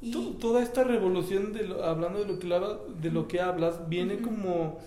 Y... 0.00 0.38
Toda 0.40 0.62
esta 0.62 0.84
revolución, 0.84 1.52
de 1.52 1.84
hablando 1.84 2.20
de 2.20 2.32
lo, 2.32 2.38
que, 2.38 2.48
de 3.02 3.10
lo 3.10 3.28
que 3.28 3.42
hablas, 3.42 3.90
viene 3.90 4.22
como 4.22 4.78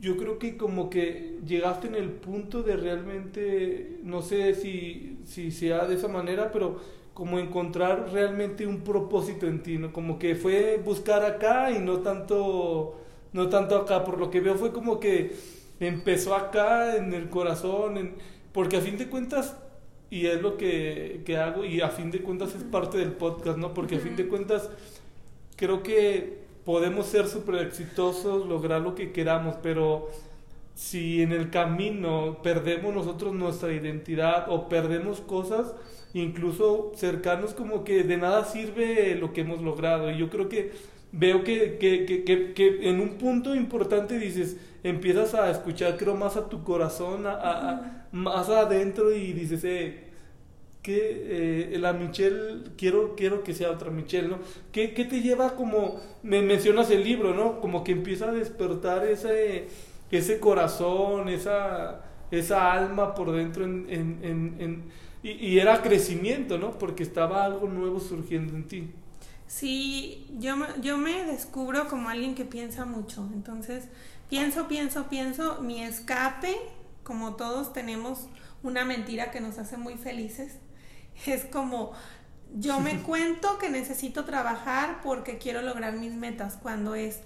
yo 0.00 0.16
creo 0.16 0.38
que 0.38 0.56
como 0.56 0.90
que 0.90 1.38
llegaste 1.46 1.88
en 1.88 1.94
el 1.94 2.10
punto 2.10 2.62
de 2.62 2.76
realmente, 2.76 3.98
no 4.02 4.22
sé 4.22 4.54
si, 4.54 5.18
si 5.24 5.50
sea 5.50 5.86
de 5.86 5.94
esa 5.94 6.08
manera, 6.08 6.52
pero 6.52 6.80
como 7.14 7.38
encontrar 7.38 8.10
realmente 8.12 8.66
un 8.66 8.82
propósito 8.82 9.46
en 9.46 9.62
ti, 9.62 9.78
¿no? 9.78 9.92
Como 9.92 10.18
que 10.18 10.34
fue 10.34 10.80
buscar 10.84 11.24
acá 11.24 11.70
y 11.70 11.78
no 11.78 12.00
tanto, 12.00 13.00
no 13.32 13.48
tanto 13.48 13.76
acá, 13.76 14.04
por 14.04 14.18
lo 14.18 14.30
que 14.30 14.40
veo 14.40 14.56
fue 14.56 14.70
como 14.72 15.00
que 15.00 15.34
empezó 15.80 16.34
acá 16.34 16.96
en 16.96 17.14
el 17.14 17.30
corazón, 17.30 17.96
en, 17.96 18.14
porque 18.52 18.76
a 18.76 18.80
fin 18.82 18.98
de 18.98 19.08
cuentas, 19.08 19.56
y 20.10 20.26
es 20.26 20.42
lo 20.42 20.58
que, 20.58 21.22
que 21.24 21.38
hago, 21.38 21.64
y 21.64 21.80
a 21.80 21.88
fin 21.88 22.10
de 22.10 22.20
cuentas 22.20 22.54
es 22.54 22.62
parte 22.64 22.98
del 22.98 23.12
podcast, 23.12 23.56
¿no? 23.56 23.72
Porque 23.72 23.96
a 23.96 24.00
fin 24.00 24.14
de 24.14 24.28
cuentas 24.28 24.68
creo 25.56 25.82
que 25.82 26.45
podemos 26.66 27.06
ser 27.06 27.28
súper 27.28 27.66
exitosos, 27.66 28.46
lograr 28.46 28.82
lo 28.82 28.96
que 28.96 29.12
queramos, 29.12 29.54
pero 29.62 30.10
si 30.74 31.22
en 31.22 31.30
el 31.32 31.48
camino 31.48 32.42
perdemos 32.42 32.92
nosotros 32.92 33.32
nuestra 33.32 33.72
identidad 33.72 34.50
o 34.50 34.68
perdemos 34.68 35.20
cosas, 35.20 35.74
incluso 36.12 36.92
cercanos, 36.96 37.54
como 37.54 37.84
que 37.84 38.02
de 38.02 38.16
nada 38.16 38.44
sirve 38.44 39.14
lo 39.14 39.32
que 39.32 39.42
hemos 39.42 39.62
logrado. 39.62 40.10
Y 40.10 40.18
yo 40.18 40.28
creo 40.28 40.48
que 40.48 40.72
veo 41.12 41.44
que, 41.44 41.78
que, 41.78 42.04
que, 42.04 42.52
que 42.52 42.90
en 42.90 43.00
un 43.00 43.10
punto 43.10 43.54
importante 43.54 44.18
dices, 44.18 44.56
empiezas 44.82 45.34
a 45.34 45.48
escuchar, 45.50 45.96
creo, 45.96 46.16
más 46.16 46.36
a 46.36 46.48
tu 46.48 46.64
corazón, 46.64 47.26
a, 47.26 48.08
más 48.10 48.48
adentro 48.48 49.14
y 49.14 49.32
dices, 49.32 49.62
eh, 49.62 50.05
que 50.86 51.72
eh, 51.74 51.78
la 51.80 51.92
Michelle, 51.92 52.62
quiero, 52.78 53.16
quiero 53.16 53.42
que 53.42 53.52
sea 53.52 53.72
otra 53.72 53.90
Michelle, 53.90 54.28
¿no? 54.28 54.38
¿Qué, 54.70 54.94
¿Qué, 54.94 55.04
te 55.04 55.20
lleva 55.20 55.56
como, 55.56 56.00
me 56.22 56.42
mencionas 56.42 56.92
el 56.92 57.02
libro, 57.02 57.34
¿no? 57.34 57.60
Como 57.60 57.82
que 57.82 57.90
empieza 57.90 58.28
a 58.28 58.32
despertar 58.32 59.04
ese, 59.04 59.66
ese 60.12 60.38
corazón, 60.38 61.28
esa, 61.28 62.02
esa 62.30 62.72
alma 62.72 63.16
por 63.16 63.32
dentro 63.32 63.64
en, 63.64 63.86
en, 63.90 64.54
en, 64.60 64.84
y, 65.24 65.30
y, 65.32 65.58
era 65.58 65.82
crecimiento, 65.82 66.56
¿no? 66.56 66.78
Porque 66.78 67.02
estaba 67.02 67.44
algo 67.44 67.66
nuevo 67.66 67.98
surgiendo 67.98 68.54
en 68.54 68.68
ti. 68.68 68.88
Sí, 69.48 70.28
yo, 70.38 70.54
yo 70.82 70.98
me 70.98 71.24
descubro 71.24 71.88
como 71.88 72.10
alguien 72.10 72.36
que 72.36 72.44
piensa 72.44 72.84
mucho, 72.84 73.28
entonces 73.34 73.88
pienso, 74.30 74.68
pienso, 74.68 75.08
pienso, 75.08 75.60
mi 75.62 75.82
escape, 75.82 76.54
como 77.02 77.34
todos 77.34 77.72
tenemos 77.72 78.28
una 78.62 78.84
mentira 78.84 79.32
que 79.32 79.40
nos 79.40 79.58
hace 79.58 79.76
muy 79.76 79.94
felices, 79.94 80.60
es 81.26 81.44
como, 81.44 81.92
yo 82.54 82.80
me 82.80 83.02
cuento 83.02 83.58
que 83.58 83.70
necesito 83.70 84.24
trabajar 84.24 85.00
porque 85.02 85.38
quiero 85.38 85.62
lograr 85.62 85.94
mis 85.94 86.12
metas, 86.12 86.58
cuando 86.60 86.94
es, 86.94 87.20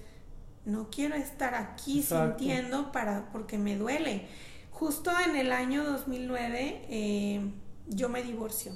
no 0.64 0.91
quiero 0.91 1.14
estar 1.14 1.55
aquí 1.55 2.03
sintiendo 2.03 2.93
para, 2.93 3.30
porque 3.32 3.59
me 3.59 3.76
duele. 3.76 4.28
Justo 4.70 5.11
en 5.26 5.36
el 5.36 5.53
año 5.53 5.84
2009 5.84 6.86
eh, 6.88 7.53
yo 7.88 8.09
me 8.09 8.22
divorcio. 8.22 8.72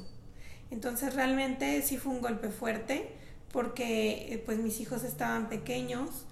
Entonces 0.71 1.15
realmente 1.15 1.81
sí 1.83 1.99
fue 1.99 2.13
un 2.13 2.21
golpe 2.21 2.51
fuerte 2.51 3.15
porque 3.53 4.35
eh, 4.35 4.43
pues 4.45 4.59
mis 4.59 4.81
hijos 4.81 5.05
estaban 5.05 5.49
pequeños, 5.49 6.27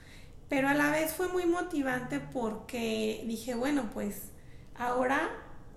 pero 0.49 0.69
a 0.69 0.75
la 0.75 0.91
vez 0.91 1.13
fue 1.13 1.29
muy 1.29 1.47
motivante 1.47 2.19
porque 2.19 3.25
dije, 3.27 3.55
bueno, 3.55 3.91
pues 3.95 4.33
ahora 4.75 5.31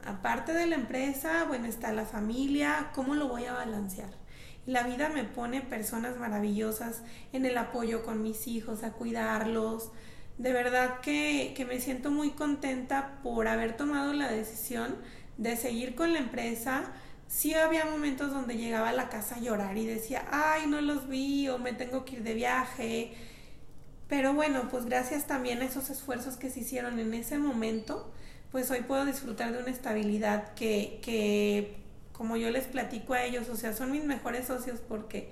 aparte 0.05 0.53
de 0.53 0.67
la 0.67 0.75
empresa, 0.75 1.45
bueno, 1.45 1.65
está 1.65 1.91
la 1.93 2.05
familia, 2.05 2.91
¿cómo 2.93 3.15
lo 3.15 3.27
voy 3.27 3.45
a 3.45 3.53
balancear? 3.53 4.09
La 4.65 4.83
vida 4.83 5.09
me 5.09 5.23
pone 5.23 5.61
personas 5.61 6.17
maravillosas 6.17 7.01
en 7.33 7.45
el 7.45 7.57
apoyo 7.57 8.03
con 8.03 8.23
mis 8.23 8.47
hijos, 8.47 8.83
a 8.83 8.93
cuidarlos. 8.93 9.91
De 10.37 10.53
verdad 10.53 11.01
que, 11.01 11.53
que 11.55 11.65
me 11.65 11.79
siento 11.79 12.09
muy 12.09 12.31
contenta 12.31 13.19
por 13.21 13.47
haber 13.47 13.77
tomado 13.77 14.13
la 14.13 14.31
decisión 14.31 14.95
de 15.37 15.55
seguir 15.55 15.95
con 15.95 16.13
la 16.13 16.19
empresa. 16.19 16.91
Sí 17.27 17.53
había 17.53 17.85
momentos 17.85 18.31
donde 18.31 18.57
llegaba 18.57 18.89
a 18.89 18.93
la 18.93 19.09
casa 19.09 19.35
a 19.35 19.39
llorar 19.39 19.77
y 19.77 19.85
decía, 19.85 20.25
ay, 20.31 20.67
no 20.67 20.81
los 20.81 21.07
vi 21.07 21.47
o 21.47 21.59
me 21.59 21.73
tengo 21.73 22.03
que 22.05 22.17
ir 22.17 22.23
de 22.23 22.33
viaje. 22.33 23.13
Pero 24.07 24.33
bueno, 24.33 24.67
pues 24.69 24.85
gracias 24.85 25.25
también 25.25 25.61
a 25.61 25.65
esos 25.65 25.89
esfuerzos 25.89 26.37
que 26.37 26.49
se 26.49 26.61
hicieron 26.61 26.99
en 26.99 27.13
ese 27.13 27.37
momento, 27.37 28.11
pues 28.55 28.71
hoy 28.71 28.83
puedo 28.83 29.03
disfrutar 29.03 29.51
de 29.51 29.59
una 29.59 29.69
estabilidad 29.69 30.53
que, 30.53 31.01
que, 31.03 31.75
como 32.13 32.37
yo 32.37 32.51
les 32.51 32.63
platico 32.67 33.13
a 33.13 33.21
ellos, 33.21 33.49
o 33.49 33.57
sea, 33.57 33.73
son 33.73 33.91
mis 33.91 34.05
mejores 34.05 34.47
socios 34.47 34.79
porque 34.79 35.29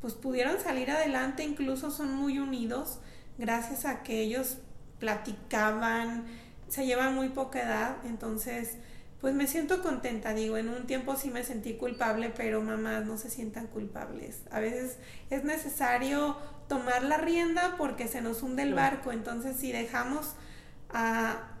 pues 0.00 0.14
pudieron 0.14 0.58
salir 0.58 0.90
adelante, 0.90 1.44
incluso 1.44 1.92
son 1.92 2.12
muy 2.12 2.40
unidos 2.40 2.98
gracias 3.38 3.84
a 3.84 4.02
que 4.02 4.22
ellos 4.22 4.56
platicaban, 4.98 6.24
se 6.66 6.84
llevan 6.84 7.14
muy 7.14 7.28
poca 7.28 7.62
edad, 7.62 7.96
entonces 8.06 8.76
pues 9.20 9.34
me 9.34 9.46
siento 9.46 9.80
contenta, 9.80 10.34
digo, 10.34 10.56
en 10.56 10.68
un 10.68 10.88
tiempo 10.88 11.14
sí 11.14 11.30
me 11.30 11.44
sentí 11.44 11.74
culpable, 11.74 12.32
pero 12.36 12.60
mamás 12.60 13.06
no 13.06 13.18
se 13.18 13.30
sientan 13.30 13.68
culpables. 13.68 14.40
A 14.50 14.58
veces 14.58 14.98
es 15.30 15.44
necesario 15.44 16.36
tomar 16.66 17.04
la 17.04 17.18
rienda 17.18 17.76
porque 17.78 18.08
se 18.08 18.20
nos 18.20 18.42
hunde 18.42 18.64
el 18.64 18.74
barco, 18.74 19.12
entonces 19.12 19.58
si 19.58 19.70
dejamos 19.70 20.34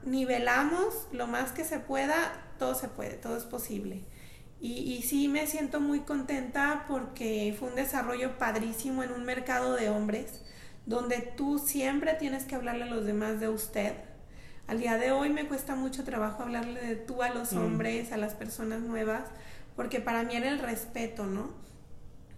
nivelamos 0.04 1.08
lo 1.12 1.26
más 1.26 1.52
que 1.52 1.64
se 1.64 1.78
pueda, 1.78 2.16
todo 2.58 2.74
se 2.74 2.88
puede, 2.88 3.14
todo 3.14 3.36
es 3.36 3.44
posible. 3.44 4.04
Y, 4.60 4.72
y 4.94 5.02
sí 5.02 5.28
me 5.28 5.46
siento 5.46 5.80
muy 5.80 6.00
contenta 6.00 6.84
porque 6.88 7.54
fue 7.58 7.68
un 7.68 7.74
desarrollo 7.74 8.38
padrísimo 8.38 9.02
en 9.02 9.12
un 9.12 9.24
mercado 9.24 9.74
de 9.74 9.90
hombres, 9.90 10.40
donde 10.86 11.18
tú 11.18 11.58
siempre 11.58 12.14
tienes 12.14 12.44
que 12.44 12.54
hablarle 12.54 12.84
a 12.84 12.88
los 12.88 13.04
demás 13.04 13.40
de 13.40 13.48
usted. 13.48 13.94
Al 14.66 14.78
día 14.78 14.96
de 14.96 15.12
hoy 15.12 15.28
me 15.28 15.46
cuesta 15.46 15.74
mucho 15.74 16.04
trabajo 16.04 16.42
hablarle 16.42 16.80
de 16.80 16.96
tú 16.96 17.22
a 17.22 17.28
los 17.30 17.52
mm. 17.52 17.58
hombres, 17.58 18.12
a 18.12 18.16
las 18.16 18.34
personas 18.34 18.80
nuevas, 18.80 19.28
porque 19.76 20.00
para 20.00 20.22
mí 20.22 20.36
era 20.36 20.48
el 20.48 20.58
respeto, 20.58 21.26
¿no? 21.26 21.50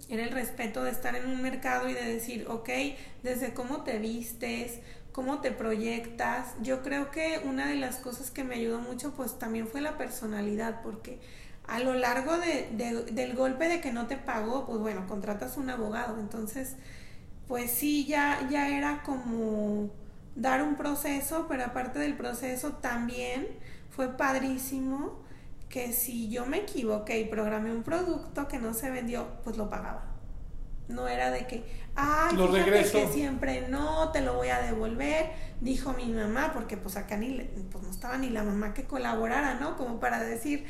Era 0.08 0.24
el 0.24 0.30
respeto 0.30 0.82
de 0.84 0.90
estar 0.90 1.14
en 1.16 1.26
un 1.26 1.42
mercado 1.42 1.88
y 1.88 1.94
de 1.94 2.04
decir, 2.04 2.46
ok, 2.48 2.68
desde 3.22 3.54
cómo 3.54 3.82
te 3.82 3.98
vistes, 3.98 4.80
cómo 5.16 5.38
te 5.40 5.50
proyectas. 5.50 6.54
Yo 6.60 6.82
creo 6.82 7.10
que 7.10 7.40
una 7.42 7.66
de 7.68 7.76
las 7.76 7.96
cosas 7.96 8.30
que 8.30 8.44
me 8.44 8.56
ayudó 8.56 8.80
mucho 8.80 9.14
pues 9.14 9.38
también 9.38 9.66
fue 9.66 9.80
la 9.80 9.96
personalidad, 9.96 10.82
porque 10.82 11.20
a 11.66 11.80
lo 11.80 11.94
largo 11.94 12.36
de, 12.36 12.68
del 13.10 13.34
golpe 13.34 13.66
de 13.66 13.80
que 13.80 13.92
no 13.94 14.06
te 14.08 14.18
pagó, 14.18 14.66
pues 14.66 14.78
bueno, 14.78 15.06
contratas 15.08 15.56
un 15.56 15.70
abogado. 15.70 16.20
Entonces, 16.20 16.76
pues 17.48 17.70
sí, 17.70 18.04
ya, 18.04 18.46
ya 18.50 18.68
era 18.68 19.02
como 19.04 19.88
dar 20.34 20.62
un 20.62 20.76
proceso, 20.76 21.46
pero 21.48 21.64
aparte 21.64 21.98
del 21.98 22.14
proceso 22.14 22.72
también 22.74 23.48
fue 23.88 24.18
padrísimo 24.18 25.18
que 25.70 25.94
si 25.94 26.28
yo 26.28 26.44
me 26.44 26.58
equivoqué 26.58 27.20
y 27.20 27.24
programé 27.24 27.72
un 27.72 27.82
producto 27.82 28.48
que 28.48 28.58
no 28.58 28.74
se 28.74 28.90
vendió, 28.90 29.26
pues 29.44 29.56
lo 29.56 29.70
pagaba. 29.70 30.15
No 30.88 31.08
era 31.08 31.30
de 31.30 31.46
que, 31.46 31.64
ay, 31.94 32.36
lo 32.36 32.46
regreso. 32.46 32.98
que 32.98 33.08
siempre 33.08 33.68
no, 33.68 34.10
te 34.12 34.20
lo 34.20 34.34
voy 34.34 34.48
a 34.48 34.60
devolver, 34.60 35.30
dijo 35.60 35.92
mi 35.92 36.06
mamá, 36.06 36.52
porque 36.52 36.76
pues 36.76 36.96
acá 36.96 37.16
ni, 37.16 37.40
pues 37.70 37.82
no 37.82 37.90
estaba 37.90 38.18
ni 38.18 38.30
la 38.30 38.44
mamá 38.44 38.72
que 38.74 38.84
colaborara, 38.84 39.54
¿no? 39.54 39.76
Como 39.76 39.98
para 40.00 40.22
decir. 40.22 40.64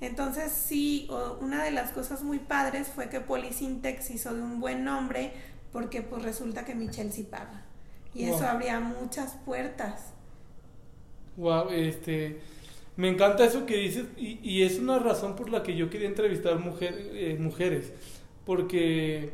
Entonces 0.00 0.50
sí, 0.52 1.08
una 1.40 1.62
de 1.62 1.70
las 1.70 1.92
cosas 1.92 2.22
muy 2.22 2.38
padres 2.38 2.88
fue 2.88 3.08
que 3.08 3.20
Policintex 3.20 4.10
hizo 4.10 4.34
de 4.34 4.42
un 4.42 4.60
buen 4.60 4.84
nombre, 4.84 5.32
porque 5.72 6.02
pues 6.02 6.22
resulta 6.22 6.64
que 6.64 6.74
Michelle 6.74 7.12
sí 7.12 7.22
paga. 7.22 7.64
Y 8.14 8.24
eso 8.24 8.46
abría 8.46 8.80
muchas 8.80 9.34
puertas. 9.44 10.12
Wow, 11.36 11.70
este... 11.70 12.40
Me 12.96 13.08
encanta 13.08 13.46
eso 13.46 13.64
que 13.64 13.76
dices 13.76 14.06
y, 14.18 14.38
y 14.42 14.62
es 14.62 14.78
una 14.78 14.98
razón 14.98 15.34
por 15.34 15.48
la 15.48 15.62
que 15.62 15.74
yo 15.74 15.88
quería 15.88 16.06
entrevistar 16.08 16.58
mujer, 16.58 16.94
eh, 17.14 17.36
mujeres, 17.40 17.92
porque 18.44 19.32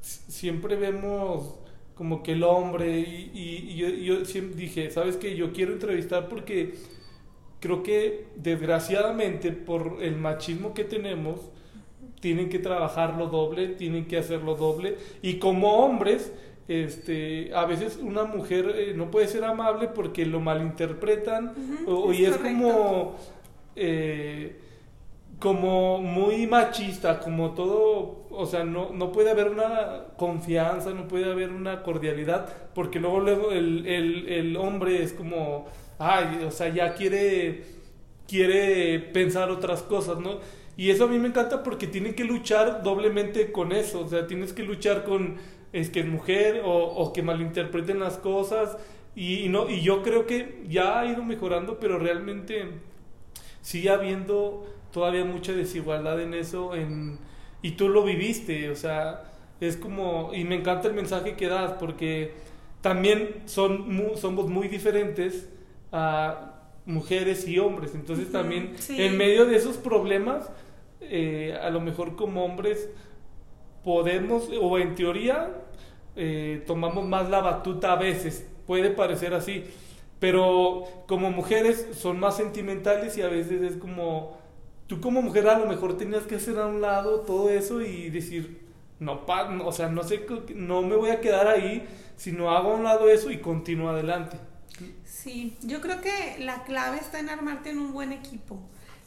siempre 0.00 0.76
vemos 0.76 1.54
como 1.94 2.22
que 2.22 2.32
el 2.32 2.44
hombre 2.44 2.98
y, 2.98 3.76
yo, 3.76 3.88
yo, 3.88 4.24
siempre 4.24 4.56
dije, 4.56 4.90
¿sabes 4.90 5.16
qué? 5.16 5.36
Yo 5.36 5.52
quiero 5.52 5.72
entrevistar 5.72 6.28
porque 6.28 6.74
creo 7.60 7.82
que 7.82 8.26
desgraciadamente 8.36 9.52
por 9.52 9.98
el 10.00 10.16
machismo 10.16 10.72
que 10.72 10.84
tenemos, 10.84 11.50
tienen 12.20 12.48
que 12.48 12.58
trabajarlo 12.58 13.28
doble, 13.28 13.68
tienen 13.68 14.06
que 14.06 14.18
hacerlo 14.18 14.54
doble 14.54 14.96
y 15.22 15.34
como 15.38 15.84
hombres, 15.84 16.32
este, 16.68 17.52
a 17.54 17.66
veces 17.66 17.98
una 18.00 18.24
mujer 18.24 18.74
eh, 18.76 18.94
no 18.94 19.10
puede 19.10 19.26
ser 19.26 19.44
amable 19.44 19.88
porque 19.88 20.24
lo 20.24 20.40
malinterpretan 20.40 21.54
o, 21.86 22.12
y 22.12 22.24
es 22.24 22.36
como... 22.36 23.16
Eh, 23.76 24.69
como 25.40 25.98
muy 26.00 26.46
machista, 26.46 27.20
como 27.20 27.52
todo, 27.54 28.26
o 28.30 28.46
sea, 28.46 28.64
no, 28.64 28.90
no 28.92 29.12
puede 29.12 29.30
haber 29.30 29.48
una 29.48 30.04
confianza, 30.16 30.90
no 30.92 31.08
puede 31.08 31.30
haber 31.32 31.50
una 31.50 31.82
cordialidad, 31.82 32.48
porque 32.74 33.00
luego, 33.00 33.50
el, 33.52 33.86
el, 33.86 34.28
el 34.28 34.56
hombre 34.56 35.02
es 35.02 35.12
como, 35.14 35.66
ay, 35.98 36.44
o 36.46 36.50
sea, 36.52 36.68
ya 36.68 36.94
quiere, 36.94 37.64
quiere 38.28 38.98
pensar 39.00 39.50
otras 39.50 39.82
cosas, 39.82 40.18
¿no? 40.20 40.38
Y 40.76 40.90
eso 40.90 41.04
a 41.04 41.08
mí 41.08 41.18
me 41.18 41.28
encanta 41.28 41.62
porque 41.62 41.86
tienen 41.86 42.14
que 42.14 42.24
luchar 42.24 42.82
doblemente 42.82 43.52
con 43.52 43.72
eso, 43.72 44.00
o 44.04 44.08
sea, 44.08 44.26
tienes 44.26 44.52
que 44.52 44.62
luchar 44.62 45.04
con 45.04 45.38
es 45.72 45.88
que 45.90 46.00
es 46.00 46.06
mujer 46.06 46.62
o, 46.64 46.72
o 46.72 47.12
que 47.12 47.22
malinterpreten 47.22 48.00
las 48.00 48.18
cosas 48.18 48.76
y, 49.14 49.48
no, 49.48 49.68
y 49.70 49.82
yo 49.82 50.02
creo 50.02 50.26
que 50.26 50.62
ya 50.68 51.00
ha 51.00 51.06
ido 51.06 51.22
mejorando, 51.24 51.78
pero 51.80 51.98
realmente 51.98 52.66
sigue 53.60 53.90
habiendo 53.90 54.66
todavía 54.92 55.24
mucha 55.24 55.52
desigualdad 55.52 56.20
en 56.20 56.34
eso 56.34 56.74
en, 56.74 57.18
y 57.62 57.72
tú 57.72 57.88
lo 57.88 58.04
viviste, 58.04 58.70
o 58.70 58.76
sea, 58.76 59.24
es 59.60 59.76
como, 59.76 60.30
y 60.34 60.44
me 60.44 60.56
encanta 60.56 60.88
el 60.88 60.94
mensaje 60.94 61.36
que 61.36 61.48
das 61.48 61.72
porque 61.72 62.32
también 62.80 63.42
son 63.44 63.86
somos 64.16 64.48
muy 64.48 64.68
diferentes 64.68 65.48
a 65.92 66.54
mujeres 66.86 67.46
y 67.46 67.58
hombres, 67.58 67.94
entonces 67.94 68.32
también 68.32 68.74
en 68.88 69.16
medio 69.16 69.44
de 69.44 69.56
esos 69.56 69.76
problemas, 69.76 70.50
eh, 71.02 71.56
a 71.60 71.70
lo 71.70 71.80
mejor 71.80 72.16
como 72.16 72.44
hombres 72.44 72.88
podemos, 73.84 74.48
o 74.60 74.78
en 74.78 74.94
teoría, 74.94 75.50
eh, 76.16 76.62
tomamos 76.66 77.06
más 77.06 77.28
la 77.28 77.40
batuta 77.40 77.92
a 77.92 77.96
veces, 77.96 78.46
puede 78.66 78.90
parecer 78.90 79.34
así, 79.34 79.64
pero 80.18 80.84
como 81.06 81.30
mujeres 81.30 81.88
son 81.92 82.18
más 82.18 82.36
sentimentales 82.36 83.16
y 83.18 83.22
a 83.22 83.28
veces 83.28 83.62
es 83.62 83.76
como 83.76 84.39
tú 84.90 85.00
como 85.00 85.22
mujer 85.22 85.48
a 85.48 85.56
lo 85.56 85.66
mejor 85.66 85.96
tenías 85.96 86.24
que 86.24 86.34
hacer 86.34 86.58
a 86.58 86.66
un 86.66 86.80
lado 86.80 87.20
todo 87.20 87.48
eso 87.48 87.80
y 87.80 88.10
decir, 88.10 88.66
no, 88.98 89.24
o 89.64 89.70
sea, 89.70 89.88
no 89.88 90.02
sé, 90.02 90.26
no 90.56 90.82
me 90.82 90.96
voy 90.96 91.10
a 91.10 91.20
quedar 91.20 91.46
ahí, 91.46 91.86
sino 92.16 92.50
hago 92.50 92.72
a 92.72 92.74
un 92.74 92.82
lado 92.82 93.08
eso 93.08 93.30
y 93.30 93.38
continúo 93.38 93.90
adelante. 93.90 94.36
Sí, 95.04 95.56
yo 95.62 95.80
creo 95.80 96.00
que 96.00 96.38
la 96.40 96.64
clave 96.64 96.98
está 96.98 97.20
en 97.20 97.28
armarte 97.28 97.70
en 97.70 97.78
un 97.78 97.92
buen 97.92 98.10
equipo. 98.10 98.58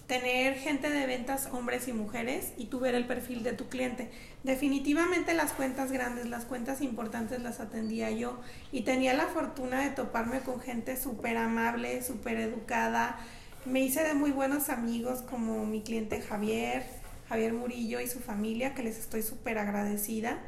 Tener 0.08 0.56
gente 0.56 0.90
de 0.90 1.06
ventas, 1.06 1.50
hombres 1.52 1.90
y 1.90 1.94
mujeres, 1.94 2.54
y 2.56 2.68
tú 2.68 2.80
ver 2.80 2.96
el 2.96 3.06
perfil 3.06 3.44
de 3.44 3.52
tu 3.52 3.68
cliente. 3.68 4.10
Definitivamente 4.44 5.34
las 5.34 5.52
cuentas 5.52 5.92
grandes, 5.92 6.30
las 6.30 6.46
cuentas 6.46 6.82
importantes 6.82 7.42
las 7.42 7.60
atendía 7.60 8.10
yo 8.10 8.40
y 8.72 8.84
tenía 8.84 9.14
la 9.14 9.28
fortuna 9.28 9.82
de 9.82 9.90
toparme 9.90 10.40
con 10.40 10.62
gente 10.62 10.96
súper 10.96 11.36
amable, 11.36 12.02
súper 12.04 12.38
educada, 12.38 13.20
me 13.66 13.82
hice 13.82 14.04
de 14.04 14.14
muy 14.14 14.32
buenos 14.32 14.70
amigos 14.70 15.22
como 15.22 15.66
mi 15.66 15.82
cliente 15.82 16.22
Javier, 16.22 16.84
Javier 17.30 17.54
Murillo 17.54 18.00
y 18.00 18.08
su 18.08 18.20
familia, 18.20 18.74
que 18.74 18.84
les 18.84 18.98
estoy 18.98 19.24
súper 19.24 19.58
agradecida 19.58 20.40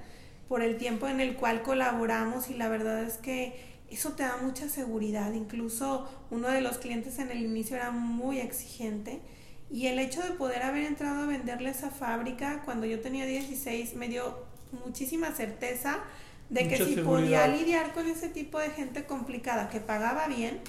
por 0.47 0.61
el 0.61 0.77
tiempo 0.77 1.07
en 1.07 1.21
el 1.21 1.35
cual 1.35 1.63
colaboramos 1.63 2.49
y 2.49 2.55
la 2.55 2.67
verdad 2.67 3.03
es 3.03 3.17
que 3.17 3.75
eso 3.89 4.13
te 4.13 4.23
da 4.23 4.37
mucha 4.41 4.69
seguridad. 4.69 5.31
Incluso 5.33 6.07
uno 6.29 6.49
de 6.49 6.61
los 6.61 6.77
clientes 6.77 7.17
en 7.19 7.31
el 7.31 7.41
inicio 7.41 7.77
era 7.77 7.91
muy 7.91 8.39
exigente 8.39 9.21
y 9.71 9.87
el 9.87 9.97
hecho 9.99 10.21
de 10.21 10.31
poder 10.31 10.63
haber 10.63 10.83
entrado 10.83 11.23
a 11.23 11.25
venderle 11.25 11.69
esa 11.69 11.89
fábrica 11.89 12.61
cuando 12.65 12.85
yo 12.85 12.99
tenía 12.99 13.25
16 13.25 13.95
me 13.95 14.09
dio 14.09 14.45
muchísima 14.85 15.31
certeza 15.31 15.99
de 16.49 16.67
que 16.67 16.77
si 16.77 16.97
podía 16.97 17.47
lidiar 17.47 17.93
con 17.93 18.07
ese 18.07 18.29
tipo 18.29 18.59
de 18.59 18.69
gente 18.69 19.05
complicada 19.05 19.69
que 19.69 19.79
pagaba 19.79 20.27
bien, 20.27 20.59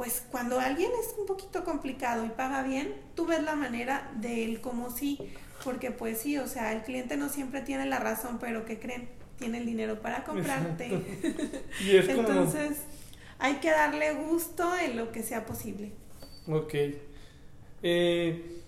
pues 0.00 0.22
cuando 0.30 0.58
alguien 0.58 0.90
es 0.98 1.14
un 1.18 1.26
poquito 1.26 1.62
complicado 1.62 2.24
y 2.24 2.30
paga 2.30 2.62
bien, 2.62 2.94
tú 3.14 3.26
ves 3.26 3.42
la 3.42 3.54
manera 3.54 4.10
de 4.16 4.46
él 4.46 4.62
como 4.62 4.90
sí, 4.90 5.18
porque 5.62 5.90
pues 5.90 6.22
sí, 6.22 6.38
o 6.38 6.46
sea, 6.46 6.72
el 6.72 6.80
cliente 6.84 7.18
no 7.18 7.28
siempre 7.28 7.60
tiene 7.60 7.84
la 7.84 7.98
razón, 7.98 8.38
pero 8.40 8.64
¿qué 8.64 8.78
creen? 8.78 9.10
Tiene 9.38 9.58
el 9.58 9.66
dinero 9.66 10.00
para 10.00 10.24
comprarte. 10.24 10.88
y 11.84 11.96
es 11.96 12.08
Entonces, 12.08 12.78
hay 13.38 13.56
que 13.56 13.68
darle 13.68 14.14
gusto 14.14 14.74
en 14.78 14.96
lo 14.96 15.12
que 15.12 15.22
sea 15.22 15.44
posible. 15.44 15.92
Ok. 16.48 16.74
Eh, 17.82 18.62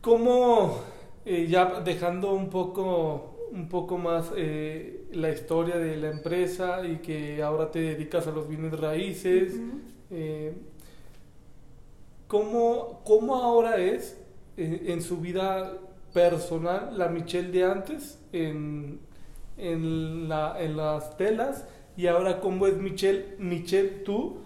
¿Cómo, 0.00 0.80
eh, 1.26 1.48
ya 1.50 1.80
dejando 1.80 2.32
un 2.32 2.48
poco 2.48 3.28
un 3.50 3.68
poco 3.68 3.98
más 3.98 4.30
eh, 4.38 5.01
la 5.12 5.30
historia 5.30 5.76
de 5.76 5.96
la 5.96 6.10
empresa 6.10 6.86
y 6.86 6.96
que 6.96 7.42
ahora 7.42 7.70
te 7.70 7.80
dedicas 7.80 8.26
a 8.26 8.30
los 8.30 8.48
bienes 8.48 8.78
raíces. 8.78 9.54
Eh, 10.10 10.54
¿cómo, 12.28 13.02
ahora 13.42 13.76
es 13.76 14.18
eh, 14.56 14.84
en 14.86 15.02
su 15.02 15.18
vida 15.18 15.78
personal 16.12 16.96
la 16.96 17.08
Michelle 17.08 17.50
de 17.50 17.64
antes 17.64 18.18
en, 18.32 19.00
en, 19.56 20.28
la, 20.28 20.56
en 20.58 20.76
las 20.76 21.16
telas 21.16 21.66
y 21.96 22.06
ahora 22.06 22.40
cómo 22.40 22.66
es 22.66 22.76
Michelle, 22.76 23.36
Michelle 23.38 23.88
tú 24.04 24.38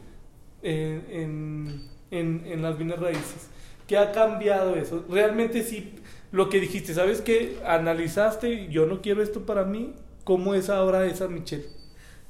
en, 0.62 1.82
en, 2.10 2.44
en 2.46 2.62
las 2.62 2.76
bienes 2.76 2.98
raíces? 2.98 3.48
¿Qué 3.86 3.96
ha 3.96 4.10
cambiado 4.10 4.74
eso? 4.74 5.04
Realmente 5.08 5.62
sí 5.62 5.92
lo 6.32 6.48
que 6.48 6.60
dijiste, 6.60 6.92
¿sabes 6.92 7.20
qué? 7.20 7.56
Analizaste, 7.64 8.68
yo 8.68 8.86
no 8.86 9.00
quiero 9.00 9.22
esto 9.22 9.46
para 9.46 9.64
mí, 9.64 9.94
¿cómo 10.26 10.54
es 10.54 10.68
ahora 10.68 11.06
esa 11.06 11.28
Michelle? 11.28 11.68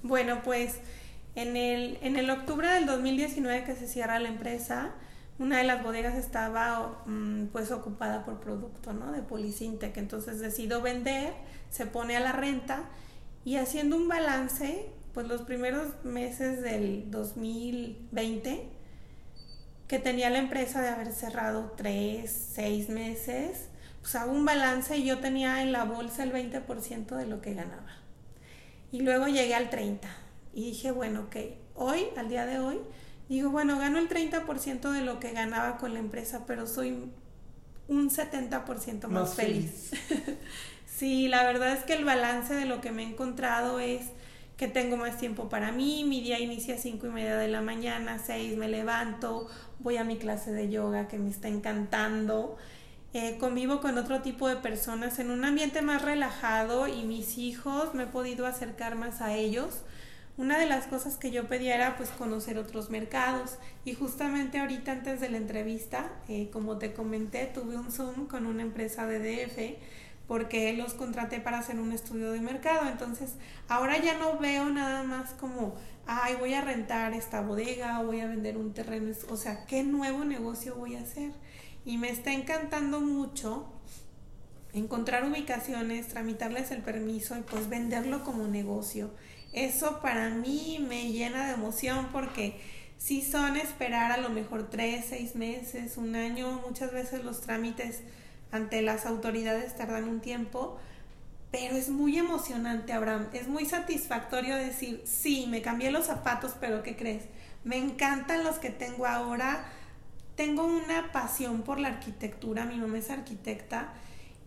Bueno, 0.03 0.42
pues 0.44 0.76
en 1.34 1.57
el, 1.57 1.99
en 2.03 2.16
el 2.16 2.28
octubre 2.28 2.68
del 2.68 2.84
2019 2.84 3.64
que 3.64 3.74
se 3.74 3.88
cierra 3.88 4.20
la 4.20 4.28
empresa, 4.28 4.92
una 5.38 5.59
de 5.59 5.64
las 5.64 5.82
bodegas 5.82 6.14
estaba 6.14 7.03
mm, 7.07 7.47
pues 7.47 7.72
ocupada 7.72 8.24
por 8.26 8.38
producto, 8.38 8.92
¿no? 8.92 9.12
De 9.12 9.22
Policintec, 9.22 9.97
entonces 9.97 10.40
decido 10.40 10.82
vender, 10.82 11.32
se 11.70 11.86
pone 11.86 12.16
a 12.16 12.20
la 12.20 12.32
renta 12.32 12.84
y 13.47 13.57
haciendo 13.57 13.97
un 13.97 14.09
balance, 14.09 14.86
pues 15.14 15.26
los 15.26 15.40
primeros 15.42 15.88
meses 16.05 16.61
del 16.62 17.11
2020 17.11 18.68
que 19.88 19.99
tenía 19.99 20.28
la 20.28 20.38
empresa 20.38 20.82
de 20.82 20.88
haber 20.88 21.12
cerrado 21.12 21.72
tres, 21.76 22.51
seis 22.55 22.90
meses, 22.90 23.68
pues 24.07 24.14
hago 24.14 24.30
un 24.30 24.44
balance 24.44 24.96
y 24.96 25.04
yo 25.04 25.18
tenía 25.18 25.62
en 25.62 25.72
la 25.72 25.82
bolsa 25.82 26.22
el 26.22 26.32
20% 26.32 27.16
de 27.16 27.26
lo 27.26 27.40
que 27.40 27.54
ganaba. 27.54 27.90
Y 28.92 29.00
luego 29.00 29.26
llegué 29.26 29.52
al 29.57 29.68
30% 29.68 29.98
y 30.54 30.66
dije, 30.66 30.92
bueno, 30.92 31.22
ok, 31.22 31.36
hoy, 31.74 32.07
al 32.16 32.28
día 32.28 32.46
de 32.46 32.61
hoy, 32.61 32.78
digo, 33.28 33.50
bueno, 33.50 33.80
gano 33.80 33.98
el 33.98 34.09
30% 34.09 34.92
de 34.92 35.00
lo 35.00 35.18
que 35.18 35.32
ganaba 35.32 35.78
con 35.78 35.92
la 35.92 35.98
empresa, 35.98 36.44
pero 36.46 36.68
soy 36.68 37.11
un 37.88 38.09
70% 38.09 39.09
más, 39.09 39.34
feliz. 39.34 39.90
sí, 40.86 41.26
la 41.26 41.42
verdad 41.42 41.72
es 41.72 41.82
que 41.82 41.94
el 41.94 42.04
balance 42.04 42.54
de 42.54 42.64
lo 42.64 42.80
que 42.80 42.92
me 42.92 43.02
he 43.02 43.09
encontrado 43.09 43.80
es 43.80 44.02
que 44.57 44.68
tengo 44.68 44.96
más 44.96 45.18
tiempo 45.18 45.48
para 45.48 45.72
mí, 45.72 46.04
mi 46.04 46.20
día 46.20 46.38
inicia 46.38 46.76
a 46.76 46.78
5 46.78 47.09
y 47.09 47.11
media 47.11 47.36
de 47.38 47.48
la 47.48 47.61
mañana, 47.61 48.20
6 48.24 48.57
me 48.57 48.68
levanto, 48.68 49.48
voy 49.80 49.96
a 49.96 50.04
mi 50.04 50.16
clase 50.16 50.52
de 50.52 50.70
yoga 50.70 51.09
que 51.09 51.18
me 51.18 51.28
está 51.28 51.48
encantando, 51.48 52.57
eh, 53.14 53.38
convivo 53.38 53.80
con 53.80 53.96
otro 53.98 54.20
tipo 54.22 54.48
de 54.48 54.57
personas 54.57 55.18
en 55.18 55.30
un 55.30 55.44
ambiente 55.44 55.82
más 55.82 56.02
relajado 56.02 56.88
y 56.88 57.04
mis 57.04 57.38
hijos 57.38 57.94
me 57.94 58.04
he 58.04 58.07
podido 58.07 58.46
acercar 58.46 58.96
más 58.96 59.20
a 59.20 59.34
ellos. 59.34 59.82
Una 60.38 60.59
de 60.59 60.66
las 60.66 60.86
cosas 60.86 61.16
que 61.16 61.30
yo 61.30 61.48
pedía 61.48 61.74
era 61.74 61.96
pues 61.96 62.11
conocer 62.11 62.59
otros 62.59 62.90
mercados 62.90 63.57
y 63.86 63.94
justamente 63.94 64.59
ahorita 64.59 64.92
antes 64.92 65.18
de 65.18 65.30
la 65.30 65.38
entrevista, 65.38 66.11
eh, 66.28 66.50
como 66.52 66.76
te 66.76 66.92
comenté, 66.92 67.46
tuve 67.46 67.76
un 67.76 67.90
Zoom 67.90 68.26
con 68.26 68.44
una 68.44 68.62
empresa 68.62 69.07
de 69.07 69.18
DF 69.18 69.78
porque 70.28 70.72
los 70.74 70.94
contraté 70.94 71.40
para 71.40 71.59
hacer 71.59 71.78
un 71.78 71.92
estudio 71.92 72.32
de 72.32 72.40
mercado. 72.40 72.88
Entonces, 72.88 73.34
ahora 73.68 73.98
ya 73.98 74.18
no 74.18 74.38
veo 74.38 74.68
nada 74.68 75.02
más 75.04 75.30
como, 75.34 75.74
ay, 76.07 76.34
voy 76.38 76.54
a 76.54 76.61
rentar 76.61 77.14
esta 77.14 77.40
bodega 77.40 78.00
o 78.00 78.07
voy 78.07 78.20
a 78.20 78.26
vender 78.26 78.57
un 78.57 78.74
terreno. 78.74 79.12
O 79.30 79.36
sea, 79.36 79.64
¿qué 79.66 79.82
nuevo 79.84 80.24
negocio 80.24 80.74
voy 80.74 80.96
a 80.96 81.00
hacer? 81.00 81.30
Y 81.87 81.97
me 81.97 82.11
está 82.11 82.32
encantando 82.32 83.01
mucho 83.01 83.66
encontrar 84.74 85.24
ubicaciones, 85.24 86.09
tramitarles 86.09 86.70
el 86.72 86.82
permiso 86.82 87.39
y 87.39 87.43
pues 87.43 87.70
venderlo 87.70 88.24
como 88.24 88.47
negocio. 88.47 89.11
Eso 89.53 90.01
para 90.03 90.28
mí 90.28 90.84
me 90.87 91.12
llena 91.12 91.47
de 91.47 91.55
emoción 91.55 92.09
porque 92.12 92.61
si 92.99 93.22
son 93.22 93.57
esperar 93.57 94.12
a 94.12 94.18
lo 94.18 94.28
mejor 94.28 94.68
tres, 94.68 95.07
seis 95.09 95.34
meses, 95.37 95.97
un 95.97 96.16
año, 96.16 96.61
muchas 96.66 96.93
veces 96.93 97.24
los 97.24 97.41
trámites 97.41 98.01
ante 98.51 98.82
las 98.82 99.07
autoridades 99.07 99.76
tardan 99.76 100.09
un 100.09 100.20
tiempo, 100.20 100.78
pero 101.51 101.76
es 101.76 101.89
muy 101.89 102.18
emocionante, 102.18 102.93
Abraham, 102.93 103.28
es 103.32 103.49
muy 103.49 103.64
satisfactorio 103.64 104.57
decir, 104.57 105.03
sí, 105.07 105.47
me 105.49 105.62
cambié 105.62 105.91
los 105.91 106.07
zapatos, 106.07 106.55
pero 106.61 106.82
¿qué 106.82 106.97
crees? 106.97 107.22
Me 107.64 107.76
encantan 107.76 108.45
los 108.45 108.59
que 108.59 108.70
tengo 108.70 109.07
ahora, 109.07 109.64
tengo 110.37 110.64
una 110.64 111.11
pasión 111.12 111.62
por 111.62 111.80
la 111.80 111.89
arquitectura, 111.89 112.66
mi 112.66 112.76
mamá 112.76 112.99
es 112.99 113.11
arquitecta 113.11 113.93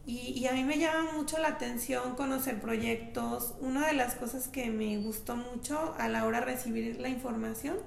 y, 0.06 0.48
a 0.48 0.54
mí 0.54 0.64
me 0.64 0.80
llama 0.80 1.12
mucho 1.12 1.38
la 1.38 1.50
atención 1.50 2.16
conocer 2.16 2.60
proyectos. 2.60 3.54
Una 3.60 3.86
de 3.86 3.94
las 3.94 4.16
cosas 4.16 4.48
que 4.48 4.72
me 4.72 4.98
gustó 4.98 5.36
mucho 5.36 5.94
a 6.00 6.08
la 6.08 6.26
hora 6.26 6.40
de 6.40 6.48
recibir 6.48 7.00
la 7.00 7.10
información 7.10 7.78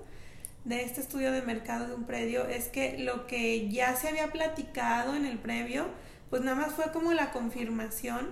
de 0.65 0.83
este 0.83 1.01
estudio 1.01 1.33
de 1.33 1.43
mercado 1.43 1.89
de 1.89 1.95
un 1.95 2.05
predio 2.05 2.47
es 2.47 2.69
que 2.69 2.97
lo 2.99 3.27
que 3.27 3.69
ya 3.69 3.97
se 3.97 4.09
había 4.09 4.31
platicado 4.31 5.17
en 5.17 5.27
el 5.27 5.39
previo, 5.39 5.87
pues 6.31 6.43
nada 6.43 6.57
más 6.57 6.75
fue 6.75 6.93
como 6.93 7.13
la 7.13 7.33
confirmación 7.33 8.31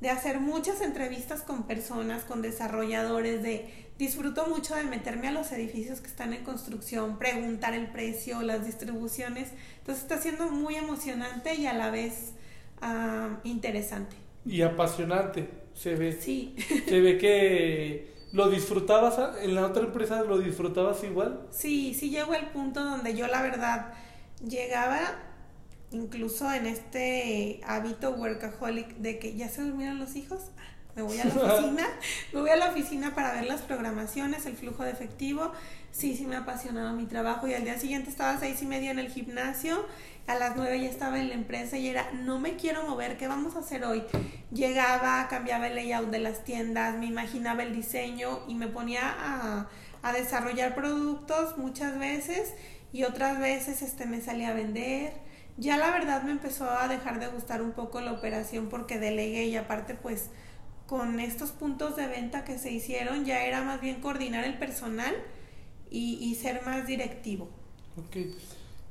de 0.00 0.08
hacer 0.08 0.40
muchas 0.40 0.80
entrevistas 0.80 1.42
con 1.42 1.64
personas, 1.64 2.24
con 2.24 2.40
desarrolladores, 2.40 3.42
de 3.42 3.85
disfruto 3.98 4.46
mucho 4.46 4.74
de 4.74 4.84
meterme 4.84 5.28
a 5.28 5.32
los 5.32 5.50
edificios 5.52 6.00
que 6.00 6.08
están 6.08 6.32
en 6.32 6.44
construcción, 6.44 7.18
preguntar 7.18 7.74
el 7.74 7.88
precio, 7.88 8.42
las 8.42 8.66
distribuciones. 8.66 9.50
Entonces 9.78 10.02
está 10.02 10.18
siendo 10.18 10.50
muy 10.50 10.76
emocionante 10.76 11.54
y 11.54 11.66
a 11.66 11.72
la 11.72 11.90
vez 11.90 12.32
ah, 12.80 13.40
interesante. 13.44 14.16
Y 14.44 14.62
apasionante, 14.62 15.48
se 15.74 15.94
ve. 15.94 16.12
Sí. 16.12 16.54
Se 16.88 17.00
ve 17.00 17.18
que 17.18 18.14
lo 18.32 18.50
disfrutabas, 18.50 19.18
en 19.42 19.54
la 19.54 19.66
otra 19.66 19.84
empresa 19.84 20.22
lo 20.22 20.38
disfrutabas 20.38 21.02
igual. 21.04 21.46
Sí, 21.50 21.94
sí 21.94 22.10
llegó 22.10 22.34
el 22.34 22.46
punto 22.46 22.84
donde 22.84 23.14
yo 23.14 23.26
la 23.26 23.42
verdad 23.42 23.94
llegaba 24.46 25.00
incluso 25.90 26.52
en 26.52 26.66
este 26.66 27.60
hábito 27.64 28.10
workaholic 28.10 28.96
de 28.96 29.18
que 29.18 29.34
ya 29.36 29.48
se 29.48 29.62
durmieron 29.62 29.98
los 29.98 30.16
hijos, 30.16 30.50
me 30.96 31.02
voy 31.02 31.18
a 31.20 31.26
la 31.26 31.34
oficina, 31.34 31.86
me 32.32 32.40
voy 32.40 32.50
a 32.50 32.56
la 32.56 32.70
oficina 32.70 33.14
para 33.14 33.34
ver 33.34 33.44
las 33.44 33.60
programaciones, 33.60 34.46
el 34.46 34.56
flujo 34.56 34.82
de 34.82 34.90
efectivo. 34.90 35.52
Sí, 35.92 36.16
sí 36.16 36.26
me 36.26 36.36
ha 36.36 36.40
apasionado 36.40 36.94
mi 36.94 37.06
trabajo 37.06 37.46
y 37.46 37.54
al 37.54 37.64
día 37.64 37.78
siguiente 37.78 38.10
estaba 38.10 38.32
a 38.32 38.40
seis 38.40 38.60
y 38.62 38.66
media 38.66 38.90
en 38.90 38.98
el 38.98 39.08
gimnasio, 39.08 39.86
a 40.26 40.34
las 40.34 40.56
nueve 40.56 40.80
ya 40.80 40.88
estaba 40.88 41.20
en 41.20 41.28
la 41.28 41.34
empresa 41.34 41.76
y 41.76 41.88
era, 41.88 42.10
no 42.12 42.38
me 42.38 42.56
quiero 42.56 42.86
mover, 42.86 43.16
¿qué 43.16 43.28
vamos 43.28 43.56
a 43.56 43.60
hacer 43.60 43.84
hoy? 43.84 44.02
Llegaba, 44.50 45.26
cambiaba 45.28 45.68
el 45.68 45.74
layout 45.74 46.10
de 46.10 46.18
las 46.18 46.44
tiendas, 46.44 46.98
me 46.98 47.06
imaginaba 47.06 47.62
el 47.62 47.74
diseño 47.74 48.40
y 48.48 48.54
me 48.54 48.68
ponía 48.68 49.02
a, 49.04 49.68
a 50.02 50.12
desarrollar 50.12 50.74
productos 50.74 51.56
muchas 51.58 51.98
veces 51.98 52.54
y 52.92 53.04
otras 53.04 53.38
veces 53.38 53.82
este, 53.82 54.06
me 54.06 54.20
salía 54.20 54.50
a 54.50 54.54
vender 54.54 55.26
ya 55.58 55.78
la 55.78 55.90
verdad 55.90 56.22
me 56.22 56.32
empezó 56.32 56.70
a 56.70 56.86
dejar 56.86 57.18
de 57.18 57.28
gustar 57.28 57.62
un 57.62 57.72
poco 57.72 58.00
la 58.00 58.12
operación 58.12 58.68
porque 58.68 58.98
delegué 58.98 59.46
y 59.46 59.56
aparte 59.56 59.94
pues 59.94 60.28
con 60.86 61.20
estos 61.20 61.50
puntos 61.50 61.96
de 61.96 62.06
venta 62.06 62.44
que 62.44 62.58
se 62.58 62.70
hicieron 62.70 63.24
ya 63.24 63.44
era 63.44 63.62
más 63.62 63.80
bien 63.80 64.00
coordinar 64.00 64.44
el 64.44 64.58
personal 64.58 65.14
y, 65.90 66.34
ser 66.34 66.62
más 66.64 66.86
directivo. 66.86 67.48
Ok. 67.96 68.16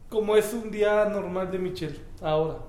¿Cómo 0.10 0.36
es 0.36 0.54
un 0.54 0.72
día 0.72 1.06
normal 1.06 1.52
de 1.52 1.60
Michelle 1.60 2.00
ahora? 2.22 2.60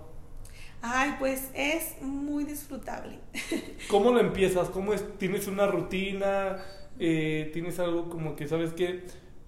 Ay, 0.82 1.14
pues 1.18 1.50
es 1.54 2.00
muy 2.02 2.44
disfrutable. 2.44 3.18
¿Cómo 3.88 4.12
lo 4.12 4.20
empiezas? 4.20 4.68
¿Cómo 4.68 4.92
es? 4.92 5.04
¿Tienes 5.18 5.46
una 5.46 5.66
rutina? 5.66 6.58
Eh, 6.98 7.50
¿Tienes 7.52 7.78
algo 7.78 8.10
como 8.10 8.36
que 8.36 8.46
sabes 8.46 8.72
que 8.72 9.04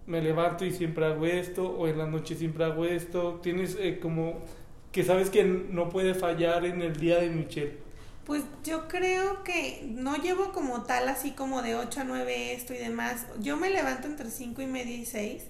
me 0.08 0.22
levanto 0.22 0.64
y 0.64 0.72
siempre 0.72 1.04
hago 1.04 1.26
esto, 1.26 1.70
o 1.70 1.86
en 1.86 1.98
la 1.98 2.06
noche 2.06 2.34
siempre 2.34 2.64
hago 2.64 2.86
esto. 2.86 3.40
Tienes 3.42 3.76
eh, 3.78 3.98
como 4.00 4.42
que 4.90 5.04
sabes 5.04 5.28
que 5.28 5.44
no 5.44 5.90
puede 5.90 6.14
fallar 6.14 6.64
en 6.64 6.80
el 6.80 6.96
día 6.96 7.20
de 7.20 7.28
Michelle. 7.28 7.87
Pues 8.28 8.42
yo 8.62 8.88
creo 8.88 9.42
que 9.42 9.88
no 9.88 10.16
llevo 10.16 10.52
como 10.52 10.82
tal 10.82 11.08
así 11.08 11.30
como 11.30 11.62
de 11.62 11.76
8 11.76 12.02
a 12.02 12.04
9 12.04 12.52
esto 12.52 12.74
y 12.74 12.76
demás. 12.76 13.24
Yo 13.40 13.56
me 13.56 13.70
levanto 13.70 14.06
entre 14.06 14.30
5 14.30 14.60
y 14.60 14.66
media 14.66 14.94
y 14.94 15.06
6 15.06 15.44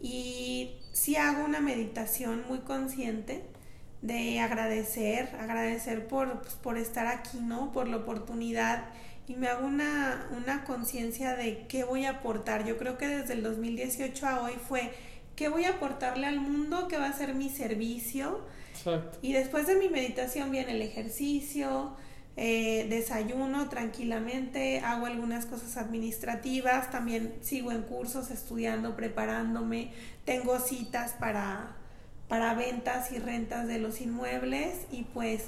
y 0.00 0.70
sí 0.94 1.16
hago 1.16 1.44
una 1.44 1.60
meditación 1.60 2.44
muy 2.48 2.60
consciente 2.60 3.44
de 4.00 4.40
agradecer, 4.40 5.36
agradecer 5.38 6.08
por, 6.08 6.40
pues, 6.40 6.54
por 6.54 6.78
estar 6.78 7.06
aquí, 7.06 7.36
¿no? 7.38 7.70
Por 7.70 7.86
la 7.86 7.98
oportunidad 7.98 8.86
y 9.28 9.34
me 9.34 9.48
hago 9.48 9.66
una, 9.66 10.26
una 10.34 10.64
conciencia 10.64 11.36
de 11.36 11.66
qué 11.68 11.84
voy 11.84 12.06
a 12.06 12.12
aportar. 12.12 12.64
Yo 12.64 12.78
creo 12.78 12.96
que 12.96 13.08
desde 13.08 13.34
el 13.34 13.42
2018 13.42 14.26
a 14.26 14.40
hoy 14.40 14.54
fue 14.54 14.90
qué 15.40 15.48
voy 15.48 15.64
a 15.64 15.70
aportarle 15.70 16.26
al 16.26 16.38
mundo, 16.38 16.86
qué 16.86 16.98
va 16.98 17.06
a 17.06 17.12
ser 17.14 17.34
mi 17.34 17.48
servicio. 17.48 18.40
Y 19.22 19.32
después 19.32 19.66
de 19.66 19.74
mi 19.74 19.88
meditación 19.88 20.50
viene 20.50 20.72
el 20.72 20.82
ejercicio, 20.82 21.92
eh, 22.36 22.86
desayuno 22.90 23.70
tranquilamente, 23.70 24.80
hago 24.80 25.06
algunas 25.06 25.46
cosas 25.46 25.78
administrativas, 25.78 26.90
también 26.90 27.38
sigo 27.40 27.72
en 27.72 27.80
cursos, 27.80 28.30
estudiando, 28.30 28.96
preparándome, 28.96 29.92
tengo 30.26 30.58
citas 30.58 31.14
para, 31.18 31.74
para 32.28 32.52
ventas 32.52 33.10
y 33.10 33.18
rentas 33.18 33.66
de 33.66 33.78
los 33.78 34.02
inmuebles 34.02 34.74
y 34.92 35.04
pues 35.04 35.44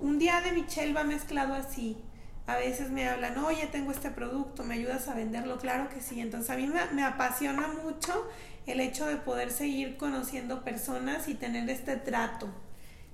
un 0.00 0.18
día 0.18 0.40
de 0.40 0.52
Michelle 0.52 0.94
va 0.94 1.04
mezclado 1.04 1.52
así, 1.52 1.98
a 2.50 2.56
veces 2.56 2.90
me 2.90 3.08
hablan, 3.08 3.38
oye, 3.38 3.68
tengo 3.68 3.92
este 3.92 4.10
producto, 4.10 4.64
¿me 4.64 4.74
ayudas 4.74 5.06
a 5.06 5.14
venderlo? 5.14 5.58
Claro 5.58 5.88
que 5.88 6.00
sí. 6.00 6.20
Entonces 6.20 6.50
a 6.50 6.56
mí 6.56 6.68
me, 6.92 7.04
apasiona 7.04 7.68
mucho 7.68 8.28
el 8.66 8.80
hecho 8.80 9.06
de 9.06 9.16
poder 9.16 9.50
seguir 9.50 9.96
conociendo 9.96 10.62
personas 10.62 11.28
y 11.28 11.34
tener 11.34 11.68
este 11.70 11.96
trato. 11.96 12.48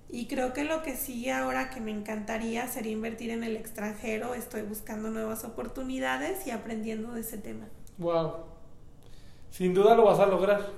Y 0.08 0.26
creo 0.26 0.52
que 0.52 0.64
lo 0.64 0.82
que 0.82 0.96
sigue 0.96 1.32
ahora 1.32 1.70
que 1.70 1.80
me 1.80 1.90
encantaría 1.90 2.68
sería 2.68 2.92
invertir 2.92 3.30
en 3.30 3.42
el 3.42 3.56
extranjero. 3.56 4.34
Estoy 4.34 4.62
buscando 4.62 5.10
nuevas 5.10 5.44
oportunidades 5.44 6.46
y 6.46 6.50
aprendiendo 6.50 7.12
de 7.12 7.22
ese 7.22 7.38
tema. 7.38 7.66
Wow. 7.98 8.34
Sin 9.50 9.74
duda 9.74 9.96
lo 9.96 10.04
vas 10.04 10.20
a 10.20 10.26
lograr. 10.26 10.70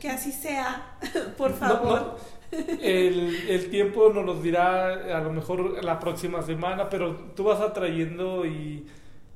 Que 0.00 0.10
así 0.10 0.32
sea, 0.32 0.98
por 1.38 1.54
favor 1.54 2.18
el, 2.50 3.48
el, 3.48 3.70
tiempo 3.70 4.12
nos 4.12 4.24
lo 4.24 4.40
dirá 4.40 5.16
a 5.16 5.20
lo 5.20 5.32
mejor 5.32 5.82
la 5.84 5.98
próxima 5.98 6.42
semana, 6.42 6.88
pero 6.88 7.32
tú 7.34 7.44
vas 7.44 7.60
atrayendo 7.60 8.46
y, 8.46 8.86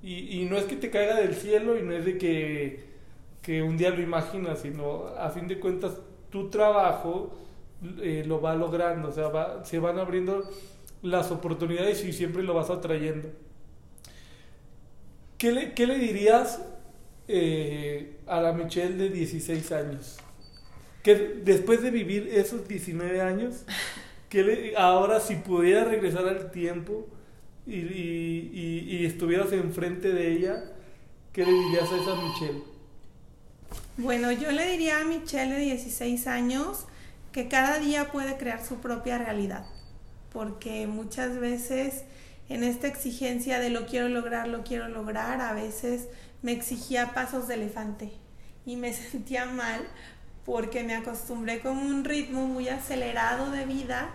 y, 0.03 0.47
no 0.49 0.57
es 0.57 0.65
que 0.65 0.77
te 0.77 0.91
caiga 0.91 1.17
del 1.17 1.35
cielo 1.35 1.79
y 1.79 1.83
no 1.83 1.93
es 1.93 2.05
de 2.05 2.19
que, 2.19 2.90
que 3.43 3.63
un 3.63 3.77
día 3.77 3.91
lo 3.91 4.03
imaginas, 4.03 4.61
sino 4.61 5.07
a 5.19 5.31
fin 5.31 5.49
de 5.49 5.59
cuentas 5.59 5.93
tu 6.31 6.51
trabajo 6.51 7.37
eh, 8.03 8.25
lo 8.27 8.41
va 8.41 8.55
logrando, 8.55 9.09
o 9.09 9.13
sea, 9.13 9.65
se 9.65 9.79
van 9.79 9.99
abriendo 9.99 10.49
las 11.03 11.31
oportunidades 11.31 12.05
y 12.05 12.13
siempre 12.13 12.43
lo 12.43 12.55
vas 12.55 12.71
atrayendo. 12.71 13.29
¿Qué 15.39 15.53
le, 15.53 15.73
qué 15.73 15.87
le 15.87 15.99
dirías 15.99 16.63
eh, 17.27 18.19
a 18.27 18.41
la 18.41 18.53
Michelle 18.53 18.97
de 18.97 19.09
16 19.09 19.73
años? 19.73 20.19
que 21.03 21.15
después 21.45 21.83
de 21.83 21.91
vivir 21.91 22.29
esos 22.33 22.67
19 22.69 23.21
años, 23.21 23.65
que 24.29 24.75
ahora 24.77 25.21
si 25.21 25.37
pudiera 25.37 25.85
regresar 25.85 26.29
al 26.29 26.51
tiempo 26.51 27.09
y, 27.67 29.05
estuvieras 29.05 29.53
enfrente 29.53 30.13
de 30.13 30.33
ella, 30.33 30.65
¿qué 31.33 31.45
le 31.45 31.53
dirías 31.53 31.91
a 31.91 31.97
esa 31.97 32.15
Michelle? 32.17 32.63
Bueno, 34.03 34.33
yo 34.33 34.51
le 34.51 34.67
diría 34.67 35.03
a 35.03 35.05
Michelle 35.05 35.53
de 35.53 35.61
16 35.61 36.27
años 36.27 36.87
que 37.33 37.49
cada 37.49 37.79
día 37.79 38.11
puede 38.11 38.39
crear 38.39 38.65
su 38.65 38.77
propia 38.77 39.19
realidad, 39.19 39.67
porque 40.33 40.87
muchas 40.87 41.39
veces 41.39 42.05
en 42.49 42.65
esta 42.65 42.87
exigencia 42.87 43.59
de 43.59 43.69
lo 43.69 43.85
quiero 43.85 44.09
lograr, 44.09 44.49
lo 44.49 44.65
quiero 44.65 44.89
lograr, 44.89 45.43
a 45.43 45.53
veces 45.53 46.09
me 46.41 46.53
exigía 46.53 47.13
pasos 47.13 47.47
de 47.47 47.57
elefante 47.57 48.11
y 48.65 48.77
me 48.77 48.91
sentía 48.95 49.45
mal 49.45 49.87
porque 50.47 50.83
me 50.83 50.95
acostumbré 50.95 51.61
con 51.61 51.77
un 51.77 52.03
ritmo 52.03 52.47
muy 52.47 52.71
acelerado 52.71 53.51
de 53.51 53.67
vida 53.67 54.09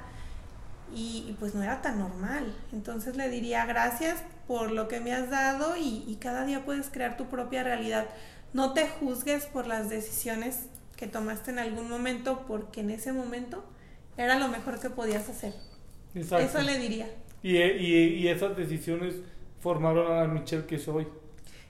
y, 0.96 1.36
pues 1.40 1.54
no 1.54 1.62
era 1.62 1.84
tan 1.84 2.00
normal. 2.00 2.56
Entonces 2.74 3.16
le 3.18 3.30
diría 3.30 3.68
gracias 3.68 4.18
por 4.48 4.72
lo 4.72 4.88
que 4.88 5.00
me 5.00 5.14
has 5.14 5.30
dado 5.30 5.76
y, 5.78 6.18
cada 6.20 6.46
día 6.46 6.66
puedes 6.66 6.89
crear 6.89 7.18
tu 7.18 7.26
propia 7.26 7.64
realidad. 7.64 8.08
No 8.54 8.74
te 8.74 8.88
juzgues 8.88 9.46
por 9.46 9.68
las 9.68 9.89
decisiones 9.89 10.68
que 10.96 11.08
tomaste 11.08 11.52
en 11.52 11.60
algún 11.60 11.89
momento 11.89 12.46
porque 12.48 12.82
en 12.82 12.89
ese 12.89 13.12
momento 13.12 13.66
era 14.18 14.39
lo 14.39 14.48
mejor 14.48 14.80
que 14.80 14.89
podías 14.89 15.28
hacer. 15.30 15.54
Eso 16.14 16.62
le 16.62 16.80
diría. 16.80 17.10
Y, 17.43 17.58
y, 17.58 18.28
esas 18.28 18.56
decisiones 18.56 19.16
formaron 19.60 20.12
a 20.12 20.22
la 20.22 20.28
Michelle 20.28 20.66
que 20.66 20.80
soy. 20.80 21.08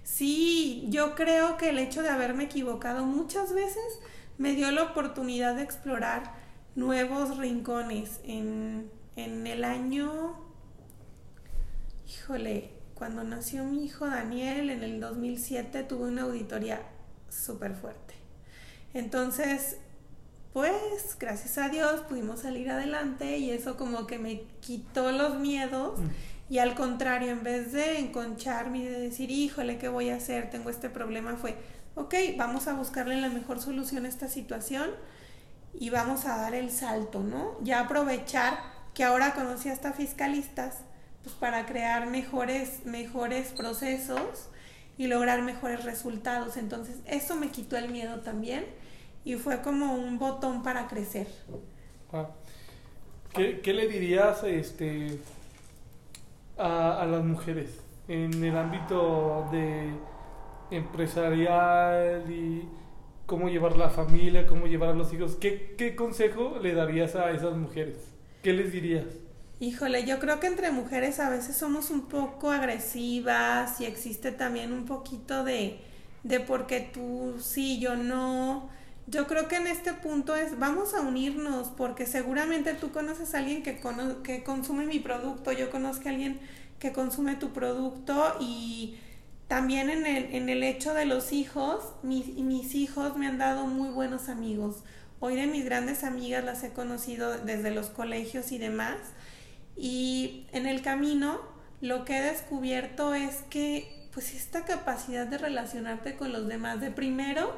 Sí, 0.03 0.85
yo 0.89 1.15
creo 1.15 1.57
que 1.57 1.69
el 1.69 1.79
hecho 1.79 2.03
de 2.03 2.09
haberme 2.09 2.43
equivocado 2.43 3.05
muchas 3.05 3.53
veces 3.53 3.99
me 4.37 4.53
dio 4.53 4.71
la 4.71 4.83
oportunidad 4.83 5.55
de 5.55 5.63
explorar 5.63 6.33
nuevos 6.75 7.37
rincones. 7.37 8.19
En, 8.23 8.91
en 9.15 9.47
el 9.47 9.63
año, 9.63 10.44
híjole, 12.07 12.71
cuando 12.93 13.23
nació 13.23 13.63
mi 13.63 13.85
hijo 13.85 14.07
Daniel 14.07 14.69
en 14.69 14.83
el 14.83 14.99
2007 14.99 15.83
tuve 15.83 16.05
una 16.05 16.23
auditoría 16.23 16.81
súper 17.29 17.75
fuerte. 17.75 18.13
Entonces, 18.93 19.77
pues 20.53 21.17
gracias 21.19 21.57
a 21.57 21.67
Dios 21.67 22.01
pudimos 22.01 22.41
salir 22.41 22.69
adelante 22.69 23.37
y 23.37 23.51
eso 23.51 23.75
como 23.75 24.07
que 24.07 24.17
me 24.19 24.43
quitó 24.61 25.11
los 25.11 25.35
miedos. 25.35 25.99
Mm. 25.99 26.07
Y 26.47 26.59
al 26.59 26.75
contrario, 26.75 27.31
en 27.31 27.43
vez 27.43 27.73
de 27.73 27.99
enconcharme 27.99 28.79
y 28.79 28.85
de 28.85 28.99
decir, 28.99 29.31
híjole, 29.31 29.77
¿qué 29.77 29.89
voy 29.89 30.11
a 30.11 30.15
hacer? 30.15 30.49
Tengo 30.51 30.69
este 30.69 30.89
problema, 30.89 31.35
fue, 31.35 31.57
ok, 31.95 32.13
vamos 32.37 32.67
a 32.67 32.73
buscarle 32.73 33.19
la 33.19 33.29
mejor 33.29 33.59
solución 33.59 34.05
a 34.05 34.09
esta 34.09 34.29
situación 34.29 34.91
y 35.73 35.89
vamos 35.89 36.25
a 36.25 36.37
dar 36.37 36.53
el 36.53 36.71
salto, 36.71 37.21
¿no? 37.21 37.57
Ya 37.63 37.81
aprovechar 37.81 38.59
que 38.93 39.03
ahora 39.03 39.33
conocí 39.33 39.69
hasta 39.69 39.91
fiscalistas, 39.91 40.77
pues 41.25 41.35
para 41.37 41.65
crear 41.65 42.05
mejores, 42.05 42.85
mejores 42.85 43.51
procesos 43.51 44.47
y 44.95 45.07
lograr 45.07 45.41
mejores 45.41 45.83
resultados. 45.83 46.55
Entonces, 46.55 46.97
eso 47.07 47.35
me 47.35 47.49
quitó 47.49 47.77
el 47.77 47.89
miedo 47.89 48.19
también 48.19 48.63
y 49.23 49.33
fue 49.33 49.63
como 49.63 49.95
un 49.95 50.19
botón 50.19 50.61
para 50.61 50.87
crecer. 50.87 51.25
Ah. 52.13 52.27
¿Qué, 53.33 53.59
¿Qué, 53.61 53.73
le 53.73 53.87
dirías 53.87 54.43
este, 54.43 55.19
a, 56.59 57.01
a, 57.01 57.05
las 57.07 57.23
mujeres 57.23 57.71
en 58.07 58.43
el 58.43 58.55
ámbito 58.55 59.49
de 59.51 59.89
empresarial 60.69 62.31
y 62.31 62.69
cómo 63.25 63.49
llevar 63.49 63.75
la 63.77 63.89
familia, 63.89 64.45
cómo 64.45 64.67
llevar 64.67 64.89
a 64.89 64.93
los 64.93 65.11
hijos? 65.11 65.37
¿Qué, 65.37 65.73
qué 65.75 65.95
consejo 65.95 66.59
le 66.61 66.75
darías 66.75 67.15
a 67.15 67.31
esas 67.31 67.57
mujeres? 67.57 67.97
¿Qué 68.43 68.53
les 68.53 68.71
dirías? 68.71 69.24
Híjole, 69.59 70.05
yo 70.05 70.19
creo 70.19 70.39
que 70.41 70.47
entre 70.47 70.71
mujeres 70.71 71.19
a 71.19 71.29
veces 71.29 71.55
somos 71.55 71.89
un 71.89 72.07
poco 72.09 72.51
agresivas 72.51 73.79
y 73.79 73.85
existe 73.85 74.33
también 74.33 74.73
un 74.73 74.85
poquito 74.85 75.45
de, 75.45 75.79
de 76.23 76.41
porque 76.41 76.81
tú 76.81 77.35
sí, 77.41 77.79
yo 77.79 77.95
no. 77.95 78.69
Yo 79.07 79.27
creo 79.27 79.47
que 79.47 79.55
en 79.55 79.67
este 79.67 79.93
punto 79.93 80.35
es 80.35 80.59
vamos 80.59 80.93
a 80.93 81.01
unirnos 81.01 81.69
porque 81.69 82.05
seguramente 82.05 82.73
tú 82.73 82.91
conoces 82.91 83.33
a 83.33 83.37
alguien 83.37 83.63
que, 83.63 83.79
que 84.23 84.43
consume 84.43 84.85
mi 84.87 84.99
producto, 84.99 85.51
yo 85.53 85.69
conozco 85.71 86.09
a 86.09 86.11
alguien 86.11 86.39
que 86.79 86.91
consume 86.91 87.35
tu 87.35 87.53
producto 87.53 88.35
y 88.41 88.97
también 89.47 89.89
en 89.89 90.05
el, 90.05 90.35
en 90.35 90.49
el 90.49 90.63
hecho 90.63 90.93
de 90.93 91.05
los 91.05 91.31
hijos, 91.31 91.93
mis, 92.03 92.27
mis 92.35 92.75
hijos 92.75 93.15
me 93.15 93.27
han 93.27 93.37
dado 93.37 93.67
muy 93.67 93.89
buenos 93.89 94.27
amigos. 94.27 94.83
Hoy 95.21 95.35
de 95.35 95.47
mis 95.47 95.63
grandes 95.63 96.03
amigas 96.03 96.43
las 96.43 96.63
he 96.63 96.73
conocido 96.73 97.37
desde 97.37 97.71
los 97.71 97.87
colegios 97.89 98.51
y 98.51 98.57
demás 98.57 98.97
y 99.75 100.47
en 100.51 100.65
el 100.65 100.81
camino 100.81 101.39
lo 101.81 102.05
que 102.05 102.17
he 102.17 102.21
descubierto 102.21 103.13
es 103.13 103.43
que 103.49 103.95
pues 104.13 104.33
esta 104.33 104.63
capacidad 104.63 105.27
de 105.27 105.37
relacionarte 105.37 106.15
con 106.15 106.31
los 106.31 106.47
demás, 106.47 106.79
de 106.79 106.89
primero, 106.89 107.53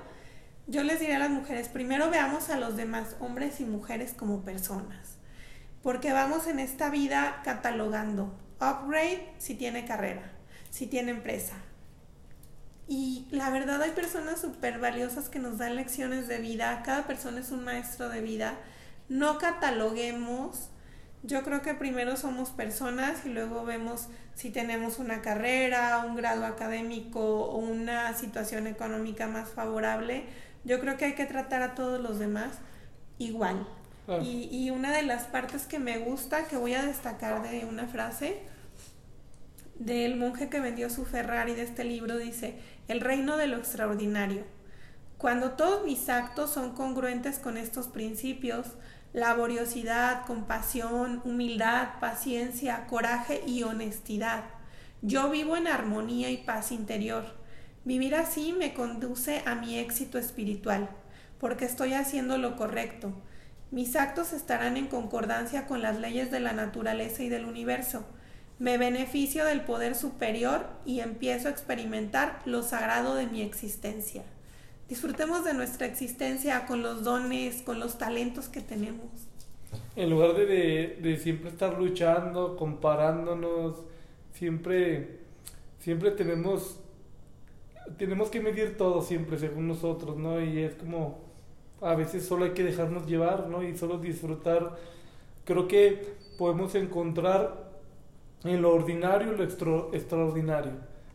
yo 0.66 0.82
les 0.84 1.00
diré 1.00 1.16
a 1.16 1.20
las 1.20 1.30
mujeres, 1.30 1.70
primero 1.70 2.10
veamos 2.10 2.50
a 2.50 2.58
los 2.58 2.76
demás, 2.76 3.16
hombres 3.20 3.60
y 3.62 3.66
mujeres, 3.66 4.14
como 4.14 4.44
personas, 4.44 5.18
porque 5.84 6.14
vamos 6.14 6.48
en 6.48 6.60
esta 6.60 6.90
vida 6.90 7.42
catalogando, 7.44 8.36
upgrade 8.60 9.36
si 9.38 9.54
tiene 9.54 9.86
carrera, 9.86 10.32
si 10.72 10.88
tiene 10.88 11.12
empresa. 11.12 11.54
Y 12.88 13.28
la 13.30 13.52
verdad 13.52 13.80
hay 13.84 13.92
personas 13.92 14.42
súper 14.42 14.80
valiosas 14.80 15.30
que 15.30 15.38
nos 15.38 15.60
dan 15.60 15.76
lecciones 15.76 16.28
de 16.28 16.40
vida, 16.40 16.82
cada 16.84 17.06
persona 17.06 17.40
es 17.40 17.52
un 17.52 17.64
maestro 17.64 18.10
de 18.10 18.22
vida, 18.22 18.58
no 19.10 19.38
cataloguemos 19.38 20.72
yo 21.24 21.44
creo 21.44 21.62
que 21.62 21.74
primero 21.74 22.16
somos 22.16 22.50
personas 22.50 23.26
y 23.26 23.30
luego 23.30 23.66
vemos 23.66 24.08
si 24.36 24.50
tenemos 24.50 25.00
una 25.00 25.22
carrera, 25.22 26.04
un 26.08 26.16
grado 26.16 26.46
académico 26.46 27.20
o 27.20 27.58
una 27.58 28.14
situación 28.14 28.68
económica 28.68 29.28
más 29.28 29.50
favorable. 29.50 30.24
Yo 30.64 30.80
creo 30.80 30.98
que 30.98 31.06
hay 31.06 31.16
que 31.16 31.26
tratar 31.26 31.62
a 31.64 31.76
todos 31.76 32.00
los 32.00 32.20
demás 32.20 32.60
igual. 33.18 33.68
Y, 34.22 34.48
y 34.50 34.70
una 34.70 34.94
de 34.94 35.02
las 35.02 35.24
partes 35.24 35.66
que 35.66 35.80
me 35.80 35.98
gusta, 35.98 36.48
que 36.48 36.56
voy 36.56 36.74
a 36.76 36.86
destacar 36.86 37.42
de 37.50 37.66
una 37.66 37.88
frase, 37.88 38.40
del 39.80 40.16
monje 40.16 40.50
que 40.50 40.62
vendió 40.62 40.90
su 40.90 41.04
Ferrari 41.04 41.56
de 41.56 41.64
este 41.64 41.84
libro, 41.84 42.18
dice, 42.18 42.58
el 42.88 43.02
reino 43.02 43.36
de 43.36 43.48
lo 43.48 43.58
extraordinario. 43.58 44.44
Cuando 45.18 45.52
todos 45.52 45.84
mis 45.84 46.10
actos 46.10 46.52
son 46.52 46.74
congruentes 46.74 47.40
con 47.40 47.58
estos 47.58 47.88
principios, 47.88 48.68
laboriosidad, 49.14 50.26
compasión, 50.26 51.22
humildad, 51.24 52.00
paciencia, 52.00 52.86
coraje 52.88 53.42
y 53.46 53.64
honestidad. 53.64 54.44
Yo 55.02 55.30
vivo 55.30 55.56
en 55.56 55.68
armonía 55.68 56.30
y 56.30 56.38
paz 56.38 56.72
interior. 56.72 57.36
Vivir 57.86 58.16
así 58.16 58.54
me 58.54 58.74
conduce 58.74 59.44
a 59.46 59.56
mi 59.56 59.80
éxito 59.80 60.18
espiritual, 60.18 60.90
porque 61.40 61.66
estoy 61.66 61.94
haciendo 61.94 62.38
lo 62.38 62.56
correcto. 62.58 63.14
Mis 63.72 63.96
actos 63.96 64.34
estarán 64.34 64.78
en 64.78 64.88
concordancia 64.88 65.68
con 65.68 65.82
las 65.82 66.00
leyes 66.00 66.32
de 66.32 66.40
la 66.40 66.54
naturaleza 66.54 67.24
y 67.24 67.30
del 67.30 67.46
universo. 67.46 68.06
Me 68.60 68.78
beneficio 68.78 69.46
del 69.46 69.62
poder 69.62 69.94
superior 69.96 70.68
y 70.86 71.00
empiezo 71.02 71.48
a 71.48 71.52
experimentar 71.52 72.40
lo 72.46 72.64
sagrado 72.64 73.16
de 73.16 73.28
mi 73.28 73.42
existencia. 73.42 74.24
Disfrutemos 74.90 75.44
de 75.44 75.54
nuestra 75.54 75.86
existencia 75.86 76.66
con 76.66 76.82
los 76.82 77.04
dones, 77.04 77.62
con 77.62 77.80
los 77.80 77.98
talentos 77.98 78.48
que 78.48 78.62
tenemos. 78.62 79.08
En 79.96 80.10
lugar 80.10 80.34
de, 80.36 80.98
de, 81.02 81.18
siempre 81.18 81.50
estar 81.50 81.78
luchando, 81.78 82.56
comparándonos, 82.56 83.84
siempre, 84.34 85.20
siempre 85.80 86.12
tenemos, 86.12 86.80
tenemos 87.98 88.30
que 88.30 88.40
medir 88.40 88.78
todo 88.78 89.02
siempre 89.02 89.38
según 89.38 89.68
nosotros, 89.68 90.16
¿no? 90.16 90.42
Y 90.42 90.60
es 90.60 90.76
como, 90.76 91.20
a 91.82 91.96
veces 91.96 92.26
solo 92.26 92.46
hay 92.46 92.52
que 92.52 92.64
dejarnos 92.64 93.08
llevar, 93.08 93.48
¿no? 93.50 93.64
Y 93.64 93.78
solo 93.78 93.98
disfrutar. 93.98 94.78
Creo 95.44 95.68
que 95.68 96.16
podemos 96.38 96.76
encontrar 96.76 97.68
en 98.44 98.62
lo 98.62 98.74
ordinario 98.74 99.34
lo 99.34 99.44
extraordinario. 99.44 100.74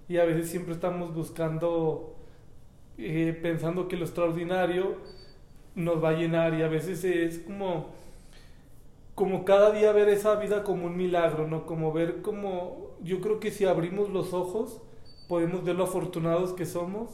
Y 0.08 0.18
a 0.18 0.24
veces 0.24 0.50
siempre 0.50 0.74
estamos 0.74 1.14
buscando 1.14 2.16
eh, 3.02 3.38
pensando 3.40 3.88
que 3.88 3.96
lo 3.96 4.04
extraordinario 4.04 4.96
nos 5.74 6.02
va 6.02 6.10
a 6.10 6.12
llenar 6.12 6.54
y 6.54 6.62
a 6.62 6.68
veces 6.68 7.04
es 7.04 7.38
como 7.38 7.90
como 9.14 9.44
cada 9.44 9.72
día 9.72 9.92
ver 9.92 10.08
esa 10.08 10.36
vida 10.36 10.64
como 10.64 10.86
un 10.86 10.96
milagro, 10.96 11.46
¿no? 11.46 11.66
Como 11.66 11.92
ver 11.92 12.22
como 12.22 12.96
yo 13.02 13.20
creo 13.20 13.40
que 13.40 13.50
si 13.50 13.64
abrimos 13.64 14.10
los 14.10 14.32
ojos 14.32 14.80
podemos 15.28 15.64
ver 15.64 15.76
lo 15.76 15.84
afortunados 15.84 16.52
que 16.52 16.66
somos, 16.66 17.10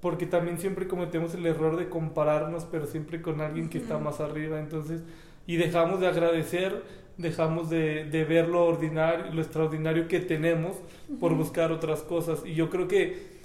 porque 0.00 0.26
también 0.26 0.58
siempre 0.58 0.88
cometemos 0.88 1.34
el 1.34 1.46
error 1.46 1.76
de 1.76 1.88
compararnos, 1.88 2.64
pero 2.64 2.86
siempre 2.86 3.22
con 3.22 3.40
alguien 3.40 3.68
que 3.68 3.78
está 3.78 3.98
más 3.98 4.20
arriba, 4.20 4.58
entonces 4.60 5.02
y 5.46 5.56
dejamos 5.56 6.00
de 6.00 6.08
agradecer, 6.08 6.82
dejamos 7.18 7.70
de, 7.70 8.04
de 8.04 8.24
ver 8.24 8.48
lo 8.48 8.64
ordinario, 8.64 9.32
lo 9.32 9.40
extraordinario 9.42 10.08
que 10.08 10.20
tenemos 10.20 10.76
por 11.20 11.34
buscar 11.34 11.72
otras 11.72 12.02
cosas. 12.02 12.42
Y 12.44 12.54
yo 12.54 12.68
creo 12.68 12.88
que 12.88 13.35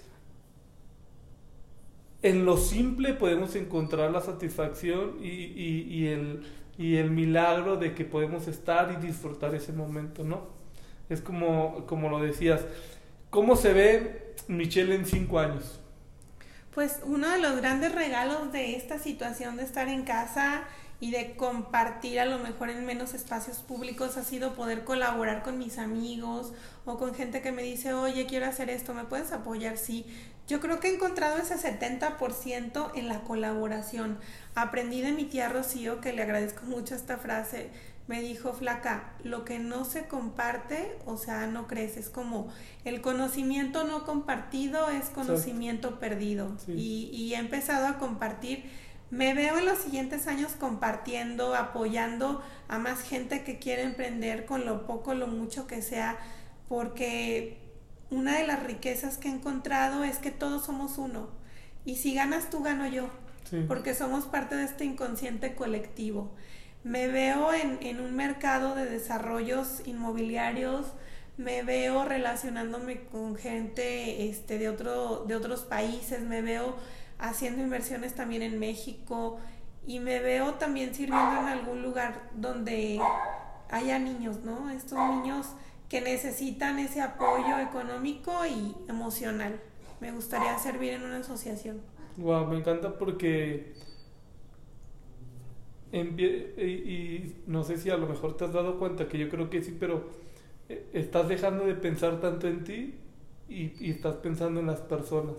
en 2.21 2.45
lo 2.45 2.57
simple 2.57 3.13
podemos 3.13 3.55
encontrar 3.55 4.11
la 4.11 4.21
satisfacción 4.21 5.17
y, 5.21 6.07
el 6.07 7.11
milagro 7.11 7.77
de 7.77 7.93
que 7.93 8.05
podemos 8.05 8.47
estar 8.47 8.91
y 8.91 9.05
disfrutar 9.05 9.53
ese 9.55 9.71
momento, 9.71 10.23
¿no? 10.23 10.47
Es 11.09 11.21
como, 11.21 11.85
como 11.85 12.09
lo 12.09 12.19
decías. 12.19 12.61
¿Cómo 13.29 13.55
se 13.55 13.73
ve 13.73 14.33
Michelle 14.47 14.95
en 14.95 15.05
cinco 15.05 15.39
años? 15.39 15.79
Pues 16.73 17.01
uno 17.03 17.29
de 17.29 17.39
los 17.39 17.57
grandes 17.57 17.93
regalos 17.93 18.51
de 18.51 18.75
esta 18.75 18.97
situación 18.97 19.57
de 19.57 19.63
estar 19.63 19.89
en 19.89 20.03
casa 20.03 20.63
y 21.01 21.09
de 21.09 21.35
compartir 21.35 22.19
a 22.19 22.25
lo 22.25 22.37
mejor 22.37 22.69
en 22.69 22.85
menos 22.85 23.15
espacios 23.15 23.57
públicos 23.57 24.17
ha 24.17 24.23
sido 24.23 24.53
poder 24.53 24.83
colaborar 24.83 25.41
con 25.41 25.57
mis 25.57 25.79
amigos 25.79 26.53
o 26.85 26.97
con 26.97 27.15
gente 27.15 27.41
que 27.41 27.51
me 27.51 27.63
dice, 27.63 27.93
oye, 27.93 28.27
quiero 28.27 28.45
hacer 28.45 28.69
esto, 28.69 28.93
¿me 28.93 29.03
puedes 29.05 29.31
apoyar? 29.31 29.77
Sí, 29.77 30.05
yo 30.47 30.59
creo 30.59 30.79
que 30.79 30.89
he 30.89 30.93
encontrado 30.93 31.37
ese 31.37 31.55
70% 31.55 32.91
en 32.93 33.07
la 33.07 33.21
colaboración. 33.21 34.19
Aprendí 34.53 35.01
de 35.01 35.11
mi 35.11 35.25
tía 35.25 35.49
Rocío, 35.49 36.01
que 36.01 36.13
le 36.13 36.21
agradezco 36.21 36.65
mucho 36.65 36.93
esta 36.93 37.17
frase, 37.17 37.71
me 38.07 38.21
dijo, 38.21 38.53
flaca, 38.53 39.13
lo 39.23 39.43
que 39.43 39.57
no 39.57 39.85
se 39.85 40.05
comparte, 40.05 40.99
o 41.05 41.17
sea, 41.17 41.47
no 41.47 41.65
crece, 41.67 41.99
es 41.99 42.09
como 42.09 42.49
el 42.85 43.01
conocimiento 43.01 43.85
no 43.85 44.05
compartido 44.05 44.89
es 44.89 45.09
conocimiento 45.09 45.99
perdido. 45.99 46.55
Y, 46.67 47.09
y 47.11 47.33
he 47.33 47.37
empezado 47.37 47.87
a 47.87 47.97
compartir 47.97 48.69
me 49.11 49.33
veo 49.33 49.59
en 49.59 49.65
los 49.65 49.77
siguientes 49.77 50.27
años 50.27 50.53
compartiendo, 50.57 51.53
apoyando 51.53 52.41
a 52.69 52.79
más 52.79 53.01
gente 53.01 53.43
que 53.43 53.59
quiere 53.59 53.83
emprender 53.83 54.45
con 54.45 54.65
lo 54.65 54.87
poco, 54.87 55.13
lo 55.13 55.27
mucho 55.27 55.67
que 55.67 55.81
sea, 55.81 56.17
porque 56.69 57.59
una 58.09 58.37
de 58.37 58.47
las 58.47 58.63
riquezas 58.63 59.17
que 59.17 59.27
he 59.27 59.31
encontrado 59.31 60.05
es 60.05 60.17
que 60.17 60.31
todos 60.31 60.65
somos 60.65 60.97
uno. 60.97 61.29
Y 61.83 61.97
si 61.97 62.13
ganas 62.13 62.49
tú, 62.49 62.63
gano 62.63 62.87
yo, 62.87 63.09
porque 63.67 63.93
somos 63.93 64.25
parte 64.25 64.55
de 64.55 64.63
este 64.63 64.85
inconsciente 64.85 65.55
colectivo. 65.55 66.31
Me 66.85 67.09
veo 67.09 67.53
en, 67.53 67.79
en 67.81 67.99
un 67.99 68.15
mercado 68.15 68.75
de 68.75 68.85
desarrollos 68.85 69.81
inmobiliarios, 69.85 70.87
me 71.35 71.63
veo 71.63 72.05
relacionándome 72.05 73.03
con 73.05 73.35
gente 73.35 74.29
este, 74.29 74.57
de, 74.57 74.69
otro, 74.69 75.25
de 75.27 75.35
otros 75.35 75.61
países, 75.61 76.21
me 76.21 76.41
veo 76.41 76.75
haciendo 77.21 77.61
inversiones 77.63 78.13
también 78.15 78.41
en 78.41 78.59
México 78.59 79.39
y 79.87 79.99
me 79.99 80.19
veo 80.19 80.55
también 80.55 80.93
sirviendo 80.93 81.39
en 81.39 81.47
algún 81.47 81.81
lugar 81.81 82.29
donde 82.35 82.99
haya 83.69 83.97
niños, 83.99 84.41
¿no? 84.43 84.69
Estos 84.69 84.97
niños 84.97 85.47
que 85.87 86.01
necesitan 86.01 86.79
ese 86.79 87.01
apoyo 87.01 87.59
económico 87.59 88.45
y 88.45 88.75
emocional. 88.89 89.59
Me 90.01 90.11
gustaría 90.11 90.57
servir 90.57 90.93
en 90.93 91.03
una 91.03 91.17
asociación. 91.17 91.79
Wow, 92.17 92.47
me 92.47 92.57
encanta 92.57 92.97
porque 92.97 93.73
y, 95.93 97.35
no 97.47 97.63
sé 97.63 97.77
si 97.77 97.89
a 97.89 97.97
lo 97.97 98.07
mejor 98.07 98.37
te 98.37 98.45
has 98.45 98.53
dado 98.53 98.79
cuenta 98.79 99.07
que 99.07 99.17
yo 99.17 99.29
creo 99.29 99.49
que 99.49 99.61
sí, 99.61 99.75
pero 99.77 100.05
eh, 100.69 100.87
estás 100.93 101.27
dejando 101.27 101.65
de 101.65 101.75
pensar 101.75 102.21
tanto 102.21 102.47
en 102.47 102.63
ti 102.63 102.95
y, 103.49 103.89
estás 103.89 104.15
pensando 104.17 104.61
en 104.61 104.67
las 104.67 104.79
personas. 104.79 105.35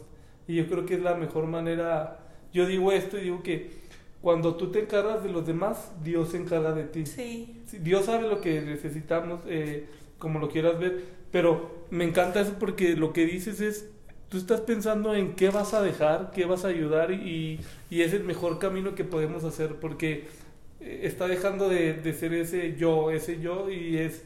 Y 0.47 0.57
yo 0.57 0.67
creo 0.67 0.87
que 0.87 0.95
es 0.95 1.03
la 1.03 1.15
mejor 1.15 1.47
manera, 1.47 2.19
yo 2.53 2.67
digo 2.67 2.93
esto 2.93 3.19
y 3.19 3.23
digo 3.23 3.43
que 3.43 3.83
cuando 4.21 4.55
tú 4.55 4.71
te 4.71 4.81
encargas 4.81 5.25
de 5.25 5.31
los 5.31 5.47
demás, 5.47 5.93
Dios 6.03 6.31
se 6.31 6.37
encarga 6.37 6.73
de 6.73 6.85
ti. 6.85 7.07
Sí. 7.07 7.63
Dios 7.81 8.07
sabe 8.07 8.29
lo 8.29 8.41
que 8.41 8.61
necesitamos, 8.63 9.41
eh, 9.47 9.87
como 10.19 10.39
lo 10.39 10.49
quieras 10.49 10.79
ver, 10.79 11.03
pero 11.33 11.87
me 11.91 12.05
encanta 12.05 12.41
eso 12.41 12.55
porque 12.59 12.95
lo 12.95 13.13
que 13.13 13.27
dices 13.27 13.61
es, 13.61 13.91
tú 14.29 14.39
estás 14.39 14.61
pensando 14.61 15.15
en 15.15 15.35
qué 15.35 15.51
vas 15.51 15.75
a 15.75 15.83
dejar, 15.83 16.31
qué 16.31 16.45
vas 16.45 16.65
a 16.65 16.69
ayudar 16.69 17.11
y, 17.11 17.61
y 17.91 18.03
es 18.03 18.15
el 18.15 18.23
mejor 18.23 18.59
camino 18.59 18.95
que 18.95 19.05
podemos 19.05 19.43
hacer 19.45 19.77
porque 19.77 20.29
eh, 20.81 21.01
está 21.03 21.27
dejando 21.27 21.69
de, 21.69 21.95
de, 21.95 22.13
ser 22.15 22.33
ese 22.33 22.77
yo, 22.77 23.11
ese 23.11 23.41
yo 23.41 23.71
y 23.71 23.99
es, 23.99 24.25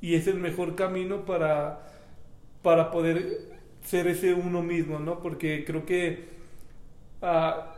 y 0.00 0.14
es 0.14 0.28
el 0.28 0.36
mejor 0.36 0.76
camino 0.76 1.24
para, 1.24 1.80
para 2.62 2.90
poder 2.90 3.51
ser 3.84 4.06
ese 4.06 4.34
uno 4.34 4.62
mismo, 4.62 4.98
¿no? 4.98 5.20
Porque 5.20 5.64
creo 5.64 5.84
que 5.84 6.28
ah, 7.22 7.74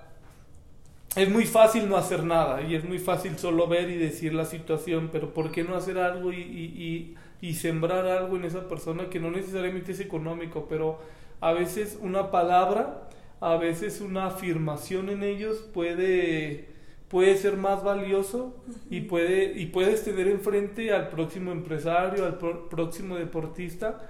es 1.16 1.30
muy 1.30 1.44
fácil 1.46 1.88
no 1.88 1.96
hacer 1.96 2.24
nada 2.24 2.62
y 2.62 2.74
es 2.74 2.84
muy 2.84 2.98
fácil 2.98 3.38
solo 3.38 3.68
ver 3.68 3.88
y 3.90 3.96
decir 3.96 4.34
la 4.34 4.44
situación, 4.44 5.11
pero 5.12 5.32
¿por 5.32 5.52
qué 5.52 5.62
no 5.62 5.76
hacer 5.76 5.98
algo 5.98 6.32
y, 6.32 6.40
y, 6.40 7.14
y, 7.40 7.55
sembrar 7.55 8.07
algo 8.07 8.36
en 8.36 8.44
esa 8.44 8.68
persona 8.68 9.09
que 9.11 9.20
no 9.20 9.30
necesariamente 9.30 9.92
es 9.92 10.00
económico, 10.00 10.66
pero 10.68 10.98
a 11.40 11.52
veces 11.52 11.98
una 12.00 12.30
palabra, 12.30 13.09
a 13.40 13.57
veces 13.57 14.00
una 14.00 14.26
afirmación 14.26 15.09
en 15.09 15.22
ellos 15.22 15.59
puede 15.72 16.72
puede 17.09 17.36
ser 17.36 17.57
más 17.57 17.84
valioso 17.84 18.57
y 18.90 19.02
puede 19.02 19.52
y 19.61 19.66
puedes 19.66 20.02
tener 20.02 20.26
enfrente 20.26 20.92
al 20.92 21.11
próximo 21.11 21.52
empresario, 21.52 22.24
al 22.24 22.38
próximo 22.38 23.16
deportista 23.16 24.00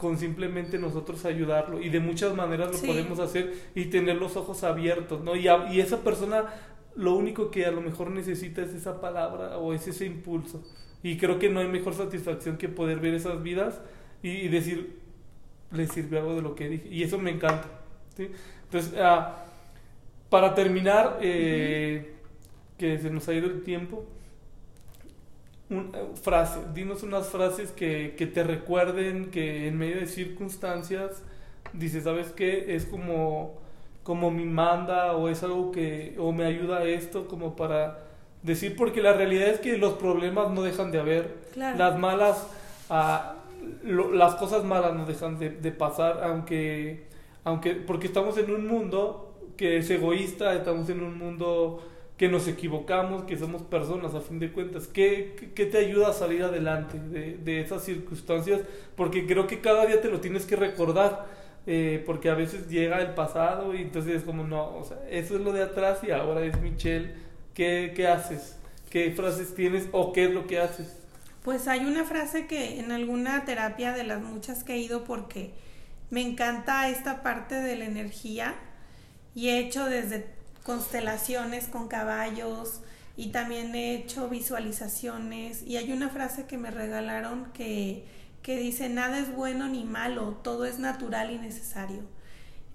con 0.00 0.16
simplemente 0.16 0.78
nosotros 0.78 1.26
ayudarlo 1.26 1.82
y 1.82 1.90
de 1.90 2.00
muchas 2.00 2.34
maneras 2.34 2.72
lo 2.72 2.86
podemos 2.86 3.18
hacer 3.18 3.52
y 3.74 3.84
tener 3.84 4.16
los 4.16 4.34
ojos 4.34 4.64
abiertos, 4.64 5.22
¿no? 5.22 5.36
Y, 5.36 5.46
y 5.70 5.80
esa 5.80 6.02
persona 6.02 6.46
lo 6.96 7.14
único 7.14 7.50
que 7.50 7.66
a 7.66 7.70
lo 7.70 7.82
mejor 7.82 8.10
necesita 8.10 8.62
es 8.62 8.72
esa 8.72 8.98
palabra 8.98 9.58
o 9.58 9.74
es 9.74 9.86
ese 9.86 10.06
impulso. 10.06 10.64
Y 11.02 11.18
creo 11.18 11.38
que 11.38 11.50
no 11.50 11.60
hay 11.60 11.68
mejor 11.68 11.92
satisfacción 11.92 12.56
que 12.56 12.70
poder 12.70 12.98
ver 12.98 13.12
esas 13.12 13.42
vidas 13.42 13.78
y, 14.22 14.48
decir, 14.48 14.98
le 15.70 15.86
sirvió 15.86 16.20
algo 16.20 16.34
de 16.34 16.42
lo 16.42 16.54
que 16.54 16.70
dije. 16.70 16.88
Y 16.90 17.02
eso 17.02 17.18
me 17.18 17.30
encanta. 17.30 17.68
¿sí? 18.16 18.30
Entonces, 18.64 18.94
ah, 18.98 19.44
para 20.30 20.54
terminar, 20.54 21.18
eh, 21.20 22.14
que 22.78 22.98
se 22.98 23.10
nos 23.10 23.28
ha 23.28 23.34
ido 23.34 23.48
el 23.48 23.62
tiempo, 23.64 24.06
un, 25.70 25.92
eh, 25.94 26.04
frase, 26.20 26.60
dinos 26.74 27.02
unas 27.02 27.28
frases 27.28 27.70
que, 27.70 28.14
que, 28.18 28.26
te 28.26 28.42
recuerden 28.42 29.30
que 29.30 29.68
en 29.68 29.78
medio 29.78 29.96
de 29.96 30.06
circunstancias 30.06 31.22
dices, 31.72 32.04
¿sabes 32.04 32.28
qué? 32.32 32.74
Es 32.74 32.84
como, 32.84 33.58
como 34.02 34.30
mi 34.30 34.44
manda 34.44 35.16
o 35.16 35.28
es 35.28 35.42
algo 35.42 35.70
que, 35.70 36.16
o 36.18 36.32
me 36.32 36.44
ayuda 36.44 36.78
a 36.78 36.84
esto 36.84 37.28
como 37.28 37.56
para 37.56 38.00
decir, 38.42 38.76
porque 38.76 39.00
la 39.00 39.12
realidad 39.12 39.48
es 39.48 39.60
que 39.60 39.78
los 39.78 39.94
problemas 39.94 40.50
no 40.50 40.62
dejan 40.62 40.90
de 40.90 40.98
haber, 40.98 41.36
las 41.54 41.98
malas, 41.98 42.46
ah, 42.88 43.36
las 43.82 44.34
cosas 44.34 44.64
malas 44.64 44.94
no 44.94 45.06
dejan 45.06 45.38
de, 45.38 45.50
de 45.50 45.72
pasar, 45.72 46.20
aunque, 46.24 47.06
aunque, 47.44 47.74
porque 47.74 48.06
estamos 48.06 48.36
en 48.38 48.50
un 48.50 48.66
mundo 48.66 49.34
que 49.56 49.78
es 49.78 49.90
egoísta, 49.90 50.54
estamos 50.54 50.88
en 50.88 51.02
un 51.02 51.18
mundo 51.18 51.82
que 52.20 52.28
nos 52.28 52.46
equivocamos, 52.48 53.24
que 53.24 53.38
somos 53.38 53.62
personas 53.62 54.14
a 54.14 54.20
fin 54.20 54.38
de 54.38 54.52
cuentas. 54.52 54.86
¿Qué, 54.86 55.52
qué 55.54 55.64
te 55.64 55.78
ayuda 55.78 56.08
a 56.08 56.12
salir 56.12 56.42
adelante 56.42 56.98
de, 56.98 57.38
de, 57.38 57.62
esas 57.62 57.82
circunstancias? 57.82 58.60
Porque 58.94 59.26
creo 59.26 59.46
que 59.46 59.62
cada 59.62 59.86
día 59.86 60.02
te 60.02 60.10
lo 60.10 60.20
tienes 60.20 60.44
que 60.44 60.54
recordar, 60.54 61.24
eh, 61.66 62.02
porque 62.04 62.28
a 62.28 62.34
veces 62.34 62.68
llega 62.68 63.00
el 63.00 63.14
pasado 63.14 63.74
y 63.74 63.80
entonces 63.80 64.16
es 64.16 64.22
como, 64.24 64.44
no, 64.44 64.76
o 64.76 64.84
sea, 64.84 64.98
eso 65.08 65.34
es 65.34 65.40
lo 65.40 65.54
de 65.54 65.62
atrás 65.62 66.00
y 66.06 66.10
ahora 66.10 66.44
es 66.44 66.60
Michelle. 66.60 67.14
¿Qué, 67.54 67.94
qué 67.96 68.06
haces? 68.06 68.58
¿Qué 68.90 69.10
frases 69.12 69.54
tienes 69.54 69.88
o 69.92 70.12
qué 70.12 70.24
es 70.24 70.30
lo 70.34 70.46
que 70.46 70.58
haces? 70.58 71.00
Pues 71.42 71.68
hay 71.68 71.86
una 71.86 72.04
frase 72.04 72.46
que 72.46 72.80
en 72.80 72.92
alguna 72.92 73.46
terapia 73.46 73.94
de 73.94 74.04
las 74.04 74.20
muchas 74.20 74.62
que 74.62 74.74
he 74.74 74.78
ido 74.78 75.04
porque 75.04 75.52
me 76.10 76.20
encanta 76.20 76.90
esta 76.90 77.22
parte 77.22 77.54
de 77.54 77.76
la 77.76 77.86
energía 77.86 78.56
y 79.34 79.48
he 79.48 79.58
hecho 79.58 79.86
desde 79.86 80.38
constelaciones 80.70 81.66
con 81.66 81.88
caballos 81.88 82.80
y 83.16 83.32
también 83.32 83.74
he 83.74 83.96
hecho 83.96 84.28
visualizaciones 84.28 85.64
y 85.64 85.78
hay 85.78 85.90
una 85.90 86.10
frase 86.10 86.46
que 86.46 86.58
me 86.58 86.70
regalaron 86.70 87.46
que, 87.52 88.06
que 88.40 88.56
dice 88.56 88.88
nada 88.88 89.18
es 89.18 89.34
bueno 89.34 89.66
ni 89.66 89.82
malo, 89.82 90.38
todo 90.44 90.66
es 90.66 90.78
natural 90.78 91.32
y 91.32 91.38
necesario. 91.38 92.02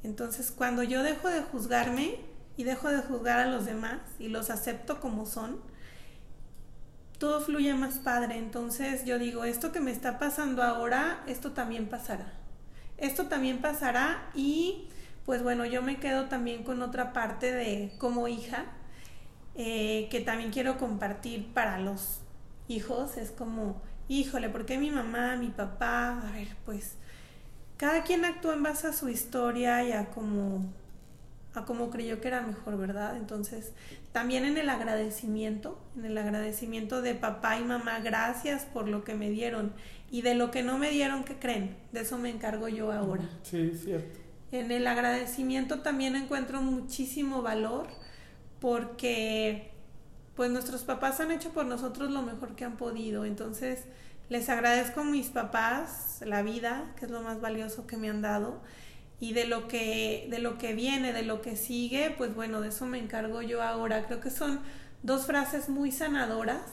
Entonces 0.03 0.51
cuando 0.51 0.83
yo 0.83 1.03
dejo 1.03 1.29
de 1.29 1.39
juzgarme 1.39 2.17
y 2.57 2.65
dejo 2.65 2.89
de 2.89 2.97
juzgar 2.97 3.39
a 3.39 3.47
los 3.47 3.65
demás 3.65 4.01
y 4.19 4.27
los 4.27 4.49
acepto 4.49 4.99
como 4.99 5.25
son, 5.25 5.61
todo 7.17 7.39
fluye 7.39 7.73
más 7.75 7.99
padre. 7.99 8.37
Entonces 8.37 9.05
yo 9.05 9.19
digo, 9.19 9.45
esto 9.45 9.71
que 9.71 9.79
me 9.79 9.91
está 9.91 10.19
pasando 10.19 10.63
ahora, 10.63 11.23
esto 11.27 11.53
también 11.53 11.87
pasará. 11.87 12.33
Esto 12.97 13.27
también 13.27 13.61
pasará 13.61 14.29
y 14.35 14.89
pues 15.26 15.41
bueno, 15.41 15.65
yo 15.65 15.82
me 15.82 15.97
quedo 15.97 16.26
también 16.26 16.63
con 16.63 16.82
otra 16.82 17.13
parte 17.13 17.51
de 17.51 17.91
como 17.97 18.28
hija, 18.28 18.65
eh, 19.55 20.07
que 20.11 20.21
también 20.21 20.51
quiero 20.51 20.78
compartir 20.78 21.51
para 21.53 21.80
los 21.80 22.19
hijos. 22.67 23.17
Es 23.17 23.32
como, 23.32 23.82
híjole, 24.07 24.49
¿por 24.49 24.65
qué 24.65 24.78
mi 24.78 24.91
mamá, 24.91 25.36
mi 25.36 25.49
papá? 25.49 26.21
A 26.21 26.32
ver, 26.32 26.49
pues 26.65 26.97
cada 27.78 28.03
quien 28.03 28.23
actúa 28.23 28.53
en 28.53 28.63
base 28.63 28.88
a 28.88 28.93
su 28.93 29.09
historia 29.09 29.84
y 29.84 29.91
a 29.91 30.11
como 30.11 30.63
a 31.55 31.63
como 31.63 31.89
creyó 31.89 32.19
que 32.19 32.28
era 32.28 32.41
mejor, 32.41 32.78
¿verdad? 32.78 33.15
Entonces, 33.15 33.71
también 34.11 34.43
en 34.43 34.57
el 34.57 34.67
agradecimiento, 34.69 35.80
en 35.95 36.03
el 36.03 36.17
agradecimiento 36.17 37.01
de 37.01 37.15
papá 37.15 37.57
y 37.57 37.63
mamá, 37.63 37.99
gracias 37.99 38.65
por 38.65 38.89
lo 38.89 39.05
que 39.05 39.15
me 39.15 39.30
dieron 39.30 39.71
y 40.11 40.21
de 40.21 40.36
lo 40.36 40.51
que 40.51 40.63
no 40.63 40.78
me 40.78 40.91
dieron, 40.91 41.23
¿qué 41.23 41.36
creen? 41.36 41.78
De 41.93 42.01
eso 42.01 42.17
me 42.17 42.30
encargo 42.30 42.67
yo 42.67 42.91
ahora. 42.91 43.23
Sí, 43.43 43.71
cierto. 43.73 44.24
En 44.59 44.71
el 44.71 44.87
agradecimiento 44.87 45.81
también 45.81 46.15
encuentro 46.15 46.61
muchísimo 46.61 47.41
valor 47.41 47.87
porque 48.61 49.71
pues 50.33 50.49
nuestros 50.49 50.83
papás 50.83 51.19
han 51.19 51.31
hecho 51.31 51.49
por 51.51 51.65
nosotros 51.65 52.09
lo 52.09 52.21
mejor 52.21 52.55
que 52.55 52.63
han 52.63 52.77
podido. 52.77 53.25
Entonces 53.25 53.83
les 54.29 54.47
agradezco 54.47 55.01
a 55.01 55.03
mis 55.03 55.27
papás 55.27 56.21
la 56.25 56.41
vida, 56.41 56.93
que 56.97 57.05
es 57.05 57.11
lo 57.11 57.21
más 57.21 57.41
valioso 57.41 57.85
que 57.85 57.97
me 57.97 58.09
han 58.09 58.21
dado. 58.21 58.61
Y 59.19 59.33
de 59.33 59.45
lo 59.45 59.67
que, 59.67 60.27
de 60.29 60.39
lo 60.39 60.57
que 60.57 60.73
viene, 60.73 61.11
de 61.11 61.23
lo 61.23 61.41
que 61.41 61.57
sigue, 61.57 62.13
pues 62.17 62.33
bueno, 62.33 62.61
de 62.61 62.69
eso 62.69 62.85
me 62.85 62.97
encargo 62.97 63.41
yo 63.41 63.61
ahora. 63.61 64.05
Creo 64.05 64.21
que 64.21 64.29
son 64.29 64.61
dos 65.03 65.25
frases 65.25 65.67
muy 65.67 65.91
sanadoras 65.91 66.63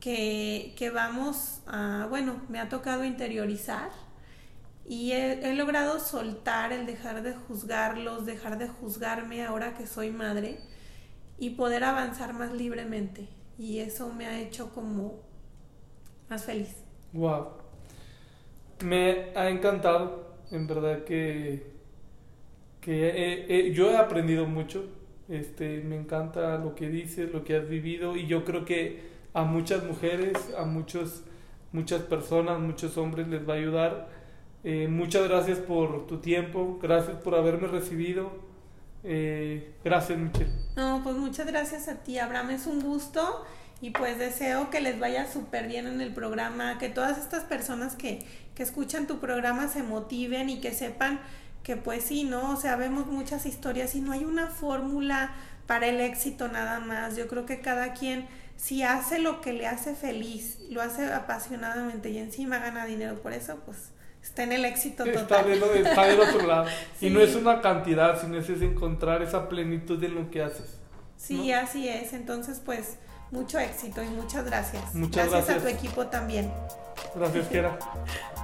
que, 0.00 0.74
que 0.78 0.88
vamos 0.88 1.60
a, 1.66 2.06
bueno, 2.08 2.40
me 2.48 2.58
ha 2.58 2.70
tocado 2.70 3.04
interiorizar 3.04 3.90
y 4.86 5.12
he, 5.12 5.54
logrado 5.54 6.00
soltar 6.00 6.72
el 6.72 6.86
dejar 6.86 7.22
de 7.22 7.34
juzgarlos, 7.34 8.26
dejar 8.26 8.58
de 8.58 8.68
juzgarme 8.68 9.44
ahora 9.44 9.74
que 9.74 9.86
soy 9.86 10.10
madre 10.10 10.58
y 11.38 11.50
poder 11.50 11.84
avanzar 11.84 12.34
más 12.34 12.52
libremente. 12.52 13.28
Y 13.58 13.78
eso 13.78 14.12
me 14.12 14.26
ha 14.26 14.40
hecho 14.40 14.72
como 14.72 15.20
más 16.28 16.44
feliz. 16.44 16.74
Wow. 17.12 17.48
Me 18.84 19.32
ha 19.36 19.48
encantado, 19.48 20.36
en 20.50 20.66
verdad 20.66 21.04
que, 21.04 21.72
que 22.80 23.72
yo 23.74 23.90
he 23.90 23.96
aprendido 23.96 24.46
mucho. 24.46 24.84
Este, 25.28 25.80
me 25.80 25.96
encanta 25.96 26.58
lo 26.58 26.74
que 26.74 26.88
dices, 26.88 27.32
lo 27.32 27.44
que 27.44 27.56
has 27.56 27.68
vivido 27.68 28.16
y 28.16 28.26
yo 28.26 28.44
creo 28.44 28.64
que 28.64 29.12
a 29.32 29.44
muchas 29.44 29.84
mujeres, 29.84 30.36
a 30.58 30.64
muchos, 30.64 31.22
muchas 31.70 32.02
personas, 32.02 32.58
muchos 32.58 32.98
hombres 32.98 33.28
les 33.28 33.48
va 33.48 33.54
a 33.54 33.56
ayudar 33.56 34.21
eh, 34.64 34.88
muchas 34.88 35.28
gracias 35.28 35.58
por 35.58 36.06
tu 36.06 36.18
tiempo, 36.18 36.78
gracias 36.80 37.16
por 37.16 37.34
haberme 37.34 37.68
recibido. 37.68 38.30
Eh, 39.04 39.74
gracias, 39.84 40.18
Michelle. 40.18 40.50
No, 40.76 41.00
pues 41.02 41.16
muchas 41.16 41.46
gracias 41.46 41.88
a 41.88 42.02
ti, 42.02 42.18
Abraham. 42.18 42.50
Es 42.50 42.66
un 42.66 42.80
gusto 42.80 43.44
y 43.80 43.90
pues 43.90 44.18
deseo 44.18 44.70
que 44.70 44.80
les 44.80 45.00
vaya 45.00 45.30
súper 45.30 45.66
bien 45.66 45.86
en 45.86 46.00
el 46.00 46.14
programa, 46.14 46.78
que 46.78 46.88
todas 46.88 47.18
estas 47.18 47.44
personas 47.44 47.96
que, 47.96 48.24
que 48.54 48.62
escuchan 48.62 49.08
tu 49.08 49.18
programa 49.18 49.66
se 49.68 49.82
motiven 49.82 50.48
y 50.48 50.60
que 50.60 50.72
sepan 50.72 51.20
que 51.64 51.76
pues 51.76 52.04
sí, 52.04 52.24
¿no? 52.24 52.52
O 52.52 52.56
sea, 52.56 52.76
vemos 52.76 53.06
muchas 53.06 53.46
historias 53.46 53.94
y 53.94 54.00
no 54.00 54.12
hay 54.12 54.24
una 54.24 54.48
fórmula 54.48 55.32
para 55.66 55.86
el 55.88 56.00
éxito 56.00 56.48
nada 56.48 56.80
más. 56.80 57.16
Yo 57.16 57.28
creo 57.28 57.46
que 57.46 57.60
cada 57.60 57.92
quien, 57.92 58.26
si 58.56 58.82
hace 58.82 59.18
lo 59.18 59.40
que 59.40 59.52
le 59.52 59.66
hace 59.66 59.94
feliz, 59.94 60.58
lo 60.70 60.82
hace 60.82 61.12
apasionadamente 61.12 62.10
y 62.10 62.18
encima 62.18 62.58
gana 62.58 62.84
dinero 62.86 63.20
por 63.22 63.32
eso, 63.32 63.60
pues 63.64 63.91
está 64.22 64.44
en 64.44 64.52
el 64.52 64.64
éxito 64.64 65.04
total. 65.04 65.50
Está, 65.50 66.06
del 66.06 66.20
otro 66.20 66.46
lado. 66.46 66.66
Y 67.00 67.10
no 67.10 67.20
es 67.20 67.34
una 67.34 67.60
cantidad, 67.60 68.20
sino 68.20 68.38
es, 68.38 68.48
encontrar 68.48 69.22
esa 69.22 69.48
plenitud 69.48 70.02
en 70.02 70.14
lo 70.14 70.30
que 70.30 70.42
haces. 70.42 70.78
Sí, 71.16 71.52
así 71.52 71.88
es. 71.88 72.12
Entonces, 72.12 72.60
pues, 72.64 72.96
mucho 73.30 73.58
éxito 73.58 74.02
y 74.02 74.08
muchas 74.08 74.44
gracias. 74.44 74.94
Muchas 74.94 75.30
gracias. 75.30 75.46
Gracias 75.46 75.58
a 75.58 75.60
tu 75.60 75.68
equipo 75.68 76.06
también. 76.06 76.50
Gracias, 77.14 77.48
Kiera. 77.48 77.78